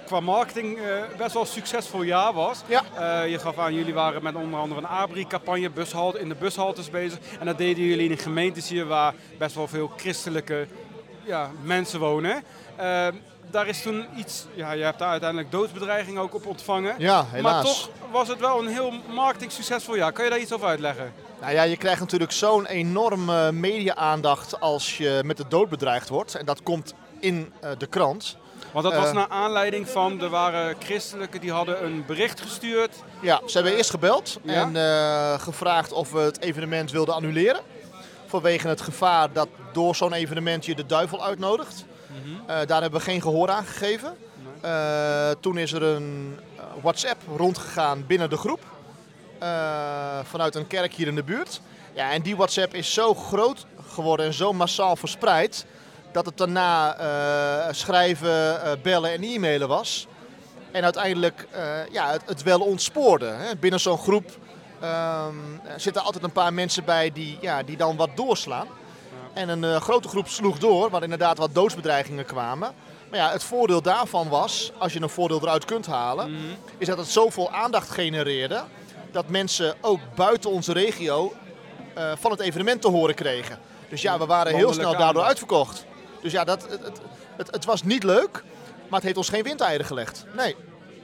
[0.05, 0.83] qua marketing eh,
[1.17, 2.61] best wel een succesvol jaar was.
[2.65, 3.23] Ja.
[3.23, 7.19] Je gaf aan, jullie waren met onder andere een ABRI-campagne bushalte, in de bushaltes bezig.
[7.39, 10.67] En dat deden jullie in een gemeente hier waar best wel veel christelijke
[11.23, 12.43] ja, mensen wonen.
[12.81, 13.07] Eh,
[13.51, 16.95] daar is toen iets, ja, je hebt daar uiteindelijk doodsbedreiging ook op ontvangen.
[16.97, 17.53] Ja, helaas.
[17.53, 20.11] Maar toch was het wel een heel marketing succesvol jaar.
[20.11, 21.13] Kan je daar iets over uitleggen?
[21.41, 26.35] Nou ja, je krijgt natuurlijk zo'n enorme media-aandacht als je met de dood bedreigd wordt.
[26.35, 28.37] En dat komt in eh, de krant.
[28.71, 29.13] Want dat was Eh.
[29.13, 32.95] naar aanleiding van, er waren christelijken die hadden een bericht gestuurd.
[33.21, 34.53] Ja, ze hebben eerst gebeld Ja?
[34.53, 37.61] en eh, gevraagd of we het evenement wilden annuleren.
[38.25, 41.85] Vanwege het gevaar dat door zo'n evenement je de duivel uitnodigt.
[42.47, 44.17] Eh, daar hebben we geen gehoor aan gegeven.
[44.61, 48.59] Eh, toen is er een eh, WhatsApp rondgegaan binnen de groep.
[50.23, 51.61] vanuit een kerk hier in de buurt.
[51.93, 55.65] Ja, en die WhatsApp is zo groot geworden en zo massaal verspreid.
[56.11, 56.95] Dat het daarna
[57.73, 60.07] schrijven, bellen en e-mailen was.
[60.71, 61.47] En uiteindelijk
[61.91, 63.25] ja, het, het wel ontspoorde.
[63.25, 63.55] Hè.
[63.55, 64.29] Binnen zo'n groep
[64.79, 65.35] ehm,
[65.77, 68.67] zitten altijd een paar mensen bij die, ja, die dan wat doorslaan.
[69.33, 72.73] En een eh, grote groep sloeg door, waar inderdaad wat doodsbedreigingen kwamen.
[73.09, 76.35] Maar ja, het voordeel daarvan was, als je een voordeel eruit kunt halen,
[76.77, 78.63] is dat het zoveel aandacht genereerde.
[79.11, 81.33] Dat mensen ook buiten onze regio
[81.93, 83.59] eh, van het evenement te horen kregen.
[83.89, 85.85] Dus ja, we waren heel snel daardoor uitverkocht.
[86.21, 87.01] Dus ja, dat, het,
[87.35, 88.43] het, het, was niet leuk,
[88.87, 90.25] maar het heeft ons geen windeieren gelegd.
[90.35, 90.55] Nee.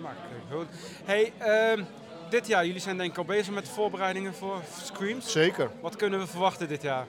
[0.01, 0.15] Maar
[0.51, 0.65] goed.
[1.05, 1.84] Hey, ehm,
[2.30, 5.32] dit jaar, jullie zijn denk ik al bezig met de voorbereidingen voor Screams.
[5.32, 5.69] Zeker.
[5.82, 7.05] Wat kunnen we verwachten dit jaar?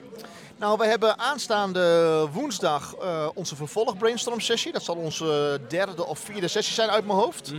[0.59, 4.71] Nou, we hebben aanstaande woensdag eh, onze vervolg brainstorm sessie.
[4.71, 7.53] Dat zal onze derde of vierde sessie zijn uit mijn hoofd.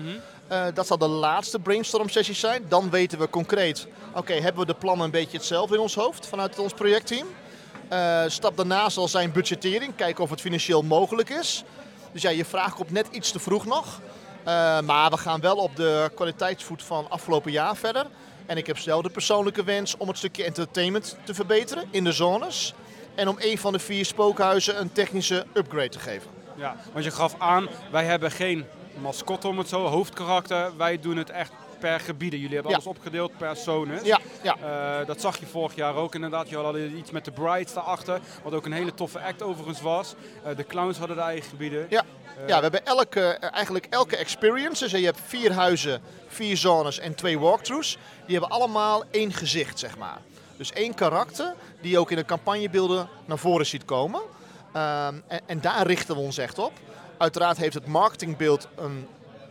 [0.46, 2.64] Eh, dat zal de laatste brainstorm sessie zijn.
[2.68, 6.26] Dan weten we concreet, oké, hebben we de plannen een beetje hetzelfde in ons hoofd
[6.26, 7.26] vanuit ons projectteam.
[7.88, 11.64] Eh, stap daarna zal zijn budgettering, kijken of het financieel mogelijk is.
[12.12, 14.00] Dus ja, je vraag komt net iets te vroeg nog.
[14.44, 18.06] Eh, maar we gaan wel op de kwaliteitsvoet van afgelopen jaar verder.
[18.46, 22.12] En ik heb zelf de persoonlijke wens om het stukje entertainment te verbeteren in de
[22.12, 22.74] zones.
[23.14, 26.30] En om een van de vier spookhuizen een technische upgrade te geven.
[26.56, 28.64] Ja, want je gaf aan, wij hebben geen
[29.00, 30.76] mascotte om het zo, hoofdkarakter.
[30.76, 32.38] Wij doen het echt per gebieden.
[32.38, 32.78] Jullie hebben Ja.
[32.78, 34.02] alles opgedeeld per zones.
[34.02, 34.56] Ja, ja.
[35.00, 36.48] Eh, dat zag je vorig jaar ook inderdaad.
[36.48, 40.14] Je had iets met de Brides daarachter, wat ook een hele toffe act overigens was.
[40.44, 41.86] Eh, de clowns hadden de eigen gebieden.
[41.88, 42.04] Ja.
[42.46, 44.82] ja, we hebben elke, eh, eigenlijk elke experience.
[44.84, 47.98] Dus je hebt vier huizen, vier zones en twee walkthroughs.
[48.26, 50.18] Die hebben allemaal één gezicht, zeg maar.
[50.60, 54.20] Dus één karakter die je ook in de campagnebeelden naar voren ziet komen.
[54.72, 56.72] Ehm, en, en daar richten we ons echt op.
[57.18, 59.06] Uiteraard heeft het marketingbeeld een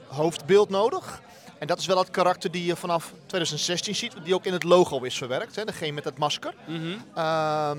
[0.08, 1.22] hoofdbeeld nodig.
[1.60, 4.64] En dat is wel het karakter die je vanaf 2016 ziet, die ook in het
[4.64, 5.56] logo is verwerkt.
[5.56, 6.54] Hè, degene met het masker.
[6.68, 6.98] Mhm.
[7.16, 7.78] Ehm,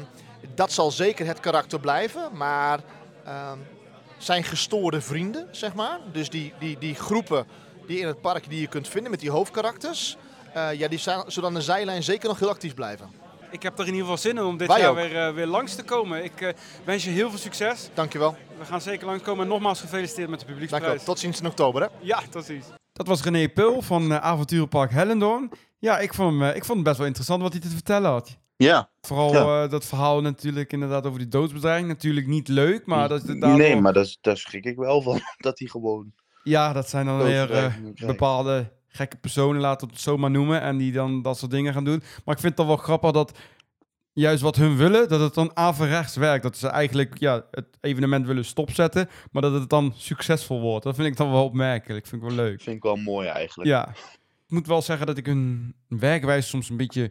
[0.54, 2.80] dat zal zeker het karakter blijven, maar
[3.24, 3.58] ehm,
[4.18, 5.98] zijn gestoorde vrienden, zeg maar.
[6.12, 7.46] Dus die, die, die groepen
[7.86, 10.16] die in het park die je kunt vinden met die hoofdkarakters.
[10.52, 13.19] eh, ja, die zijn, zullen aan de zijlijn zeker nog heel actief blijven.
[13.50, 14.96] Ik heb er in ieder geval zin in om dit Wij jaar ook.
[14.96, 16.24] weer, eh, weer langs te komen.
[16.24, 16.48] Ik eh,
[16.84, 17.90] wens je heel veel succes.
[17.94, 18.36] Dankjewel.
[18.58, 19.42] We gaan zeker langskomen.
[19.44, 20.82] En nogmaals gefeliciteerd met de publieksprijs.
[20.84, 21.14] Dankjewel.
[21.14, 21.82] Tot ziens in oktober.
[21.82, 21.88] Hè?
[22.00, 22.64] Ja, precies.
[22.92, 25.50] Dat was René Pul van eh, Avonturenpark Hellendoorn.
[25.78, 28.38] Ja, ik vond, hem, ik vond het best wel interessant wat hij te vertellen had.
[28.56, 29.62] Ja, Vooral Ja.
[29.64, 31.88] eh, dat verhaal natuurlijk inderdaad over die doodsbedreiging.
[31.88, 33.58] Natuurlijk niet leuk, maar dat het daardoor...
[33.58, 35.20] nee, maar dat is- daar schrik ik wel van.
[35.38, 37.72] Dat hij gewoon Ja, dat zijn dan weer
[38.06, 40.60] bepaalde gekke personen, laten we het zo maar noemen.
[40.60, 42.02] En die dan dat soort dingen gaan doen.
[42.24, 43.38] Maar ik vind het dan wel grappig dat...
[44.12, 46.42] juist wat hun willen, dat het dan averechts werkt.
[46.42, 50.84] Dat ze eigenlijk ja, het evenement willen stopzetten, maar dat het dan succesvol wordt.
[50.84, 52.06] Dat vind ik dan wel opmerkelijk.
[52.06, 52.60] Vind ik wel leuk.
[52.60, 53.68] Vind ik wel mooi eigenlijk.
[53.70, 57.10] Ja, ik moet wel zeggen dat ik hun werkwijze soms een beetje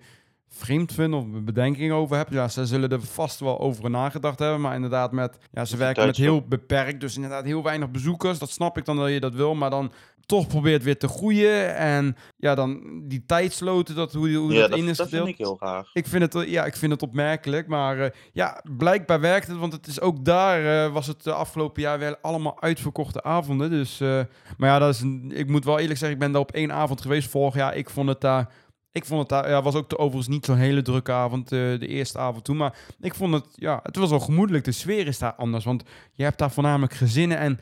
[0.49, 2.31] vreemd vind of een bedenking over heb.
[2.31, 6.05] Ja, ze zullen er vast wel over nagedacht hebben, maar inderdaad met, ja, ze werken
[6.05, 8.39] met heel beperkt, dus inderdaad heel weinig bezoekers.
[8.39, 9.91] Dat snap ik dan dat je dat wil, maar dan
[10.29, 14.69] toch probeert weer te groeien en ja, dan die tijdsloten, dat hoe, hoe Ja, dat,
[14.69, 15.25] dat, in is dat gedeeld.
[15.25, 15.89] vind ik heel graag.
[15.93, 19.73] Ik vind het, ja, ik vind het opmerkelijk, maar eh, ja, blijkbaar werkt het, want
[19.73, 23.69] het is ook daar eh, was het de afgelopen jaar wel allemaal uitverkochte avonden.
[23.69, 24.21] Dus, eh,
[24.57, 26.71] maar ja, dat is een, ik moet wel eerlijk zeggen, ik ben daar op één
[26.71, 27.75] avond geweest vorig jaar.
[27.75, 28.53] Ik vond het daar,
[28.91, 31.87] ik vond het daar, ja, was ook de, overigens niet zo'n hele drukke avond, de
[31.87, 34.63] eerste avond toen, maar ik vond het, ja, het was wel gemoedelijk.
[34.63, 37.59] De sfeer is daar anders, want je hebt daar voornamelijk gezinnen en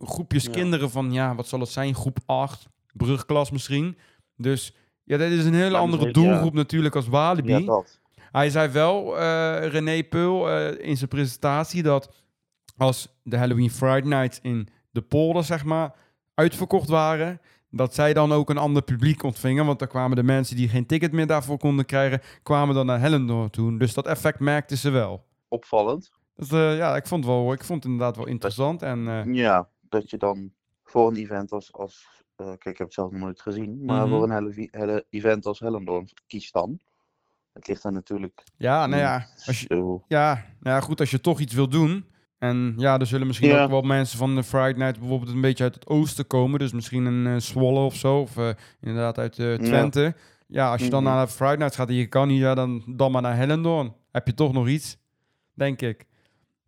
[0.00, 0.50] groepjes Ja.
[0.50, 3.96] kinderen van, ja, wat zal het zijn, groep 8, brugklas misschien.
[4.36, 4.74] Dus
[5.04, 7.68] ja, dat is een hele andere doelgroep natuurlijk als Walibi.
[8.32, 12.12] Hij zei wel, eh, René Peul, eh, in zijn presentatie, dat
[12.76, 15.94] als de Halloween Friday Nights in de polder, zeg maar,
[16.34, 17.40] uitverkocht waren,
[17.70, 19.66] dat zij dan ook een ander publiek ontvingen.
[19.66, 23.00] Want dan kwamen de mensen die geen ticket meer daarvoor konden krijgen, kwamen dan naar
[23.00, 23.78] Hellendoorn toe.
[23.78, 25.24] Dus dat effect merkten ze wel.
[25.48, 26.10] Opvallend.
[26.36, 28.82] Dus eh, ja, ik vond, wel, ik vond het inderdaad wel interessant.
[28.82, 30.52] En Ja, dat je dan
[30.84, 31.72] voor een event als...
[31.72, 33.84] als eh, kijk, ik heb het zelf nog nooit gezien.
[33.84, 34.10] Maar Mhm.
[34.10, 36.78] voor een hele, hele event als Hellendoorn kies dan.
[37.52, 38.42] Het ligt dan natuurlijk...
[38.56, 42.04] ja, nou ja, als je, Ja, nou ja, goed, als je toch iets wil doen.
[42.38, 43.62] En ja, er zullen misschien Ja.
[43.62, 46.58] ook wel mensen van de Friday Night bijvoorbeeld een beetje uit het oosten komen.
[46.58, 48.20] Dus misschien een eh Zwolle of zo.
[48.20, 50.14] Of eh, inderdaad uit Twente.
[50.46, 50.70] Ja.
[50.70, 51.12] als je dan Mhm.
[51.12, 53.94] naar de Friday Night gaat en je kan niet, ja, dan, dan maar naar Hellendoorn.
[54.12, 54.96] Heb je toch nog iets,
[55.54, 56.06] denk ik.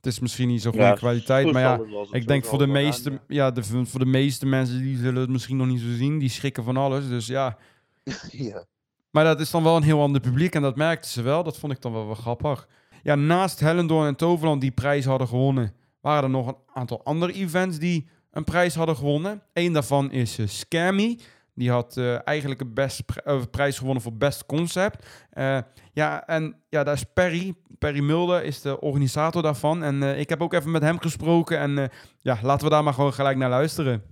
[0.03, 1.81] Het is misschien niet zo goede Ja, kwaliteit, maar ja,
[2.11, 5.57] ik denk voor de, meeste, ja, de, voor de meeste mensen die zullen het misschien
[5.57, 6.19] nog niet zo zien.
[6.19, 7.57] Die schrikken van alles, dus ja.
[8.31, 8.65] ja.
[9.11, 11.43] Maar dat is dan wel een heel ander publiek en dat merkten ze wel.
[11.43, 12.69] Dat vond ik dan wel wel grappig.
[13.03, 17.33] Ja, naast Hellendoorn en Toverland die prijs hadden gewonnen, waren er nog een aantal andere
[17.33, 19.43] events die een prijs hadden gewonnen.
[19.53, 21.19] Eén daarvan is eh, Scammy.
[21.55, 25.07] Die had eh, eigenlijk een best pri- eh, prijs gewonnen voor Best Concept.
[25.31, 25.59] Eh,
[25.93, 27.55] ja, en ja, daar is Perry.
[27.79, 29.83] Perry Mulder is de organisator daarvan.
[29.83, 31.59] En eh, ik heb ook even met hem gesproken.
[31.59, 31.89] En eh,
[32.21, 34.03] ja, laten we daar maar gewoon gelijk naar luisteren.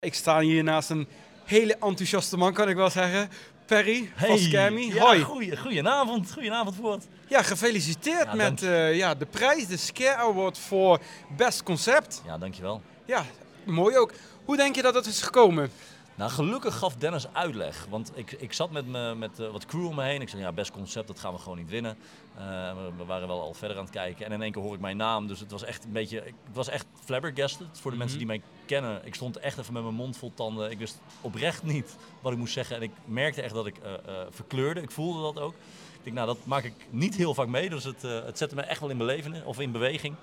[0.00, 1.08] Ik sta hier naast een
[1.44, 3.28] hele enthousiaste man, kan ik wel zeggen.
[3.66, 4.80] Perry van Scammy.
[4.82, 5.20] Ja, Hoi.
[5.22, 7.06] Goeie, goedenavond, goedenavond Voort.
[7.28, 11.00] Ja, gefeliciteerd Ja, met eh, ja, de prijs, de Scare Award voor
[11.36, 12.22] Best Concept.
[12.26, 12.82] Ja, dankjewel.
[13.04, 13.24] Ja,
[13.64, 14.12] mooi ook.
[14.44, 15.70] Hoe denk je dat het is gekomen?
[16.16, 17.86] Nou, gelukkig gaf Dennis uitleg.
[17.90, 20.20] Want ik, ik zat met, me, met eh, wat crew om me heen.
[20.20, 21.96] Ik zei, ja, best concept, dat gaan we gewoon niet winnen.
[22.36, 22.42] Eh,
[22.96, 24.26] we, waren wel al verder aan het kijken.
[24.26, 25.26] En in één keer hoor ik mijn naam.
[25.26, 26.26] Dus het was echt een beetje...
[26.26, 29.00] Ik was echt flabbergasted voor de mensen die mij kennen.
[29.04, 30.70] Ik stond echt even met mijn mond vol tanden.
[30.70, 32.76] Ik wist oprecht niet wat ik moest zeggen.
[32.76, 33.92] En ik merkte echt dat ik eh,
[34.30, 34.80] verkleurde.
[34.80, 35.54] Ik voelde dat ook.
[35.96, 37.70] Ik denk, nou, dat maak ik niet heel vaak mee.
[37.70, 40.14] Dus het, het zette me echt wel in beleving of in beweging.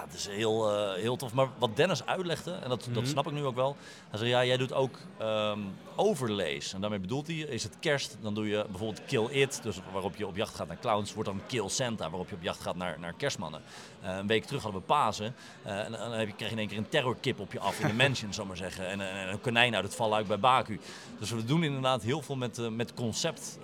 [0.00, 1.32] Ja, het is heel, eh, heel tof.
[1.32, 3.76] Maar wat Dennis uitlegde, en dat, dat snap ik nu ook wel.
[4.10, 5.58] Hij zei, ja, jij doet ook ehm,
[5.96, 6.72] overlays.
[6.72, 9.60] En daarmee bedoelt hij, is het kerst, dan doe je bijvoorbeeld Kill It.
[9.62, 12.10] Dus waarop je op jacht gaat naar clowns, wordt dan Kill Santa.
[12.10, 13.62] Waarop je op jacht gaat naar, naar kerstmannen.
[14.02, 15.34] Eh, een week terug hadden we Pasen.
[15.62, 17.80] Eh, en, dan heb je, krijg je in één keer een terrorkip op je af
[17.80, 18.88] in de mansion, zal maar zeggen.
[18.88, 20.80] En, en, en een konijn uit het valluik bij Baku.
[21.18, 23.58] Dus we doen inderdaad heel veel met, met concept.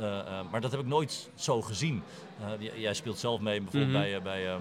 [0.50, 2.02] maar dat heb ik nooit zo gezien.
[2.58, 4.22] Jij speelt zelf mee bijvoorbeeld Mhm.
[4.22, 4.22] bij...
[4.22, 4.58] bij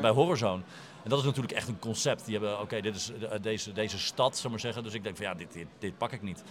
[0.00, 0.62] bij Horrorzone.
[1.02, 2.24] En dat is natuurlijk echt een concept.
[2.24, 4.82] Die hebben, oké, dit is eh, deze, deze stad, ik maar zeggen.
[4.82, 6.42] Dus ik denk van ja, dit, dit, dit pak ik niet.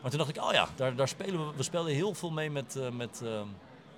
[0.00, 2.50] Maar toen dacht ik, oh ja, daar, daar spelen we, we spelen heel veel mee
[2.50, 3.40] met, eh, met eh,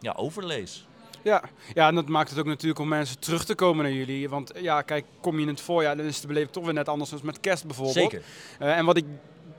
[0.01, 0.87] ja, overlays.
[1.23, 1.43] Ja.
[1.75, 4.29] ja, en dat maakt het ook natuurlijk om mensen terug te komen naar jullie.
[4.29, 6.89] Want ja, kijk, kom je in het voorjaar, dan is de beleving toch weer net
[6.89, 8.11] anders dan met kerst bijvoorbeeld.
[8.11, 8.23] Zeker.
[8.59, 9.05] En wat ik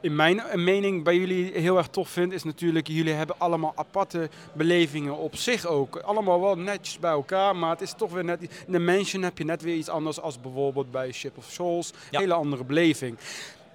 [0.01, 4.29] in mijn mening bij jullie heel erg tof vind, is natuurlijk, jullie hebben allemaal aparte
[4.53, 5.95] belevingen op zich ook.
[5.95, 8.41] Allemaal wel netjes bij elkaar, maar het is toch weer net...
[8.41, 11.93] In de Mansion heb je net weer iets anders als bijvoorbeeld bij Ship of Souls.
[12.11, 12.19] Ja.
[12.19, 13.17] Hele andere beleving.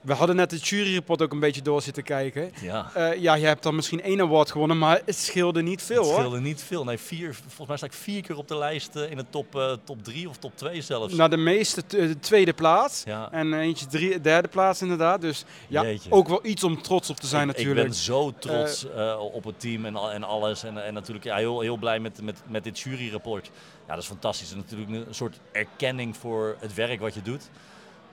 [0.00, 2.52] We hadden net het juryrapport ook een beetje door zitten kijken.
[2.60, 2.90] Ja.
[2.94, 6.06] Eh, ja, je hebt dan misschien één award gewonnen, maar het scheelde niet veel het
[6.06, 6.18] hoor.
[6.18, 6.84] scheelde niet veel.
[6.84, 9.56] Nee, vier, volgens mij sta ik vier keer op de lijst eh, in de top,
[9.56, 11.14] eh, top drie of top twee zelfs.
[11.14, 13.02] Naar de meeste de tweede plaats.
[13.04, 13.32] ja.
[13.32, 15.20] En eentje drie, derde plaats inderdaad.
[15.20, 16.12] Dus ja, Jeetje.
[16.12, 17.80] ook wel iets om trots op te zijn ik, natuurlijk.
[17.80, 18.86] Ik ben zo trots
[19.18, 20.64] op het team en, en alles.
[20.64, 23.50] En, en natuurlijk ja, heel, heel blij met, met, met dit juryrapport.
[23.86, 24.50] Ja, dat is fantastisch.
[24.52, 27.50] En natuurlijk een soort erkenning voor het werk wat je doet.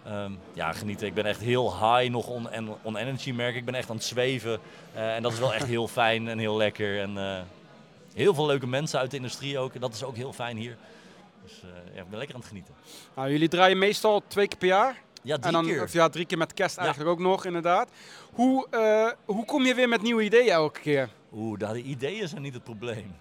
[0.07, 1.07] Ehm, ja, genieten.
[1.07, 3.51] Ik ben echt heel high nog on, en on energy merk.
[3.53, 3.59] ik.
[3.59, 4.59] Ik ben echt aan het zweven.
[4.93, 6.99] Eh, en dat is wel echt heel fijn en heel lekker.
[7.01, 7.41] En eh,
[8.13, 9.73] heel veel leuke mensen uit de industrie ook.
[9.73, 10.77] En dat is ook heel fijn hier.
[11.43, 12.73] Dus eh, ja, ik ben lekker aan het genieten.
[13.15, 15.01] Nou, jullie draaien meestal twee keer per jaar.
[15.23, 15.83] Ja, en drie dan, keer.
[15.83, 16.81] Of ja, drie keer met kerst Ja.
[16.81, 17.89] eigenlijk ook nog, inderdaad.
[18.33, 18.67] Hoe,
[19.25, 21.09] hoe kom je weer met nieuwe ideeën elke keer?
[21.33, 23.15] Oeh, daar de ideeën zijn niet het probleem.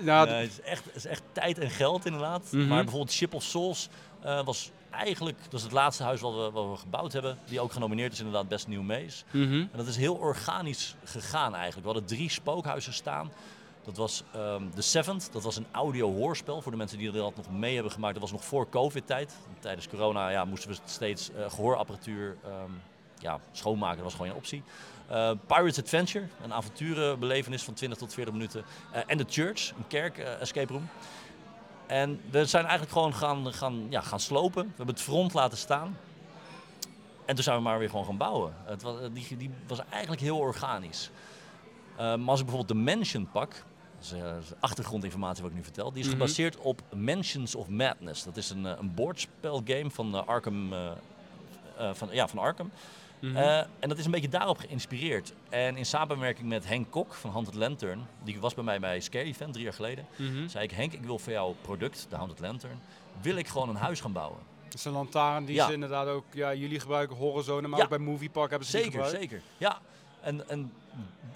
[0.00, 2.42] Ja, Nee, het, is echt, het is echt tijd en geld inderdaad.
[2.50, 2.66] Mhm.
[2.66, 3.88] Maar bijvoorbeeld Ship of Souls
[4.44, 7.72] was eigenlijk, dat is het laatste huis wat we, wat we gebouwd hebben, die ook
[7.72, 9.24] genomineerd is inderdaad Best New Maze.
[9.30, 9.54] mhm.
[9.54, 11.86] En dat is heel organisch gegaan eigenlijk.
[11.86, 13.30] We hadden drie spookhuizen staan.
[13.84, 17.50] Dat was ehm The Seventh, dat was een audio-hoorspel voor de mensen die dat nog
[17.50, 18.12] mee hebben gemaakt.
[18.12, 19.36] Dat was nog voor COVID-tijd.
[19.58, 22.70] Tijdens corona ja, moesten we steeds eh, gehoorapparatuur ehm,
[23.18, 24.62] ja, schoonmaken, dat was gewoon een optie.
[25.08, 28.64] Eh, Pirates Adventure, een avonturenbelevenis van 20 tot 40 minuten.
[28.92, 30.88] Eh, en The Church, een kerk, eh, escape room.
[31.86, 34.62] En we zijn eigenlijk gewoon gaan, gaan, ja, gaan slopen.
[34.62, 35.96] We hebben het front laten staan.
[37.24, 38.54] En toen zijn we maar weer gewoon gaan bouwen.
[38.64, 41.10] Het was, die, die was eigenlijk heel organisch.
[41.96, 45.50] Eh, maar als ik bijvoorbeeld de Mansion pak, dat is, eh, dat is achtergrondinformatie wat
[45.50, 46.16] ik nu vertel, die is Mhm.
[46.16, 48.24] gebaseerd op Mansions of Madness.
[48.24, 50.86] Dat is een, eh, een bordspelgame van eh, Arkham, eh,
[51.78, 52.70] eh, van, ja, van Arkham.
[53.20, 53.36] Mhm.
[53.36, 55.32] Eh, en dat is een beetje daarop geïnspireerd.
[55.48, 59.26] En in samenwerking met Henk Kok van Haunted Lantern, die was bij mij bij Scary
[59.26, 60.48] Event drie jaar geleden, Mhm.
[60.48, 62.80] zei ik, Henk, ik wil voor jouw product, de Haunted Lantern,
[63.20, 64.38] wil ik gewoon een huis gaan bouwen.
[64.64, 65.66] Dat is een lantaarn die Ja.
[65.66, 67.84] ze inderdaad ook, ja, jullie gebruiken Horizon, maar Ja.
[67.84, 69.30] ook bij Movie Park hebben ze die Zeker, gebruikt.
[69.30, 69.42] zeker.
[69.58, 69.78] Ja,
[70.20, 70.72] en, en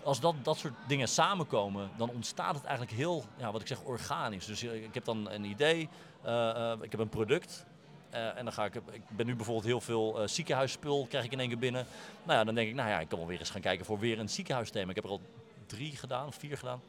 [0.03, 3.83] als dat, dat soort dingen samenkomen, dan ontstaat het eigenlijk heel, ja, wat ik zeg,
[3.83, 4.47] organisch.
[4.47, 5.89] Dus eh, ik heb dan een idee,
[6.23, 7.67] eh, eh, ik heb een product.
[8.11, 11.33] Eh, en dan ga ik, ik ben nu bijvoorbeeld heel veel eh, ziekenhuisspul, krijg ik
[11.33, 11.87] in één keer binnen.
[12.23, 13.99] Nou ja, dan denk ik, nou ja, ik kan wel weer eens gaan kijken voor
[13.99, 14.89] weer een ziekenhuisthema.
[14.89, 15.21] Ik heb er al
[15.67, 16.81] drie gedaan, of vier gedaan.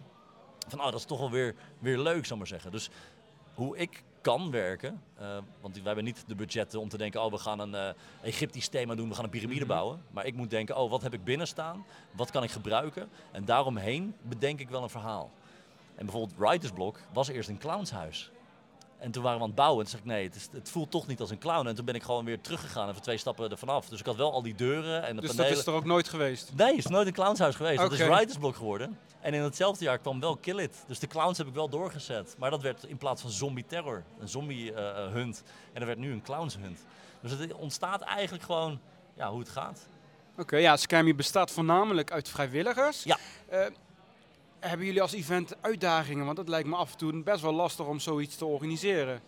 [0.67, 2.71] Van, oh, dat is toch wel weer, weer leuk, zal ik maar zeggen.
[2.71, 2.89] Dus
[3.53, 7.31] hoe ik kan werken, eh, want wij hebben niet de budgetten om te denken, oh
[7.31, 9.67] we gaan een Egyptisch thema doen, we gaan een piramide Mhm.
[9.69, 10.03] bouwen.
[10.11, 13.09] Maar ik moet denken, oh wat heb ik binnen staan, wat kan ik gebruiken?
[13.31, 15.31] En daaromheen bedenk ik wel een verhaal.
[15.95, 18.31] En bijvoorbeeld Writers Block was eerst een clownshuis.
[19.01, 20.69] En toen waren we aan het bouwen en toen zei ik, nee, het, is, het
[20.69, 21.67] voelt toch niet als een clown.
[21.67, 23.89] En toen ben ik gewoon weer teruggegaan, even twee stappen ervan af.
[23.89, 26.09] Dus ik had wel al die deuren en de Dus dat is er ook nooit
[26.09, 26.51] geweest.
[26.55, 27.77] Nee, het is nooit een clownshuis geweest.
[27.77, 28.09] Dat is Oké.
[28.09, 28.97] Writers Block geworden.
[29.19, 30.83] En in hetzelfde jaar kwam wel Kill It.
[30.87, 32.35] Dus de clowns heb ik wel doorgezet.
[32.37, 35.43] Maar dat werd in plaats van zombie terror, een zombie eh, eh, hunt.
[35.65, 36.85] En dat werd nu een clowns hunt.
[37.21, 38.79] Dus het ontstaat eigenlijk gewoon
[39.15, 39.87] ja, hoe het gaat.
[40.37, 43.03] Oké, ja, Scammy bestaat voornamelijk uit vrijwilligers.
[43.03, 43.17] Ja.
[43.49, 43.65] Eh,
[44.61, 46.25] hebben jullie als event uitdagingen?
[46.25, 49.21] Want het lijkt me af en toe best wel lastig om zoiets te organiseren.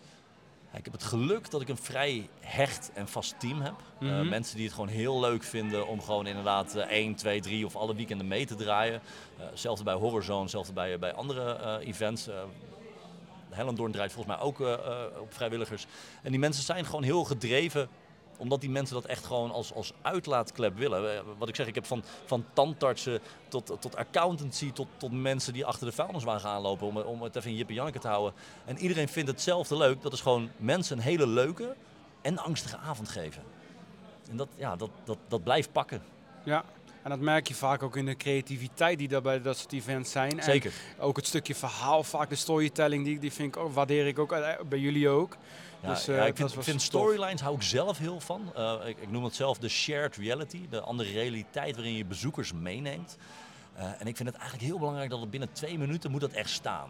[0.74, 3.74] Ik heb het geluk dat ik een vrij hecht en vast team heb.
[4.00, 4.28] Eh, Mhm.
[4.28, 7.76] mensen die het gewoon heel leuk vinden om gewoon inderdaad eh, 1, 2, 3 of
[7.76, 9.00] alle weekenden mee te draaien.
[9.38, 12.28] Eh zelfs bij Horrorzone, zelfs bij, bij andere eh, events.
[12.28, 12.34] Eh
[13.50, 15.86] Hellendoorn draait volgens mij ook eh, eh, op vrijwilligers.
[16.22, 17.88] En die mensen zijn gewoon heel gedreven
[18.44, 21.14] omdat die mensen dat echt gewoon als, als uitlaatklep willen.
[21.16, 25.52] Eh, Wat ik zeg, ik heb van, van tandartsen tot, tot accountancy, tot, tot mensen
[25.52, 28.32] die achter de vuilniswagen aanlopen om, om het even in Jip en Janneke te houden.
[28.64, 30.02] En iedereen vindt hetzelfde leuk.
[30.02, 31.74] Dat is gewoon mensen een hele leuke
[32.22, 33.42] en angstige avond geven.
[34.30, 36.02] En dat, ja, dat, dat, dat blijft pakken.
[36.44, 36.64] Ja.
[37.02, 40.10] En dat merk je vaak ook in de creativiteit die daar bij dat soort events
[40.10, 40.38] zijn.
[40.38, 40.72] En Zeker.
[40.98, 44.32] ook het stukje verhaal, vaak de storytelling, die, die vind ik ook, waardeer ik ook
[44.32, 45.36] eh, bij jullie ook.
[45.84, 48.52] Ja, Dus, ja, eh, ik vind, storylines hou ik zelf heel van.
[48.54, 52.52] Eh, ik, ik noem het zelf de shared reality, de andere realiteit waarin je bezoekers
[52.52, 53.16] meeneemt.
[53.76, 56.30] Eh, en ik vind het eigenlijk heel belangrijk dat het binnen twee minuten moet dat
[56.32, 56.88] echt staan.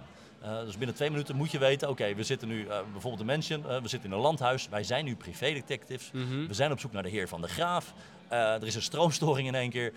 [0.65, 3.89] Dus binnen twee minuten moet je weten, oké, we zitten nu bijvoorbeeld een mansion, we
[3.89, 6.47] zitten in een landhuis, wij zijn nu privédetectives, Mhm.
[6.47, 7.93] we zijn op zoek naar de heer van de graaf,
[8.29, 9.93] er is een stroomstoring in één keer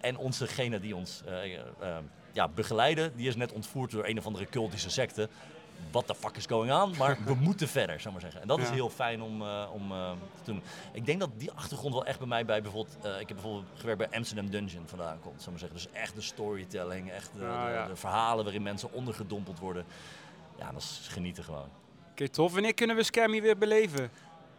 [0.00, 1.22] en onzegene die ons
[2.32, 5.28] ja, begeleiden, die is net ontvoerd door een of andere cultische secte.
[5.90, 6.94] What the fuck is going on?
[6.98, 8.40] Maar we moeten verder, zou maar zeggen.
[8.42, 10.10] En dat is heel fijn om, eh, om eh,
[10.42, 10.62] te doen.
[10.92, 12.96] Ik denk dat die achtergrond wel echt bij mij bij bijvoorbeeld...
[13.02, 15.78] eh, ik heb bijvoorbeeld gewerkt bij Amsterdam Dungeon vandaan komt, zou maar zeggen.
[15.78, 19.84] Dus echt de storytelling, echt de, Ja, de- de verhalen waarin mensen ondergedompeld worden.
[20.58, 21.68] Ja, dat is genieten gewoon.
[22.10, 22.52] Oké, tof.
[22.52, 24.10] Wanneer kunnen we Scammy weer beleven?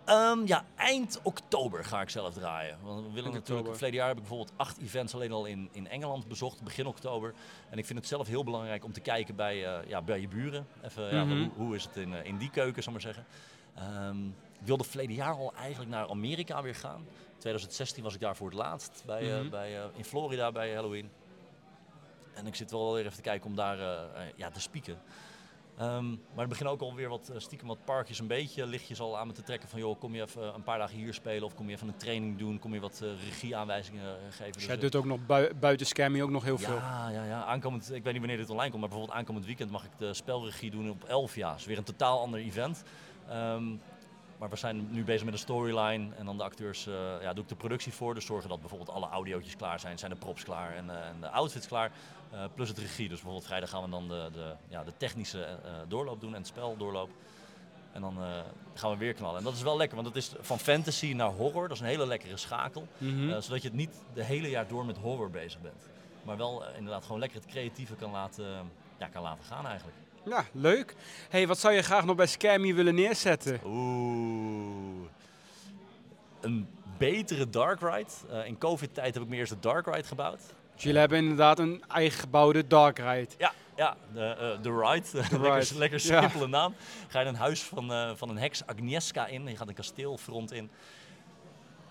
[0.10, 2.78] Ehm, ja, eind oktober ga ik zelf draaien.
[2.82, 5.88] Want we willen natuurlijk, verleden jaar heb ik bijvoorbeeld acht events alleen al in, in
[5.88, 7.34] Engeland bezocht, begin oktober.
[7.70, 10.28] En ik vind het zelf heel belangrijk om te kijken bij, eh, ja, bij je
[10.28, 10.68] buren.
[10.84, 11.38] Even, ja, Mhm.
[11.38, 13.26] hoe, hoe is het in, eh, in die keuken, zal ik maar zeggen.
[13.76, 14.26] Ehm,
[14.60, 17.06] ik wilde verleden jaar al eigenlijk naar Amerika weer gaan.
[17.38, 19.50] 2016 was ik daar voor het laatst, bij, eh, Mhm.
[19.50, 21.10] bij, in Florida bij Halloween.
[22.34, 23.78] En ik zit wel weer even te kijken om daar
[24.36, 25.00] ja, te spieken.
[25.80, 29.18] Ehm, maar er beginnen ook alweer wat eh, stiekem wat parkjes een beetje lichtjes al
[29.18, 31.56] aan me te trekken van joh, kom je even een paar dagen hier spelen of
[31.56, 34.46] kom je even een training doen, kom je wat eh, regieaanwijzingen eh, geven.
[34.46, 36.76] Dus Dus, jij eh, doet ook nog bui- buiten Scammy ook nog heel veel.
[36.76, 39.72] ja, ja, ja, aankomend, ik weet niet wanneer dit online komt, maar bijvoorbeeld aankomend weekend
[39.72, 41.50] mag ik de spelregie doen op Elfia.
[41.50, 42.84] Dat is weer een totaal ander event.
[43.30, 43.68] Ehm,
[44.38, 47.44] maar we zijn nu bezig met een storyline en dan de acteurs, eh, ja, doe
[47.44, 48.14] ik de productie voor.
[48.14, 51.16] Dus zorgen dat bijvoorbeeld alle audiootjes klaar zijn, zijn de props klaar en, eh, en
[51.22, 51.92] de outfits klaar.
[52.32, 53.08] Eh, plus het regie.
[53.08, 55.58] Dus bijvoorbeeld vrijdag gaan we dan de, de, ja, de technische eh,
[55.88, 57.10] doorloop doen en het spel doorloop.
[57.92, 58.40] En dan eh,
[58.74, 59.38] gaan we weer knallen.
[59.38, 61.68] En dat is wel lekker, want het is van fantasy naar horror.
[61.68, 62.88] Dat is een hele lekkere schakel.
[62.98, 63.30] Mhm.
[63.30, 65.82] Eh, zodat je het niet de hele jaar door met horror bezig bent.
[66.24, 68.46] maar wel eh, inderdaad gewoon lekker het creatieve kan laten,
[68.98, 69.98] ja, kan laten gaan eigenlijk.
[70.26, 70.96] Ja, leuk.
[71.30, 73.60] hey, wat zou je graag nog bij Scammy willen neerzetten?
[73.66, 75.08] Oeh.
[76.42, 78.12] Een betere dark ride.
[78.30, 80.42] Eh, in covid-tijd heb ik mijn eerste dark ride gebouwd.
[80.80, 83.28] Dus jullie hebben inderdaad een eigen gebouwde dark ride.
[83.38, 85.08] Ja, ja de, de Ride.
[85.22, 85.48] ride.
[85.48, 86.22] lekker, lekker Ja.
[86.22, 86.76] simpele naam.
[87.08, 89.48] Ga je een huis van, eh, van een heks, Agnieszka, in.
[89.48, 90.70] Je gaat een kasteelfront in.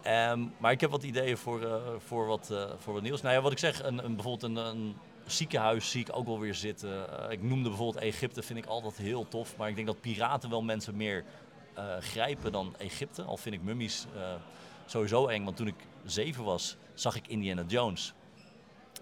[0.02, 3.22] Ehm, maar ik heb wat ideeën voor, eh, voor, wat, voor wat nieuws.
[3.22, 4.96] Nou ja, wat ik zeg, een, een, bijvoorbeeld een, een
[5.26, 7.06] ziekenhuis zie ik ook wel weer zitten.
[7.30, 9.56] Ik noemde bijvoorbeeld Egypte, vind ik altijd heel tof.
[9.56, 11.24] Maar ik denk dat piraten wel mensen meer
[12.00, 13.22] grijpen dan Egypte.
[13.22, 14.06] Al vind ik mummies
[14.86, 15.44] sowieso eng.
[15.44, 18.14] Want toen ik zeven was, zag ik Indiana Jones.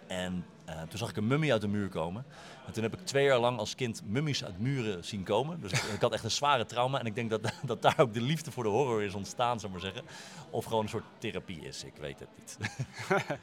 [0.07, 2.25] En eh, toen zag ik een mummie uit de muur komen.
[2.67, 5.61] En toen heb ik twee jaar lang als kind mummies uit muren zien komen.
[5.61, 6.99] Dus ik, ik had echt een zware trauma.
[7.01, 9.73] En ik denk dat, dat daar ook de liefde voor de horror is ontstaan, zou
[9.75, 10.11] ik maar zeggen.
[10.51, 12.57] Of gewoon een soort therapie is, ik weet het niet.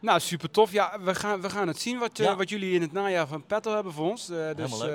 [0.00, 0.72] Nou, super tof.
[0.72, 3.46] Ja, we gaan, we gaan het zien wat, eh, wat jullie in het najaar van
[3.46, 4.30] Petto hebben voor ons.
[4.30, 4.86] Eh, dus eh,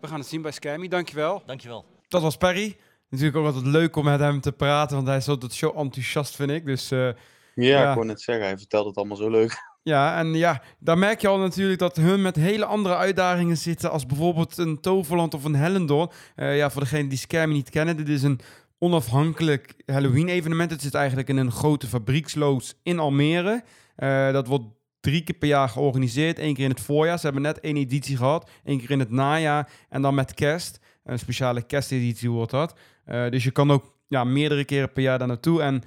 [0.00, 0.88] we gaan het zien bij Scammy.
[0.88, 1.42] Dankjewel.
[1.46, 1.84] Dankjewel.
[2.08, 2.76] Dat was Perry.
[3.08, 6.36] Natuurlijk ook altijd leuk om met hem te praten, want hij is altijd zo enthousiast,
[6.36, 6.64] vind ik.
[6.66, 7.14] Dus eh, Ja,
[7.54, 7.88] Ja.
[7.88, 9.65] ik wou net zeggen, hij vertelt het allemaal zo leuk.
[9.86, 13.90] Ja, en ja, daar merk je al natuurlijk dat hun met hele andere uitdagingen zitten
[13.90, 16.10] als bijvoorbeeld een Toverland of een Hellendoorn.
[16.34, 18.40] Eh, ja, voor degenen die Scammy niet kennen, dit is een
[18.78, 20.70] onafhankelijk Halloween-evenement.
[20.70, 23.62] Het zit eigenlijk in een grote fabrieksloods in Almere.
[23.96, 24.64] Eh, dat wordt
[25.00, 26.38] drie keer per jaar georganiseerd.
[26.38, 27.18] Eén keer in het voorjaar.
[27.18, 28.50] Ze hebben net één editie gehad.
[28.64, 29.70] Eén keer in het najaar.
[29.88, 30.80] En dan met kerst.
[31.04, 32.78] Een speciale kersteditie wordt dat.
[33.04, 35.62] Eh, dus je kan ook ja, meerdere keren per jaar daar naartoe.
[35.62, 35.82] En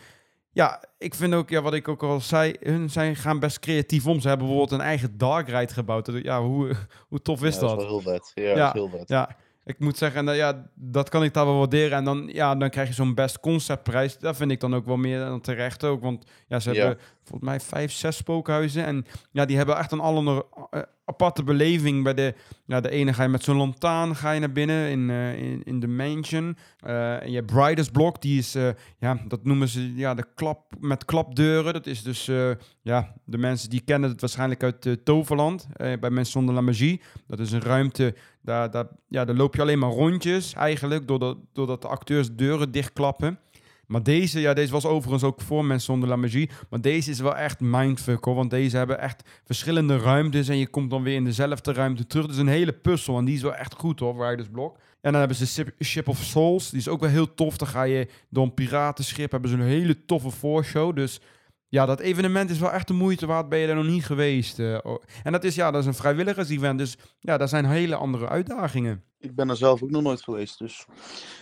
[0.51, 4.07] ja, ik vind ook, ja, wat ik ook al zei, hun zijn, gaan best creatief
[4.07, 4.19] om.
[4.19, 6.05] Ze hebben bijvoorbeeld een eigen dark ride gebouwd.
[6.05, 6.75] Dat- Ja, hoe,
[7.09, 7.69] hoe tof is Ja, dat?
[7.69, 8.31] is wel heel vet.
[8.35, 8.55] Ja, Ja.
[8.55, 9.09] dat is heel vet.
[9.09, 9.29] Ja,
[9.69, 11.97] ik moet zeggen, dat, ja, dat kan ik daar wel waarderen.
[11.97, 14.17] En dan, ja, dan krijg je zo'n best conceptprijs.
[14.17, 16.01] Dat vind ik dan ook wel meer dan terecht ook.
[16.01, 16.79] Want ja, ze Ja.
[16.79, 18.85] hebben volgens mij vijf, zes spookhuizen.
[18.85, 22.03] En ja, die hebben echt een alle eh, aparte beleving.
[22.03, 22.33] Bij de,
[22.65, 25.63] ja, de ene ga je met zo'n lantaarn ga je naar binnen in, eh, in,
[25.63, 26.57] in de mansion.
[26.79, 28.55] Eh, en je Brightest Block, die is,
[28.99, 31.73] ja, dat noemen ze ja, de klap met klapdeuren.
[31.73, 32.25] Dat is dus,
[32.81, 35.67] ja, de mensen die kennen het waarschijnlijk uit Toverland.
[35.77, 37.01] bij Mensen zonder la magie.
[37.27, 38.15] Dat is een ruimte
[38.49, 43.39] daar, ja, daar loop je alleen maar rondjes eigenlijk, doordat, doordat de acteurs deuren dichtklappen.
[43.89, 46.49] Maar deze, ja, deze was overigens ook voor mensen zonder la magie.
[46.69, 48.35] Maar deze is wel echt mindfuck hoor.
[48.35, 50.47] Want deze hebben echt verschillende ruimtes.
[50.47, 52.27] En je komt dan weer in dezelfde ruimte terug.
[52.27, 53.17] Dus een hele puzzel.
[53.17, 54.75] En die is wel echt goed hoor, Riders Block.
[54.75, 56.69] En dan hebben ze Ship, Ship of Souls.
[56.69, 57.57] Die is ook wel heel tof.
[57.57, 59.31] Dan ga je door een piratenschip.
[59.31, 60.95] Hebben ze een hele toffe voorshow.
[60.95, 61.21] Dus
[61.69, 63.49] ja, dat evenement is wel echt de moeite waard.
[63.49, 64.59] Ben je er nog niet geweest.
[64.59, 64.77] eh.
[65.23, 66.77] En dat is, ja, dat is een vrijwilligers-event.
[66.79, 69.03] Dus ja, daar zijn hele andere uitdagingen.
[69.19, 70.85] Ik ben er zelf ook nog nooit geweest, dus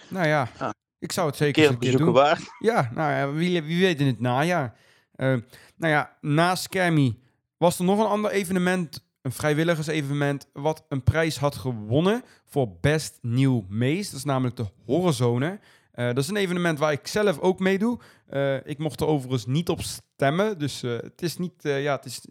[0.10, 0.74] Nou ja, Ja.
[1.00, 2.14] ik zou het een zeker keer eens een keer doen.
[2.14, 2.42] waard.
[2.60, 4.76] Ja, nou ja, wie, wie weet in het najaar.
[5.16, 5.28] Eh,
[5.78, 7.18] nou ja, na Scammy
[7.58, 13.18] was er nog een ander evenement, een vrijwilligersevenement, wat een prijs had gewonnen voor Best
[13.22, 14.10] Nieuw Meest.
[14.10, 15.60] Dat is namelijk de Horrorzone.
[15.92, 18.00] Eh, dat is een evenement waar ik zelf ook meedoe.
[18.28, 20.60] Eh, ik mocht er overigens niet op stemmen.
[20.60, 22.22] Dus eh, het is niet, eh, ja, het is,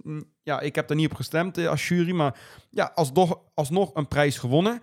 [0.43, 2.13] ja, ik heb er niet op gestemd als jury.
[2.13, 2.39] Maar
[2.71, 4.81] ja, alsnog, alsnog een prijs gewonnen.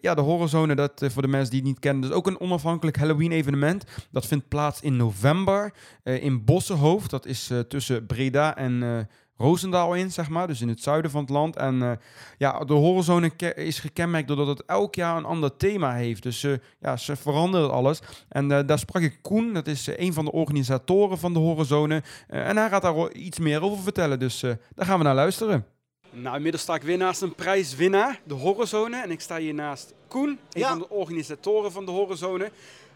[0.00, 2.40] Ja, de Horrorzone, dat voor de mensen die het niet kennen, dat is ook een
[2.40, 3.84] onafhankelijk Halloween-evenement.
[4.10, 7.10] Dat vindt plaats in november in Bossenhoofd.
[7.10, 9.08] Dat is tussen Breda en
[9.40, 10.46] Roosendaal in, zeg maar.
[10.46, 11.56] Dus in het zuiden van het land.
[11.56, 11.92] En eh,
[12.38, 16.22] ja, de Horrorzone is gekenmerkt doordat het elk jaar een ander thema heeft.
[16.22, 18.00] Dus eh, ja, ze veranderen alles.
[18.28, 22.02] En eh, daar sprak ik Koen, dat is een van de organisatoren van de Horrorzone.
[22.28, 24.18] Eh, en hij gaat daar iets meer over vertellen.
[24.18, 25.66] Dus eh, daar gaan we naar luisteren.
[26.12, 29.02] Nou, inmiddels sta ik weer naast een prijswinnaar, de Horrorzone.
[29.02, 30.68] En ik sta hier naast Koen, een Ja.
[30.68, 32.50] van de organisatoren van de Horrorzone.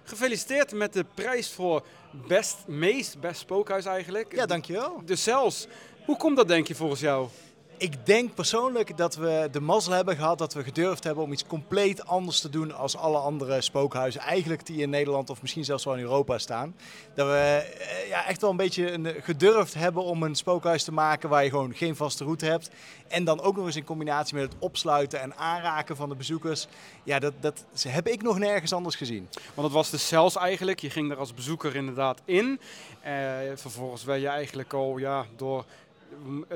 [0.07, 1.85] Gefeliciteerd met de prijs voor
[2.29, 4.35] best meest, best spookhuis eigenlijk.
[4.35, 5.03] Ja, dankjewel.
[5.05, 5.67] De Cels.
[6.05, 7.29] Hoe komt dat denk je volgens jou?
[7.77, 11.47] Ik denk persoonlijk dat we de mazzel hebben gehad dat we gedurfd hebben om iets
[11.47, 14.21] compleet anders te doen als alle andere spookhuizen.
[14.21, 16.77] Eigenlijk die in Nederland of misschien zelfs wel in Europa staan.
[17.15, 20.93] Dat we eh, ja, echt wel een beetje een, gedurfd hebben om een spookhuis te
[20.93, 22.71] maken waar je gewoon geen vaste route hebt.
[23.09, 26.67] En dan ook nog eens in combinatie met het opsluiten en aanraken van de bezoekers.
[27.03, 29.29] Ja, dat, dat heb ik nog nergens anders gezien.
[29.55, 30.81] Want het was de Cels eigenlijk.
[30.81, 32.61] Je ging er als bezoeker inderdaad in.
[33.01, 33.13] Eh,
[33.55, 35.65] vervolgens werd je eigenlijk al ja, door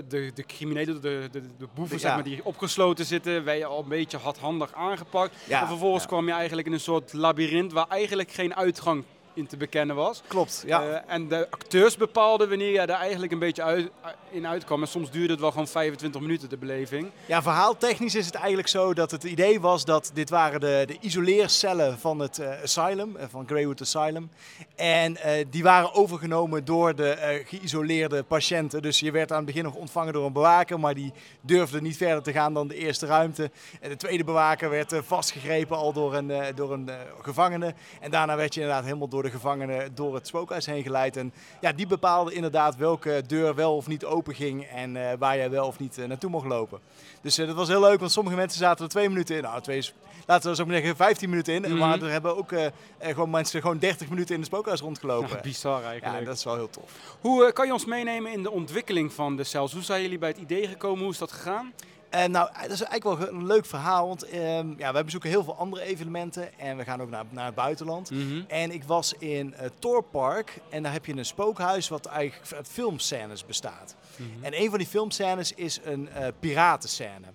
[0.09, 2.03] de, de criminelen, de, de, de boeven Ja.
[2.03, 5.35] zeg maar, die opgesloten zitten, je al een beetje hardhandig aangepakt.
[5.49, 6.09] Ja, en vervolgens ja.
[6.09, 9.05] kwam je eigenlijk in een soort labyrint waar eigenlijk geen uitgang
[9.39, 10.23] in te bekennen was.
[10.27, 10.83] Klopt, ja.
[10.83, 13.91] Eh, en de acteurs bepaalden wanneer jij daar eigenlijk een beetje uit,
[14.31, 14.81] in uitkwam.
[14.83, 17.11] En soms duurde het wel gewoon 25 minuten, de beleving.
[17.27, 20.97] Ja, verhaaltechnisch is het eigenlijk zo dat het idee was dat dit waren de, de
[21.01, 24.31] isoleercellen van het eh, asylum, eh, van Greywood Asylum.
[24.77, 25.17] En
[25.51, 28.83] die waren overgenomen door de geïsoleerde patiënten.
[28.83, 31.97] Dus je werd aan het begin nog ontvangen door een bewaker, maar die durfde niet
[31.97, 33.51] verder te gaan dan de eerste ruimte.
[33.81, 36.91] En de tweede bewaker werd vastgegrepen al door een, door een
[37.23, 37.75] gevangene.
[38.01, 41.17] En daarna werd je inderdaad helemaal door de gevangenen door het spookhuis heen geleid.
[41.17, 45.37] En ja, die bepaalde inderdaad welke deur wel of niet open ging en eh, waar
[45.37, 46.81] jij wel of niet eh, naartoe mocht lopen.
[47.21, 49.43] Dus eh, dat was heel leuk, want sommige mensen zaten er twee minuten in.
[49.43, 49.95] Nou, twee is,
[50.27, 51.61] laten we zo maar zeggen, 15 minuten in.
[51.63, 51.77] Mhm.
[51.77, 52.53] Maar er hebben ook
[52.99, 55.29] gewoon mensen gewoon 30 minuten in het spookhuis rondgelopen.
[55.29, 56.19] Ja, bizar eigenlijk.
[56.19, 57.17] Ja, dat is wel heel tof.
[57.21, 59.73] Hoe kan je ons meenemen in de ontwikkeling van de cells?
[59.73, 61.03] Hoe zijn jullie bij het idee gekomen?
[61.03, 61.73] Hoe is dat gegaan?
[62.11, 65.45] En nou, dat is eigenlijk wel een leuk verhaal, want ehm, ja, wij bezoeken heel
[65.45, 68.11] veel andere evenementen en we gaan ook naar, naar het buitenland.
[68.11, 68.43] Mhm.
[68.47, 72.69] En ik was in het Torpark en daar heb je een spookhuis wat eigenlijk uit
[72.69, 73.97] filmscènes bestaat.
[74.17, 74.45] Mhm.
[74.45, 77.27] En een van die filmscènes is een eh piratenscène.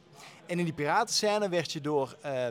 [0.46, 2.46] En in die piratenscène werd je door eh,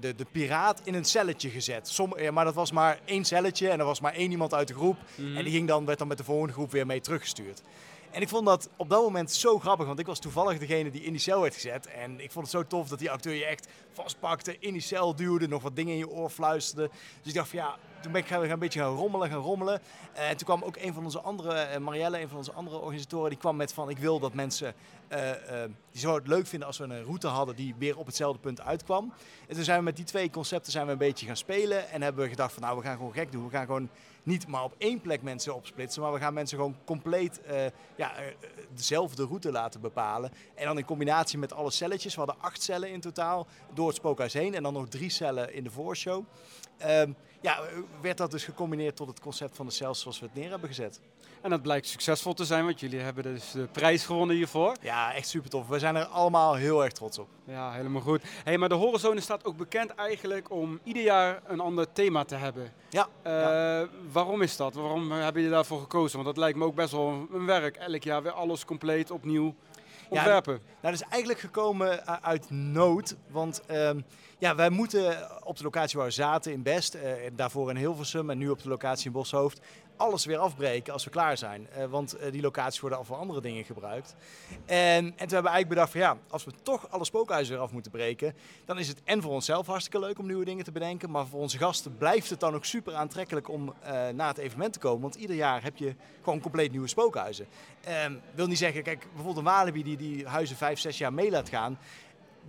[0.00, 1.88] de, de piraat in een celletje gezet.
[1.88, 4.68] Som, ja, maar dat was maar één celletje en er was maar één iemand uit
[4.68, 4.96] de groep.
[5.14, 5.36] Mhm.
[5.36, 7.62] En die ging dan, werd dan met de volgende groep weer mee teruggestuurd.
[8.10, 11.02] En ik vond dat op dat moment zo grappig, want ik was toevallig degene die
[11.02, 11.86] in die cel werd gezet.
[11.86, 15.14] En ik vond het zo tof dat die acteur je echt vastpakte, in die cel
[15.14, 16.90] duwde, nog wat dingen in je oor fluisterde.
[17.22, 19.80] Dus ik dacht van ja, toen ben ik gaan, een beetje gaan rommelen, gaan rommelen.
[20.12, 22.78] Eh, En toen kwam ook een van onze andere, eh, Marielle, een van onze andere
[22.78, 24.74] organisatoren, die kwam met van ik wil dat mensen,
[25.08, 25.30] eh,
[25.62, 28.40] eh, die zouden het leuk vinden als we een route hadden die weer op hetzelfde
[28.40, 29.12] punt uitkwam.
[29.48, 32.02] En toen zijn we met die twee concepten zijn we een beetje gaan spelen en
[32.02, 33.44] hebben we gedacht van nou we gaan gewoon gek doen.
[33.44, 33.88] We gaan gewoon
[34.28, 37.64] niet maar op één plek mensen opsplitsen, maar we gaan mensen gewoon compleet eh,
[37.96, 38.24] ja, eh,
[38.74, 40.30] dezelfde route laten bepalen.
[40.54, 43.96] En dan in combinatie met alle celletjes, we hadden acht cellen in totaal door het
[43.96, 46.24] spookhuis heen en dan nog drie cellen in de voorshow.
[46.78, 47.58] Ehm, ja,
[48.00, 50.68] werd dat dus gecombineerd tot het concept van de cells zoals we het neer hebben
[50.68, 51.00] gezet.
[51.40, 54.76] En dat blijkt succesvol te zijn, want jullie hebben dus de prijs gewonnen hiervoor.
[54.80, 55.66] Ja, echt super tof.
[55.68, 57.28] We zijn er allemaal heel erg trots op.
[57.44, 58.22] Ja, helemaal goed.
[58.44, 62.34] Hey, maar de Horizon staat ook bekend eigenlijk om ieder jaar een ander thema te
[62.34, 62.72] hebben.
[62.90, 64.74] Ja, Eh, Waarom is dat?
[64.74, 66.14] Waarom hebben jullie daarvoor gekozen?
[66.14, 67.76] Want dat lijkt me ook best wel een werk.
[67.76, 69.54] Elk jaar weer alles compleet opnieuw
[70.08, 70.54] ontwerpen.
[70.54, 73.16] Nou, dat is eigenlijk gekomen u- uit nood.
[73.30, 74.00] Want ehm,
[74.38, 77.76] ja, wij moeten op de locatie waar we zaten in Best, eh, en daarvoor in
[77.76, 79.60] Hilversum en nu op de locatie in Boshoofd,
[79.98, 81.68] alles weer afbreken als we klaar zijn.
[81.70, 84.14] Eh, want eh, die locaties worden al voor andere dingen gebruikt.
[84.66, 87.62] En, en toen hebben we eigenlijk bedacht van ja, als we toch alle spookhuizen weer
[87.62, 88.34] af moeten breken,
[88.64, 91.10] dan is het en voor onszelf hartstikke leuk om nieuwe dingen te bedenken.
[91.10, 94.72] Maar voor onze gasten blijft het dan ook super aantrekkelijk om eh, naar het evenement
[94.72, 95.02] te komen.
[95.02, 97.46] Want ieder jaar heb je gewoon compleet nieuwe spookhuizen.
[97.84, 101.30] Ehm wil niet zeggen, kijk, bijvoorbeeld een Walibi die die huizen vijf, zes jaar mee
[101.30, 101.78] laat gaan.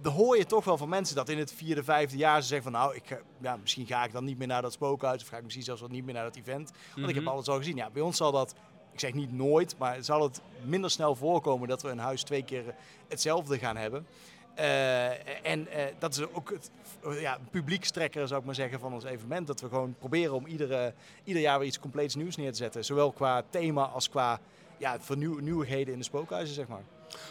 [0.01, 2.71] Dan hoor je toch wel van mensen dat in het vierde, vijfde jaar ze zeggen
[2.71, 5.21] van nou, ik, ga- ja, misschien ga ik dan niet meer naar dat spookhuis.
[5.21, 6.71] Of ga ik misschien zelfs wel niet meer naar dat event.
[6.95, 7.33] Want ik heb Mhm.
[7.33, 7.75] alles al gezien.
[7.75, 8.55] Ja, bij ons zal dat,
[8.93, 12.43] ik zeg niet nooit, maar zal het minder snel voorkomen dat we een huis twee
[12.43, 12.63] keer
[13.07, 14.07] hetzelfde gaan hebben.
[14.55, 16.71] Eh, en eh, dat is ook het
[17.03, 19.47] eh, ja, publiekstrekker, zou ik maar zeggen, van ons evenement.
[19.47, 20.93] Dat we gewoon proberen om iedere,
[21.23, 22.85] ieder jaar weer iets compleets nieuws neer te zetten.
[22.85, 24.39] Zowel qua thema als qua
[24.77, 26.83] ja, vernieuw- nieuwigheden in de spookhuizen, zeg maar.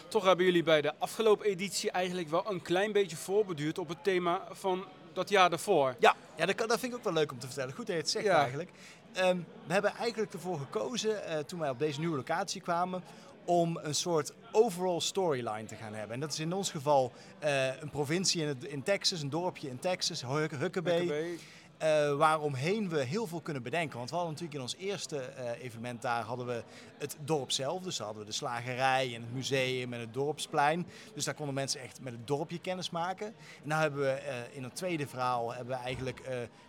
[0.07, 4.03] Toch hebben jullie bij de afgelopen editie eigenlijk wel een klein beetje voorbeduurd op het
[4.03, 5.95] thema van dat jaar daarvoor.
[5.99, 7.73] Ja, ja dat, kan- dat vind ik ook wel leuk om te vertellen.
[7.75, 8.39] Goed dat je het zegt Ja.
[8.39, 8.69] eigenlijk.
[9.13, 9.37] Ehm,
[9.67, 13.03] we hebben eigenlijk ervoor gekozen, eh, toen wij op deze nieuwe locatie kwamen,
[13.45, 16.13] om een soort overall storyline te gaan hebben.
[16.13, 19.69] En dat is in ons geval eh, een provincie in, het, in Texas, een dorpje
[19.69, 20.99] in Texas, Huck- Huckabee.
[20.99, 21.39] Huckabee.
[21.79, 23.97] Eh, waaromheen we heel veel kunnen bedenken.
[23.97, 26.63] Want we hadden natuurlijk in ons eerste eh, evenement daar hadden we
[26.97, 27.81] het dorp zelf.
[27.81, 30.87] Dus hadden we de slagerij en het museum en het dorpsplein.
[31.13, 33.27] Dus daar konden mensen echt met het dorpje kennis maken.
[33.27, 33.33] En
[33.63, 36.23] nu hebben we eh, in het tweede verhaal hebben we eigenlijk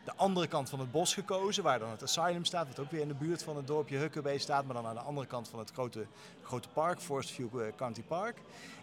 [0.04, 1.62] de andere kant van het bos gekozen.
[1.62, 4.38] Waar dan het asylum staat, wat ook weer in de buurt van het dorpje Huckabee
[4.38, 4.64] staat.
[4.64, 6.06] Maar dan aan de andere kant van het grote,
[6.42, 8.36] grote park, Forest View County Park.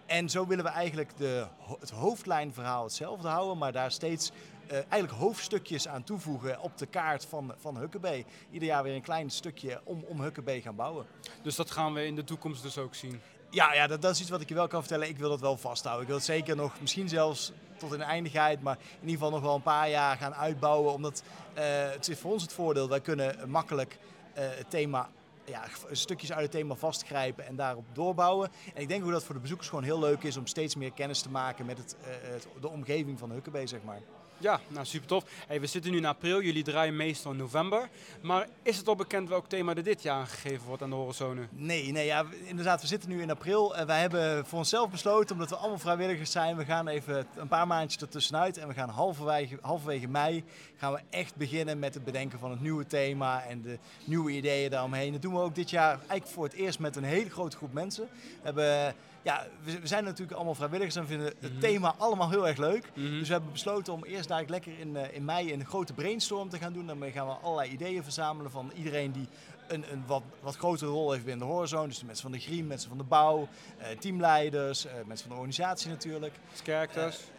[0.06, 1.48] En zo willen we eigenlijk de,
[1.80, 4.32] het hoofdlijnverhaal hetzelfde houden, maar daar steeds
[4.70, 8.26] eigenlijk hoofdstukjes aan toevoegen op de kaart van, van Huckabee.
[8.52, 11.06] Ieder jaar weer een klein stukje om, om Huckabee gaan bouwen.
[11.42, 13.22] Dus dat gaan we in de toekomst dus ook zien.
[13.50, 15.08] Ja, ja dat, dat is iets wat ik je wel kan vertellen.
[15.08, 16.02] Ik wil dat wel vasthouden.
[16.02, 19.30] Ik wil het zeker nog, misschien zelfs tot in de eindigheid, maar in ieder geval
[19.30, 20.94] nog wel een paar jaar gaan uitbouwen.
[20.94, 21.24] Omdat
[21.54, 23.98] eh, het is voor ons het voordeel, wij kunnen makkelijk
[24.34, 25.10] eh, het thema
[25.46, 28.50] ja, stukjes uit het thema vastgrijpen en daarop doorbouwen.
[28.74, 30.76] En ik denk ook dat het voor de bezoekers gewoon heel leuk is om steeds
[30.76, 34.02] meer kennis te maken met het, eh, het, de omgeving van Huckabee, zeg maar.
[34.40, 35.24] Ja, nou super tof.
[35.48, 37.90] We zitten nu in april, jullie draaien meestal in november.
[38.22, 41.48] Maar is het al bekend welk thema er dit jaar gegeven wordt aan de Horrorzone?
[41.50, 43.76] Nee, nee ja, inderdaad, we zitten nu in april.
[43.76, 47.48] en wij hebben voor onszelf besloten, omdat we allemaal vrijwilligers zijn, we gaan even een
[47.48, 48.58] paar maandjes ertussenuit.
[48.58, 50.44] En we gaan halverwege, halverwege mei
[50.78, 54.70] gaan we echt beginnen met het bedenken van het nieuwe thema en de nieuwe ideeën
[54.70, 55.12] daaromheen.
[55.12, 57.74] Dat doen we ook dit jaar eigenlijk voor het eerst met een hele grote groep
[57.74, 58.08] mensen.
[58.12, 58.96] We hebben
[59.28, 61.60] ja, we, we zijn natuurlijk allemaal vrijwilligers en vinden het Mhm.
[61.60, 62.90] thema allemaal heel erg leuk.
[62.94, 63.10] Mhm.
[63.20, 66.50] Dus we hebben besloten om eerst daar lekker in, eh, in mei een grote brainstorm
[66.50, 66.88] te gaan doen.
[66.88, 69.28] Daarmee gaan we allerlei ideeën verzamelen van iedereen die
[69.68, 71.88] een, een wat, wat grotere rol heeft binnen de Horizon.
[71.88, 73.48] Dus de mensen van de Green, mensen van de bouw,
[73.78, 76.34] eh, teamleiders, eh, mensen van de organisatie natuurlijk.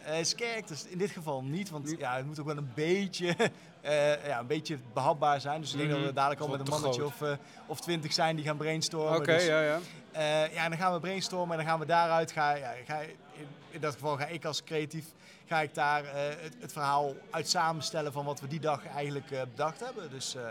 [0.05, 3.35] Eh characters in dit geval niet, want ja, het moet ook wel een beetje,
[4.27, 5.61] ja, een beetje behapbaar zijn.
[5.61, 5.97] Dus ik denk Mhm.
[5.99, 7.21] dat we dadelijk al met een mannetje of,
[7.65, 9.17] of twintig zijn die gaan brainstormen.
[9.19, 9.79] Oké, Dus, ja, ja.
[10.19, 12.99] Eh, ja, en dan gaan we brainstormen en dan gaan we daaruit, ga, ja, ga,
[12.99, 15.05] in, in dat geval ga ik als creatief,
[15.45, 19.31] ga ik daar eh, het, het verhaal uit samenstellen van wat we die dag eigenlijk
[19.31, 20.09] eh, bedacht hebben.
[20.09, 20.43] Dus eh,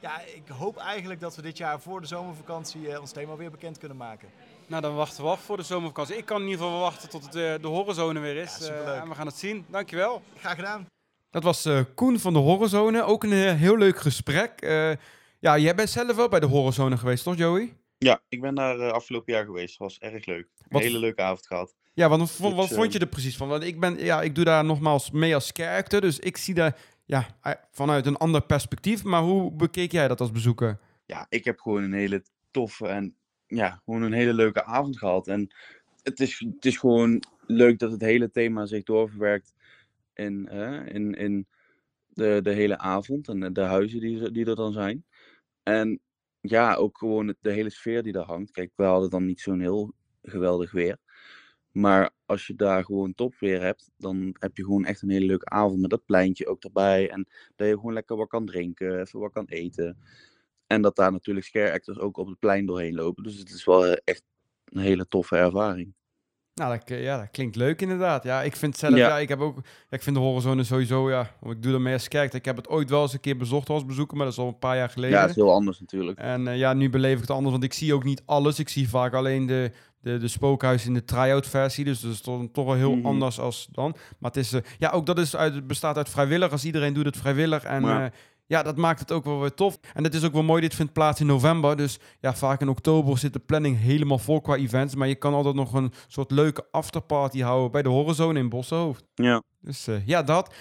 [0.00, 3.78] ja, ik hoop eigenlijk dat we dit jaar voor de zomervakantie ons thema weer bekend
[3.78, 4.28] kunnen maken.
[4.66, 6.16] Nou, dan wachten we af voor de zomervakantie.
[6.16, 8.56] Ik kan in ieder geval wachten tot het, de Horrorzone weer is.
[8.58, 9.00] Ja, superleuk.
[9.02, 9.64] En we gaan het zien.
[9.68, 10.22] Dankjewel.
[10.36, 10.86] Graag gedaan.
[11.30, 13.02] Dat was eh, Koen van de Horrorzone.
[13.02, 14.60] Ook een heel leuk gesprek.
[14.60, 14.90] Eh,
[15.38, 17.76] ja, jij bent zelf wel bij de Horrorzone geweest, toch Joey?
[18.06, 19.76] Ja, ik ben daar eh, afgelopen jaar geweest.
[19.76, 20.48] was erg leuk.
[20.58, 21.74] Een Wat- hele leuke avond gehad.
[21.94, 23.48] Ja, want wat, Dus, wat vond je ehm, er precies van?
[23.48, 26.78] Want ik, ben, ja, ik doe daar nogmaals mee als character, dus ik zie daar
[27.04, 29.04] ja, eh, vanuit een ander perspectief.
[29.04, 30.78] Maar hoe bekeek jij dat als bezoeker?
[31.06, 33.14] ja, ik heb gewoon een hele toffe en
[33.46, 35.28] ja, gewoon een hele leuke avond gehad.
[35.28, 35.54] En
[36.02, 39.54] het is, het is gewoon leuk dat het hele thema zich doorverwerkt
[40.14, 40.48] in,
[40.88, 41.46] in, in
[42.08, 45.04] de, de hele avond en de huizen die, die er dan zijn.
[45.62, 46.00] En
[46.50, 48.50] ja, ook gewoon de hele sfeer die daar hangt.
[48.50, 50.98] Kijk, we hadden dan niet zo'n heel geweldig weer.
[51.72, 55.48] Maar als je daar gewoon topweer hebt, dan heb je gewoon echt een hele leuke
[55.48, 57.10] avond met dat pleintje ook erbij.
[57.10, 59.98] En dat je gewoon lekker wat kan drinken, even wat kan eten.
[60.66, 63.22] En dat daar natuurlijk scare actors ook op het plein doorheen lopen.
[63.22, 64.22] Dus het is wel eh, echt
[64.64, 65.94] een hele toffe ervaring.
[66.60, 68.24] Nou, dat, k- ja, dat klinkt leuk inderdaad.
[68.24, 69.08] Ja, ik vind zelf, ja.
[69.08, 69.18] Ja.
[69.18, 71.92] ik heb ook, ja, ik vind de Horrorzone sowieso, ja, want ik doe er mee
[71.92, 72.38] als character.
[72.38, 74.48] Ik heb het ooit wel eens een keer bezocht als bezoeker, maar dat is al
[74.48, 75.14] een paar jaar geleden.
[75.16, 76.18] Ja, het is heel anders natuurlijk.
[76.18, 78.58] En eh, ja, nu beleef ik het anders, want ik zie ook niet alles.
[78.58, 79.70] Ik zie vaak alleen de,
[80.00, 81.84] de, de spookhuis in de try-out versie.
[81.84, 83.06] Dus dat is toch, toch wel heel Mhm.
[83.06, 83.96] anders als dan.
[84.18, 86.64] Maar het is, eh, ja, ook dat is uit, het bestaat uit vrijwilligers.
[86.64, 87.64] Iedereen doet het vrijwillig.
[87.64, 88.10] En ja.
[88.46, 89.78] Ja, dat maakt het ook wel weer tof.
[89.94, 91.76] En het is ook wel mooi, dit vindt plaats in november.
[91.76, 94.94] Dus ja, vaak in oktober zit de planning helemaal vol qua events.
[94.94, 99.04] Maar je kan altijd nog een soort leuke afterparty houden bij de Horrorzone in Bossenhoofd.
[99.14, 99.42] Ja.
[99.60, 100.54] Dus eh, ja, dat.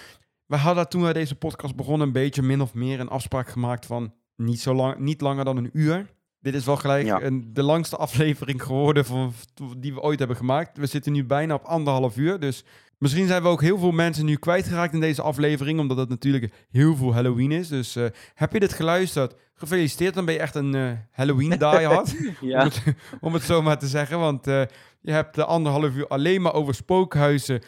[0.46, 3.86] We hadden toen we deze podcast begonnen een beetje min of meer een afspraak gemaakt
[3.86, 6.14] van niet, zo lang, niet langer dan een uur.
[6.40, 7.22] Dit is wel gelijk Ja.
[7.22, 9.34] een, de langste aflevering geworden van,
[9.78, 10.78] die we ooit hebben gemaakt.
[10.78, 12.40] We zitten nu bijna op anderhalf uur.
[12.40, 12.64] Dus
[12.98, 15.80] misschien zijn we ook heel veel mensen nu kwijtgeraakt in deze aflevering.
[15.80, 17.68] Omdat het natuurlijk heel veel Halloween is.
[17.68, 19.36] Dus eh, heb je dit geluisterd?
[19.54, 22.16] Gefeliciteerd, dan ben je echt een eh, Halloween diehard.
[22.42, 22.84] om, Ja, het,
[23.22, 24.20] om het zo maar te zeggen.
[24.20, 24.62] Want eh,
[25.02, 27.62] je hebt de anderhalf uur alleen maar over spookhuizen,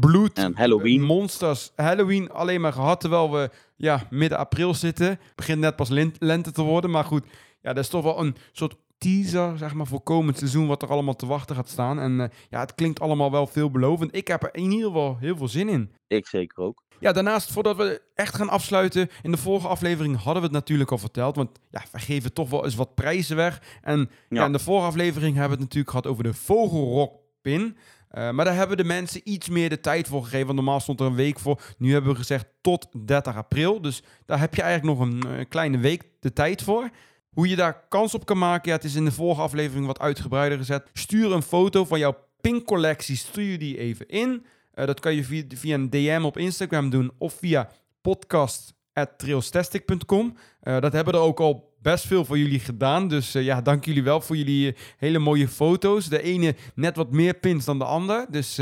[0.00, 1.02] bloed, en Halloween.
[1.02, 3.00] monsters, Halloween alleen maar gehad.
[3.00, 5.08] Terwijl we ja, midden april zitten.
[5.08, 6.90] Het begint net pas lente te worden.
[6.90, 7.24] Maar goed,
[7.62, 10.66] ja, dat is toch wel een soort teaser zeg maar, voor komend seizoen.
[10.66, 12.00] Wat er allemaal te wachten gaat staan.
[12.00, 14.16] En eh, ja, het klinkt allemaal wel veelbelovend.
[14.16, 15.92] Ik heb er in ieder geval heel veel zin in.
[16.06, 16.82] Ik zeker ook.
[17.00, 20.90] Ja, daarnaast, voordat we echt gaan afsluiten, in de vorige aflevering hadden we het natuurlijk
[20.90, 23.62] al verteld, want ja, we geven toch wel eens wat prijzen weg.
[23.82, 24.06] En ja.
[24.28, 24.46] Ja.
[24.46, 27.76] in de vorige aflevering hebben we het natuurlijk gehad over de Vogelrokpin.
[28.08, 31.00] Eh, maar daar hebben de mensen iets meer de tijd voor gegeven, want normaal stond
[31.00, 31.60] er een week voor.
[31.78, 35.44] Nu hebben we gezegd tot 30 april, dus daar heb je eigenlijk nog een eh,
[35.48, 36.90] kleine week de tijd voor.
[37.32, 40.00] Hoe je daar kans op kan maken, ja, het is in de vorige aflevering wat
[40.00, 40.90] uitgebreider gezet.
[40.92, 44.46] Stuur een foto van jouw pinkcollectie, stuur die even in.
[44.74, 47.68] Uh, dat kan je via, een DM op Instagram doen of via
[48.00, 50.36] podcast.trailstastic.com.
[50.62, 53.08] Uh, dat hebben er ook al best veel voor jullie gedaan.
[53.08, 56.08] Dus uh, ja, dank jullie wel voor jullie hele mooie foto's.
[56.08, 58.26] De ene net wat meer pins dan de ander.
[58.30, 58.60] Dus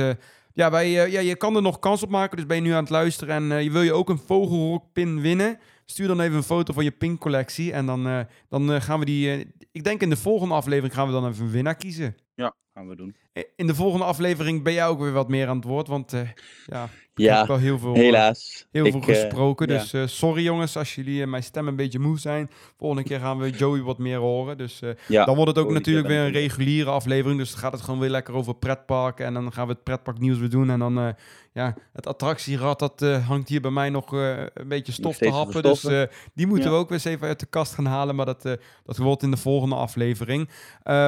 [0.53, 2.37] ja, wij, ja, je kan er nog kans op maken.
[2.37, 5.59] Dus ben je nu aan het luisteren en je wil je ook een vogelrokpin winnen.
[5.91, 7.73] Stuur dan even een foto van je pinkcollectie.
[7.73, 9.53] En dan, uh, dan gaan we die...
[9.73, 12.17] ik denk in de volgende aflevering gaan we dan even een winnaar kiezen.
[12.35, 13.17] Ja, gaan we doen.
[13.57, 16.21] In de volgende aflevering ben jij ook weer wat meer aan het woord, want uh,
[16.67, 18.67] ja, ik ja, heb wel heel veel, helaas.
[18.71, 19.71] heel ik, veel gesproken.
[19.71, 22.51] Uh, dus uh, sorry jongens als jullie mijn stem een beetje moe zijn.
[22.77, 24.59] Volgende keer gaan we Joey wat meer horen.
[24.59, 27.39] Dus ja, dan wordt het ook Joey natuurlijk weer een reguliere aflevering.
[27.39, 29.27] Dus dan gaat het gewoon weer lekker over pretparken.
[29.27, 30.71] En dan gaan we het pretparknieuws weer doen.
[30.71, 31.09] En dan, uh,
[31.53, 35.31] ja, het attractierad, dat uh, hangt hier bij mij nog uh, een beetje stof te
[35.31, 35.63] happen.
[35.63, 35.81] Dus
[36.35, 36.75] die moeten ja.
[36.75, 38.15] we ook weer eens even uit de kast gaan halen.
[38.15, 38.43] Maar dat,
[38.85, 40.51] dat wordt in de volgende aflevering.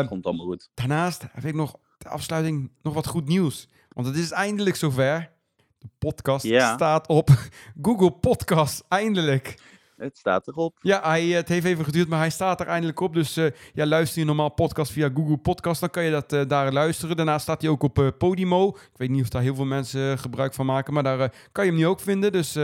[0.09, 0.71] Komt allemaal goed.
[0.75, 1.62] Daarnaast heb ik nog
[1.99, 3.69] de afsluiting nog wat goed nieuws.
[3.89, 5.31] Want het is eindelijk zover.
[5.79, 6.75] De podcast Ja.
[6.75, 7.29] staat op
[7.83, 9.59] Google Podcast, eindelijk.
[9.97, 10.79] Het staat erop.
[10.81, 13.15] Ja, hij, eh, het heeft even geduurd, maar hij staat er eindelijk op.
[13.15, 16.43] Dus eh, ja, luister je normaal podcast via Google Podcast, dan kan je dat eh,
[16.49, 17.17] daar luisteren.
[17.17, 18.69] Daarna staat hij ook op Podimo.
[18.69, 21.71] Ik weet niet of daar heel veel mensen gebruik van maken, maar daar kan je
[21.71, 22.33] hem nu ook vinden.
[22.33, 22.57] Dus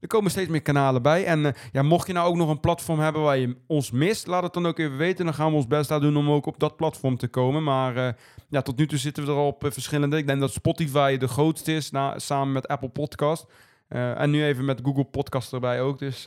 [0.00, 1.24] er komen steeds meer kanalen bij.
[1.24, 4.26] En eh, ja, mocht je nou ook nog een platform hebben waar je ons mist,
[4.26, 5.24] laat het dan ook even weten.
[5.24, 7.62] Dan gaan we ons best aan doen om ook op dat platform te komen.
[7.62, 8.12] Maar eh,
[8.48, 10.16] ja, tot nu toe zitten we er al op eh, verschillende.
[10.16, 13.46] Ik denk dat Spotify de grootste is, samen met Apple Podcast.
[13.88, 15.98] En nu even met Google Podcast erbij ook.
[15.98, 16.26] Dus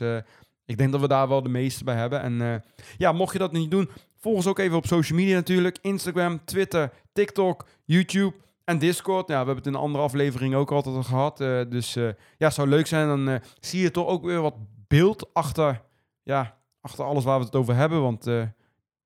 [0.66, 2.20] ik denk dat we daar wel de meeste bij hebben.
[2.20, 2.64] En
[2.98, 5.78] ja, mocht je dat niet doen, volg ons ook even op social media natuurlijk.
[5.80, 9.28] Instagram, Twitter, TikTok, YouTube en Discord.
[9.28, 11.40] Ja, we hebben het in een andere aflevering ook altijd al gehad.
[11.40, 12.08] eh, dus eh,
[12.38, 13.08] ja, zou leuk zijn.
[13.08, 14.54] Dan eh, zie je toch ook weer wat
[14.88, 15.82] beeld achter,
[16.22, 18.02] ja, achter alles waar we het over hebben.
[18.02, 18.24] Want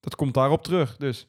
[0.01, 0.97] dat komt daarop terug.
[0.97, 1.29] Dus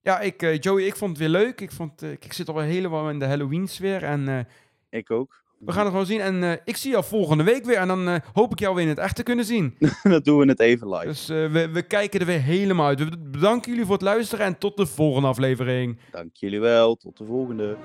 [0.00, 1.60] ja, ik, Joey, ik vond het weer leuk.
[1.60, 4.02] Ik, vond, ik, zit alweer helemaal in de Halloween sfeer.
[4.02, 4.48] En
[4.90, 5.42] Ik ook.
[5.60, 6.20] We gaan het gewoon zien.
[6.20, 7.76] En eh, ik zie jou volgende week weer.
[7.76, 9.76] En dan eh, hoop ik jou weer in het echt te kunnen zien.
[10.02, 11.06] Dan doen we het even live.
[11.06, 12.98] Dus eh, we, we kijken er weer helemaal uit.
[12.98, 15.98] We bedanken jullie voor het luisteren en tot de volgende aflevering.
[16.10, 16.96] Dank jullie wel.
[16.96, 17.76] Tot de volgende.